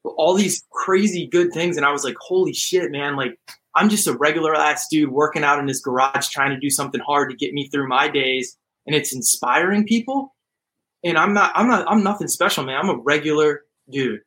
[0.05, 3.39] All these crazy good things and i was like holy shit man like
[3.75, 7.03] i'm just a regular ass dude working out in this garage trying to do something
[7.07, 8.57] hard to get me through my days
[8.87, 10.35] and it's inspiring people?
[11.05, 12.79] And i'm not i'm not i'm nothing special man.
[12.83, 14.21] I'm a regular dude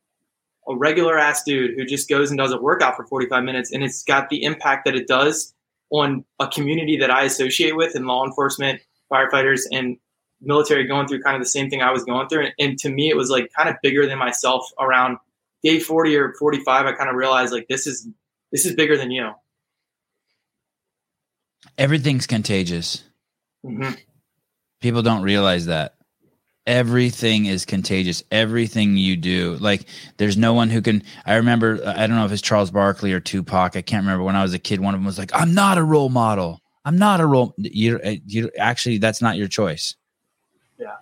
[0.68, 3.84] a regular ass dude who just goes and does a workout for 45 minutes and
[3.84, 5.54] it's got the impact that it does
[5.92, 8.82] on a community that i associate with in law enforcement
[9.12, 9.98] firefighters and
[10.42, 12.90] military going through kind of the same thing i was going through and, and to
[12.90, 15.18] me it was like kind of bigger than myself around
[15.64, 18.08] day 40 or 45 i kind of realized like this is
[18.52, 19.32] this is bigger than you
[21.78, 23.04] Everything's contagious.
[23.64, 23.92] hmm
[24.82, 25.96] People don't realize that.
[26.66, 28.24] Everything is contagious.
[28.32, 29.86] Everything you do, like
[30.16, 31.04] there's no one who can.
[31.26, 31.82] I remember.
[31.86, 33.76] I don't know if it's Charles Barkley or Tupac.
[33.76, 34.24] I can't remember.
[34.24, 36.62] When I was a kid, one of them was like, "I'm not a role model.
[36.86, 39.96] I'm not a role." You, you actually, that's not your choice.
[40.80, 40.96] Yeah.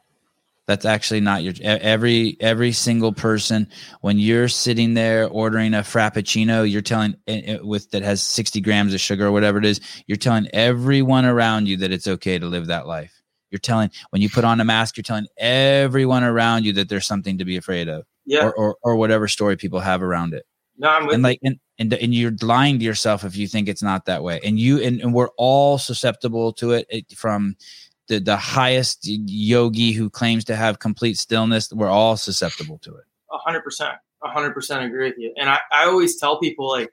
[0.65, 1.53] That's actually not your.
[1.61, 3.67] Every every single person
[4.01, 8.61] when you're sitting there ordering a frappuccino, you're telling eh, eh, with that has 60
[8.61, 9.79] grams of sugar or whatever it is.
[10.07, 13.20] You're telling everyone around you that it's okay to live that life.
[13.51, 17.05] You're telling when you put on a mask, you're telling everyone around you that there's
[17.05, 20.45] something to be afraid of, yeah or, or or whatever story people have around it.
[20.77, 23.67] no i'm with And like and, and and you're lying to yourself if you think
[23.67, 24.39] it's not that way.
[24.43, 27.55] And you and, and we're all susceptible to it, it from
[28.07, 31.71] the the highest yogi who claims to have complete stillness.
[31.73, 33.05] We're all susceptible to it.
[33.31, 35.33] A hundred percent, a hundred percent agree with you.
[35.37, 36.91] And I, I always tell people like,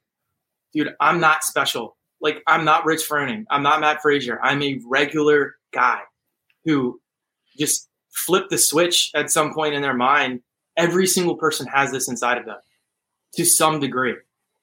[0.73, 1.97] dude, I'm not special.
[2.21, 3.45] Like I'm not Rich Froning.
[3.51, 4.41] I'm not Matt Fraser.
[4.43, 6.01] I'm a regular guy
[6.65, 7.01] who
[7.59, 10.41] just flipped the switch at some point in their mind.
[10.77, 12.59] Every single person has this inside of them
[13.35, 14.15] to some degree.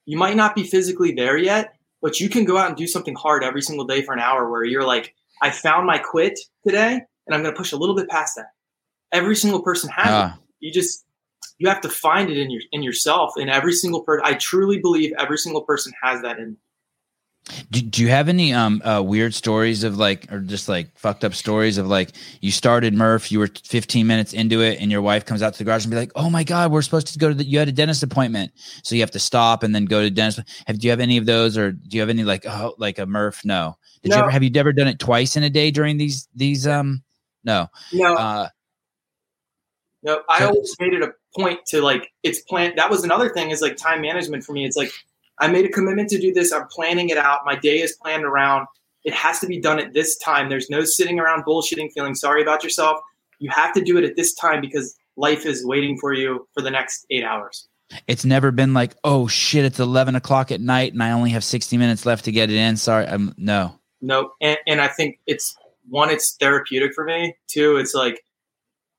[0.05, 3.15] You might not be physically there yet, but you can go out and do something
[3.15, 7.01] hard every single day for an hour where you're like, I found my quit today
[7.25, 8.51] and I'm going to push a little bit past that.
[9.11, 11.05] Every single person has it Ah, you just
[11.57, 14.79] you have to find it in your in yourself in every single person i truly
[14.79, 16.57] believe every single person has that in
[17.69, 21.23] do, do you have any um uh, weird stories of like or just like fucked
[21.23, 22.11] up stories of like
[22.41, 25.59] you started Murph, you were 15 minutes into it, and your wife comes out to
[25.59, 27.59] the garage and be like, "Oh my god, we're supposed to go to the you
[27.59, 28.51] had a dentist appointment,
[28.83, 31.17] so you have to stop and then go to dentist." Have do you have any
[31.17, 33.45] of those, or do you have any like oh like a Murph?
[33.45, 33.77] No.
[34.01, 36.65] Did you ever have you ever done it twice in a day during these these
[36.65, 37.03] um?
[37.43, 37.67] No.
[37.93, 38.49] no Uh,
[40.01, 43.29] no i so- always made it a point to like it's plan that was another
[43.29, 44.91] thing is like time management for me it's like
[45.39, 46.51] i made a commitment to do this.
[46.51, 47.41] I'm planning it out.
[47.45, 48.67] My day is planned around.
[49.03, 50.49] It has to be done at this time.
[50.49, 52.99] There's no sitting around bullshitting feeling sorry about yourself.
[53.39, 56.61] You have to do it at this time because life is waiting for you for
[56.61, 57.67] the next eight hours.
[58.07, 61.43] It's never been like oh shit, it's 11 o'clock at night and I only have
[61.43, 62.77] 60 minutes left to get it in.
[62.77, 63.79] Sorry, I'm no.
[64.01, 65.55] No, and, and I think it's
[65.87, 67.35] one, it's therapeutic for me.
[67.47, 68.23] Two, it's like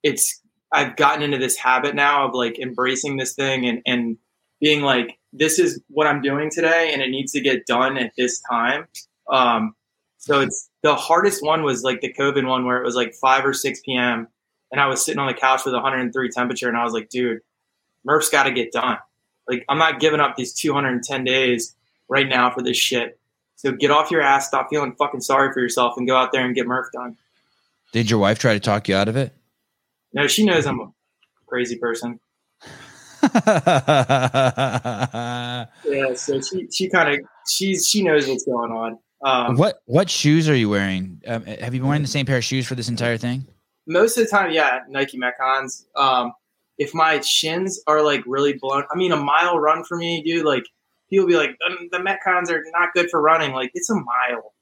[0.02, 0.40] it's
[0.72, 4.18] I've gotten into this habit now of like embracing this thing and and
[4.60, 8.12] being like, this is what I'm doing today, and it needs to get done at
[8.16, 8.86] this time.
[9.30, 9.74] Um,
[10.18, 13.44] so it's the hardest one was like the COVID one where it was like five
[13.44, 14.28] or six p.m.
[14.72, 17.40] and I was sitting on the couch with 103 temperature, and I was like, dude,
[18.04, 18.98] Murph's got to get done.
[19.48, 21.74] Like I'm not giving up these 210 days
[22.08, 23.18] right now for this shit.
[23.56, 26.44] So get off your ass, stop feeling fucking sorry for yourself, and go out there
[26.44, 27.16] and get Murph done.
[27.92, 29.32] Did your wife try to talk you out of it?
[30.12, 30.92] No, she knows I'm a
[31.46, 32.20] crazy person.
[35.84, 38.98] Yeah, so she she kind of she's she knows what's going on.
[39.22, 41.20] Um, what what shoes are you wearing?
[41.26, 43.46] Um, have you been wearing the same pair of shoes for this entire thing?
[43.86, 45.86] most of the time, yeah, Nike Metcons.
[45.94, 46.32] Um,
[46.78, 50.44] if my shins are like really blown, I mean, a mile run for me, dude.
[50.44, 50.64] Like
[51.08, 53.52] people be like, the, the Metcons are not good for running.
[53.52, 54.54] Like it's a mile,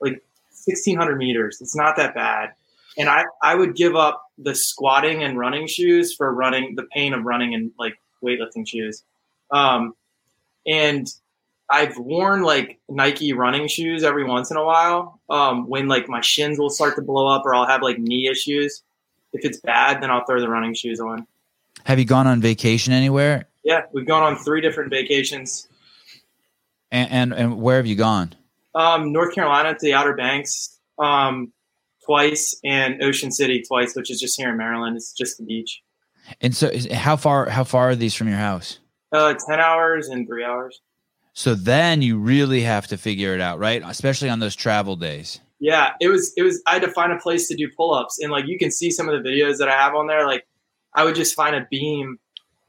[0.00, 1.58] like sixteen hundred meters.
[1.60, 2.54] It's not that bad.
[2.96, 7.12] And I I would give up the squatting and running shoes for running the pain
[7.12, 7.94] of running in like
[8.24, 9.04] weightlifting shoes.
[9.50, 9.94] Um,
[10.66, 11.06] and
[11.70, 15.20] I've worn like Nike running shoes every once in a while.
[15.30, 18.28] Um, when like my shins will start to blow up or I'll have like knee
[18.28, 18.82] issues.
[19.32, 21.26] If it's bad, then I'll throw the running shoes on.
[21.84, 23.48] Have you gone on vacation anywhere?
[23.64, 25.68] Yeah, we've gone on three different vacations.
[26.90, 28.34] And and, and where have you gone?
[28.74, 31.52] Um, North Carolina to the Outer Banks um,
[32.04, 34.96] twice, and Ocean City twice, which is just here in Maryland.
[34.96, 35.82] It's just the beach.
[36.40, 38.78] And so, is, how far how far are these from your house?
[39.12, 40.80] Uh, ten hours and three hours.
[41.34, 43.82] So then you really have to figure it out, right?
[43.84, 45.40] Especially on those travel days.
[45.58, 48.30] Yeah, it was it was I had to find a place to do pull-ups and
[48.30, 50.46] like you can see some of the videos that I have on there like
[50.94, 52.18] I would just find a beam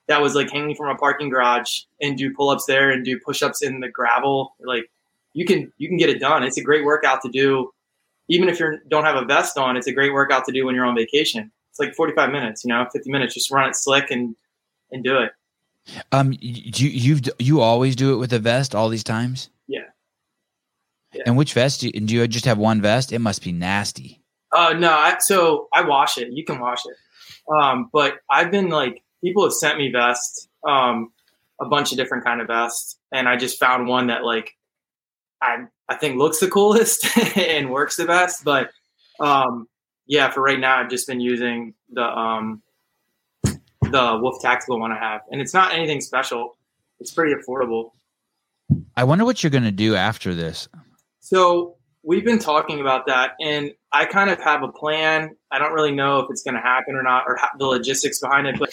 [0.07, 3.61] that was like hanging from a parking garage and do pull-ups there and do push-ups
[3.61, 4.89] in the gravel like
[5.33, 6.43] you can you can get it done.
[6.43, 7.71] It's a great workout to do
[8.27, 10.73] even if you don't have a vest on, it's a great workout to do when
[10.75, 11.51] you're on vacation.
[11.75, 14.35] It's like 45 minutes, you know, 50 minutes just run it slick and
[14.91, 15.31] and do it.
[16.13, 19.49] Um, you you've you always do it with a vest all these times.
[19.67, 19.81] Yeah.
[21.13, 21.23] Yeah.
[21.25, 23.11] And which vest do you, do you just have one vest?
[23.11, 24.21] It must be nasty.
[24.53, 26.29] Uh, no, I, so I wash it.
[26.31, 26.95] You can wash it.
[27.53, 31.11] Um, but I've been like, people have sent me vests, um,
[31.59, 34.51] a bunch of different kind of vests, and I just found one that like
[35.41, 37.05] I I think looks the coolest
[37.37, 38.43] and works the best.
[38.43, 38.71] But
[39.19, 39.67] um,
[40.07, 42.61] yeah, for right now, I've just been using the um,
[43.43, 46.57] the Wolf Tactical one I have, and it's not anything special.
[46.99, 47.91] It's pretty affordable.
[48.95, 50.67] I wonder what you're going to do after this.
[51.19, 55.35] So we've been talking about that, and I kind of have a plan.
[55.51, 58.19] I don't really know if it's going to happen or not, or ha- the logistics
[58.19, 58.57] behind it.
[58.59, 58.69] But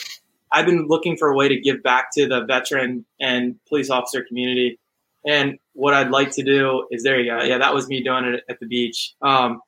[0.52, 4.22] I've been looking for a way to give back to the veteran and police officer
[4.22, 4.78] community.
[5.26, 7.42] And what I'd like to do is there you go.
[7.42, 9.14] Yeah, that was me doing it at the beach.
[9.22, 9.60] Um,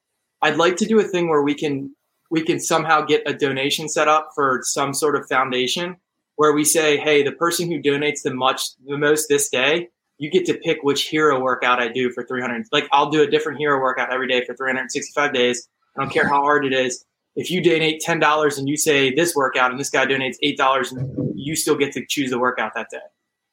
[0.45, 1.97] I'd like to do a thing where we can
[2.31, 5.97] we can somehow get a donation set up for some sort of foundation
[6.37, 9.89] where we say, hey, the person who donates the much the most this day,
[10.19, 12.67] you get to pick which hero workout I do for 300.
[12.73, 15.67] Like I'll do a different hero workout every day for 365 days.
[15.97, 17.07] I don't care how hard it is.
[17.37, 20.59] If you donate ten dollars and you say this workout, and this guy donates eight
[20.59, 20.95] dollars,
[21.35, 22.99] you still get to choose the workout that day.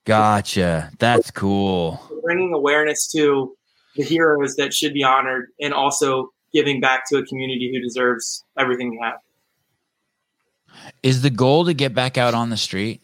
[0.06, 0.92] Gotcha.
[1.00, 2.02] That's cool.
[2.22, 3.56] Bringing awareness to
[3.96, 8.44] the heroes that should be honored, and also giving back to a community who deserves
[8.58, 9.20] everything we have.
[11.04, 13.02] Is the goal to get back out on the street?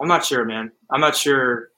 [0.00, 0.70] I'm not sure, man.
[0.90, 1.70] I'm not sure.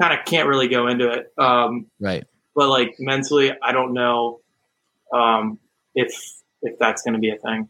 [0.00, 1.32] Kind of can't really go into it.
[1.38, 2.24] Um, Right.
[2.54, 4.40] but like mentally, I don't know
[5.12, 5.58] um,
[5.94, 6.14] if
[6.62, 7.68] if that's going to be a thing.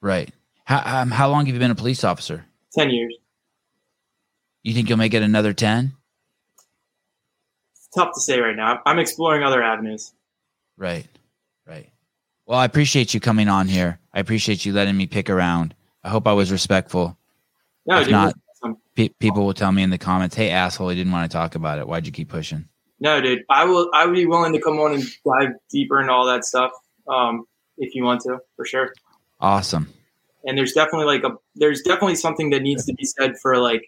[0.00, 0.30] Right.
[0.64, 2.46] How um, how long have you been a police officer?
[2.72, 3.14] Ten years.
[4.62, 5.92] You think you'll make it another ten?
[7.74, 8.80] It's tough to say right now.
[8.86, 10.12] I'm exploring other avenues.
[10.78, 11.06] Right.
[11.66, 11.90] Right.
[12.46, 13.98] Well, I appreciate you coming on here.
[14.14, 15.74] I appreciate you letting me pick around.
[16.02, 17.18] I hope I was respectful.
[17.84, 18.76] No, If dude, not- awesome.
[18.94, 21.54] Pe- people will tell me in the comments, "Hey, asshole, you didn't want to talk
[21.56, 21.86] about it.
[21.86, 22.68] Why'd you keep pushing?"
[23.00, 23.42] no, dude.
[23.50, 23.90] I will.
[23.92, 26.70] I would be willing to come on and dive deeper into all that stuff
[27.08, 27.44] um,
[27.76, 28.92] if you want to, for sure.
[29.40, 29.92] Awesome.
[30.44, 33.82] and there's definitely like a there's definitely something that needs to be said for like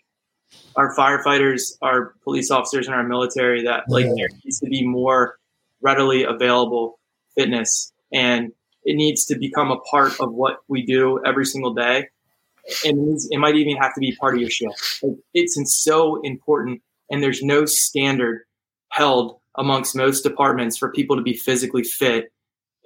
[0.76, 5.38] our firefighters our police officers and our military that like there needs to be more
[5.82, 6.98] readily available
[7.36, 8.52] fitness and
[8.84, 12.06] it needs to become a part of what we do every single day
[12.84, 15.02] and it, might even have to be part of your shift
[15.34, 16.80] it's so important
[17.10, 18.42] and there's no standard
[18.90, 22.32] held amongst most departments for people to be physically fit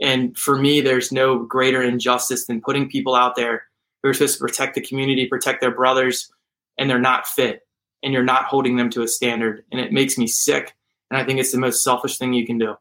[0.00, 3.64] and for me, there's no greater injustice than putting people out there
[4.02, 6.30] who are supposed to protect the community, protect their brothers,
[6.78, 7.60] and they're not fit.
[8.02, 9.64] And you're not holding them to a standard.
[9.72, 10.74] And it makes me sick.
[11.14, 12.74] And I think it's the most selfish thing you can do.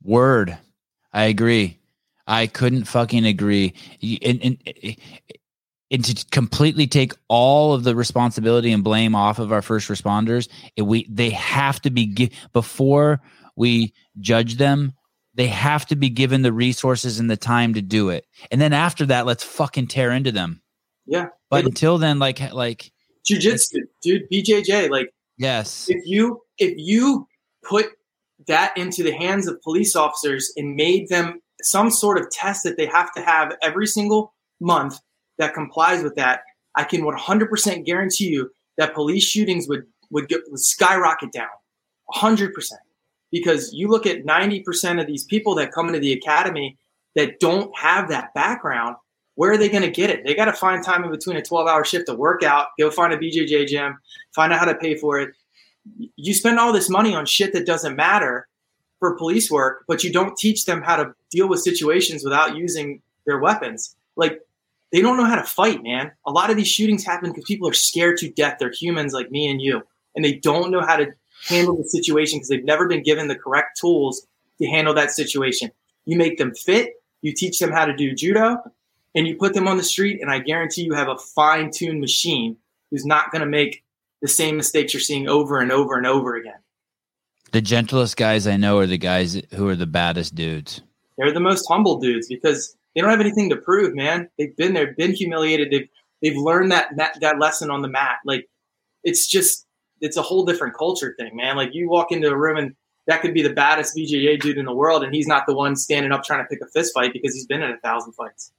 [0.00, 0.56] Word.
[1.12, 1.80] I agree.
[2.24, 3.74] I couldn't fucking agree.
[4.00, 4.96] And, and,
[5.90, 10.48] and to completely take all of the responsibility and blame off of our first responders,
[10.76, 13.20] it, we they have to be before
[13.56, 14.92] we judge them.
[15.34, 18.24] They have to be given the resources and the time to do it.
[18.52, 20.62] And then after that, let's fucking tear into them.
[21.06, 21.26] Yeah.
[21.50, 22.92] But until then, like like
[23.28, 24.30] jujitsu, dude.
[24.30, 25.88] BJJ, like Yes.
[25.88, 27.26] if you if you
[27.64, 27.86] put
[28.46, 32.76] that into the hands of police officers and made them some sort of test that
[32.76, 34.98] they have to have every single month
[35.38, 36.42] that complies with that,
[36.74, 41.48] I can 100% guarantee you that police shootings would would, get, would skyrocket down
[42.14, 42.50] 100%
[43.30, 46.76] because you look at 90% of these people that come into the academy
[47.14, 48.96] that don't have that background
[49.34, 50.24] where are they going to get it?
[50.24, 52.90] They got to find time in between a 12 hour shift to work out go
[52.90, 53.98] find a bjj gym
[54.34, 55.34] find out how to pay for it.
[56.16, 58.48] You spend all this money on shit that doesn't matter
[58.98, 63.00] for police work but you don't teach them how to deal with situations without using
[63.26, 63.96] their weapons.
[64.16, 64.40] Like
[64.92, 66.12] they don't know how to fight man.
[66.26, 68.56] A lot of these shootings happen because people are scared to death.
[68.58, 69.82] They're humans like me and you
[70.14, 71.06] and they don't know how to
[71.48, 74.26] handle the situation because they've never been given the correct tools
[74.60, 75.70] to handle that situation.
[76.04, 78.58] You make them fit, you teach them how to do judo,
[79.14, 82.00] and you put them on the street, and I guarantee you have a fine tuned
[82.00, 82.56] machine
[82.90, 83.82] who's not going to make
[84.22, 86.58] the same mistakes you're seeing over and over and over again.
[87.52, 90.82] The gentlest guys I know are the guys who are the baddest dudes.
[91.18, 94.28] They're the most humble dudes because they don't have anything to prove, man.
[94.38, 95.70] They've been there, been humiliated.
[95.70, 95.88] They've
[96.22, 98.18] they've learned that that, that lesson on the mat.
[98.24, 98.48] Like
[99.02, 99.66] it's just
[100.00, 101.56] it's a whole different culture thing, man.
[101.56, 102.74] Like you walk into a room and
[103.06, 105.74] that could be the baddest BJJ dude in the world, and he's not the one
[105.74, 108.52] standing up trying to pick a fist fight because he's been in a thousand fights.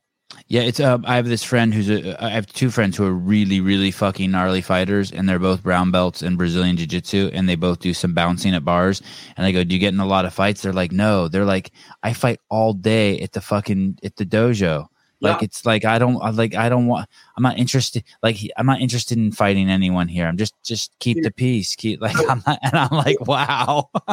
[0.47, 0.79] Yeah, it's.
[0.79, 2.21] Um, I have this friend who's a.
[2.23, 5.91] I have two friends who are really, really fucking gnarly fighters, and they're both brown
[5.91, 9.01] belts in Brazilian Jiu Jitsu, and they both do some bouncing at bars.
[9.37, 11.45] And I go, "Do you get in a lot of fights?" They're like, "No." They're
[11.45, 11.71] like,
[12.03, 14.87] "I fight all day at the fucking at the dojo."
[15.23, 15.45] Like Yeah.
[15.45, 18.81] it's like I don't I like I don't want I'm not interested like I'm not
[18.81, 20.25] interested in fighting anyone here.
[20.27, 21.75] I'm just just keep the peace.
[21.75, 23.89] Keep like I'm not and I'm like wow.
[23.93, 24.05] To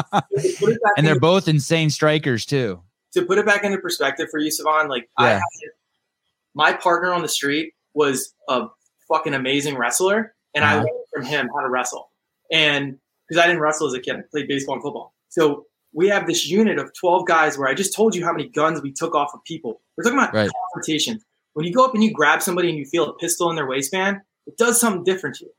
[0.61, 2.83] put it back and they're both insane strikers too.
[3.15, 5.35] to put it back into perspective for you, Sevan, like I Yeah.
[5.37, 5.43] had,
[6.59, 8.67] my partner on the street was a
[9.07, 10.79] fucking amazing wrestler, and I Uh-huh.
[10.87, 12.11] learned from him how to wrestle.
[12.51, 12.99] And
[13.29, 15.15] because I didn't wrestle as a kid, I played baseball and football.
[15.29, 18.49] So we have this unit of 12 guys where I just told you how many
[18.49, 19.81] guns we took off of people.
[19.97, 20.51] We're talking about Right.
[20.65, 21.25] confrontations.
[21.53, 23.67] When you go up and you grab somebody and you feel a pistol in their
[23.67, 25.53] waistband, it does something different to you.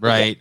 [0.00, 0.38] Right.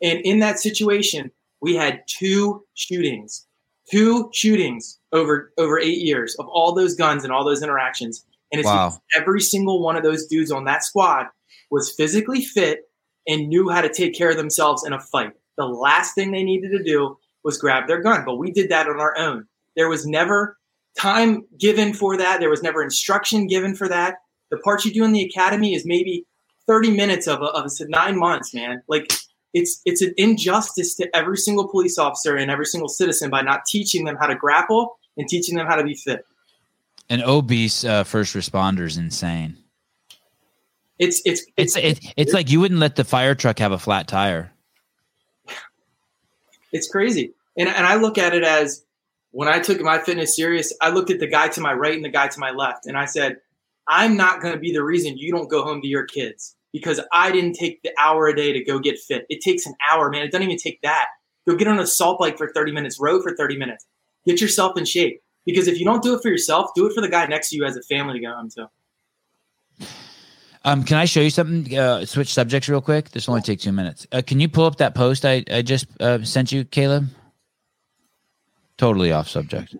[0.00, 3.46] And in that situation, we had two shootings,
[3.90, 8.24] two shootings over over eight years of all those guns and all those interactions.
[8.52, 9.00] And it's Wow.
[9.14, 11.26] every single one of those dudes on that squad
[11.70, 12.90] was physically fit
[13.26, 15.32] and knew how to take care of themselves in a fight.
[15.56, 18.88] The last thing they needed to do was grab their gun, but we did that
[18.88, 19.46] on our own.
[19.74, 20.56] There was never
[20.98, 22.40] time given for that.
[22.40, 24.16] There was never instruction given for that.
[24.50, 26.24] The part you do in the academy is maybe
[26.66, 28.82] 30 minutes of, a, of a, nine months, man.
[28.88, 29.12] Like
[29.54, 33.64] it's it's an injustice to every single police officer and every single citizen by not
[33.66, 36.24] teaching them how to grapple and teaching them how to be fit.
[37.08, 39.58] An obese uh, first responder is insane.
[40.98, 44.08] It's it's It's it, it's like you wouldn't let the fire truck have a flat
[44.08, 44.52] tire.
[46.72, 47.34] it's crazy.
[47.56, 48.84] And and I look at it as
[49.30, 52.04] when I took my fitness serious, I looked at the guy to my right and
[52.04, 53.36] the guy to my left, and I said,
[53.86, 57.00] I'm not going to be the reason you don't go home to your kids because
[57.12, 59.26] I didn't take the hour a day to go get fit.
[59.28, 60.22] It takes an hour, man.
[60.22, 61.06] It doesn't even take that.
[61.46, 63.86] Go get on a salt bike for 30 minutes, row for 30 minutes,
[64.26, 65.22] get yourself in shape.
[65.46, 67.56] Because if you don't do it for yourself, do it for the guy next to
[67.56, 68.68] you as a family to go home to.
[70.64, 71.78] Um, can I show you something?
[71.78, 73.12] Uh, switch subjects real quick.
[73.12, 74.04] This will only take two minutes.
[74.10, 77.08] Uh, can you pull up that post I, I just uh, sent you, Caleb?
[78.76, 79.76] Totally off subject.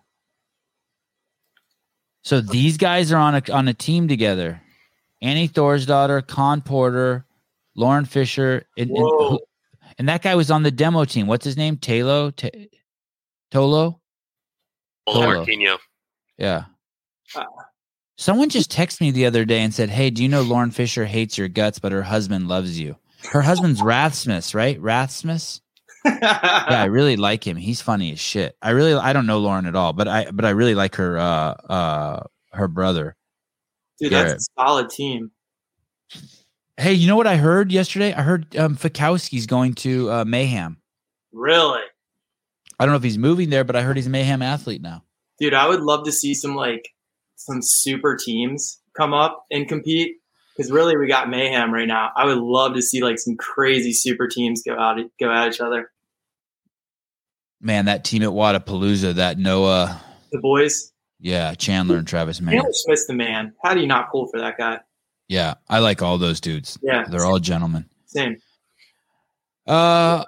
[2.23, 4.63] So these guys are on a on a team together.
[5.21, 7.27] Annie Thor's daughter, Khan Porter,
[7.75, 9.39] Lauren Fisher, and, and,
[9.99, 11.27] and that guy was on the demo team.
[11.27, 11.77] What's his name?
[11.77, 12.35] Talo?
[12.35, 12.71] T-
[13.53, 13.99] Tolo?
[15.07, 15.79] Polo Polo.
[16.39, 16.65] Yeah.
[17.35, 17.45] Ah.
[18.19, 21.05] Someone just texted me the other day and said, Hey, do you know Lauren Fisher
[21.05, 22.97] hates your guts, but her husband loves you?
[23.31, 24.81] Her husband's Rathsmith, right?
[24.81, 25.61] Rathsmith?
[26.07, 27.57] Yeah, I really like him.
[27.57, 28.57] He's funny as shit.
[28.63, 31.19] I really I don't know Lauren at all, but I but I really like her
[31.19, 32.23] uh uh
[32.53, 33.17] her brother.
[33.99, 34.29] Dude, Garrett.
[34.29, 35.33] that's a solid team.
[36.77, 38.15] Hey, you know what I heard yesterday?
[38.15, 40.77] I heard um Fikowski's going to uh Mayhem.
[41.33, 41.83] Really?
[42.79, 45.03] I don't know if he's moving there, but I heard he's a Mayhem athlete now.
[45.39, 46.89] Dude, I would love to see some like
[47.37, 50.17] some super teams come up and compete.
[50.57, 52.11] Because really, we got mayhem right now.
[52.17, 55.61] I would love to see like some crazy super teams go out go at each
[55.61, 55.91] other.
[57.61, 60.01] Man, that team at Wodapalooza, that Noah,
[60.33, 62.55] The boys, yeah, Chandler and Travis Mann.
[62.55, 63.53] Taylor Smith's the man.
[63.63, 64.81] How do you not pull for that guy?
[65.29, 66.79] Yeah, I like all those dudes.
[66.83, 67.87] Yeah, They're all gentlemen.
[68.07, 68.37] same.
[69.67, 70.25] Uh,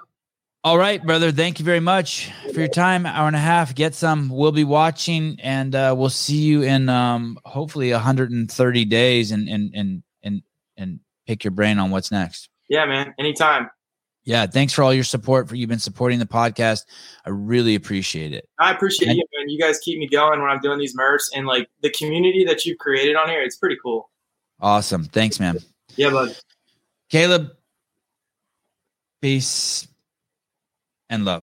[0.61, 1.31] all right, brother.
[1.31, 3.05] Thank you very much for your time.
[3.05, 3.73] Hour and a half.
[3.73, 4.29] Get some.
[4.29, 9.73] We'll be watching, and uh, we'll see you in um, hopefully 130 days, and and
[9.73, 10.43] and and
[10.75, 12.49] and pick your brain on what's next.
[12.67, 13.13] Yeah, man.
[13.17, 13.69] Anytime.
[14.25, 15.47] Yeah, thanks for all your support.
[15.47, 16.81] For you've been supporting the podcast.
[17.25, 18.49] I really appreciate it.
[18.59, 19.47] I appreciate you, man.
[19.47, 22.65] You guys keep me going when I'm doing these Murphs and like the community that
[22.65, 23.41] you've created on here.
[23.41, 24.09] It's pretty cool.
[24.59, 25.05] Awesome.
[25.05, 25.59] Thanks, man.
[25.95, 26.35] Yeah, bud.
[27.09, 27.51] Caleb,
[29.21, 29.88] peace
[31.09, 31.37] and love.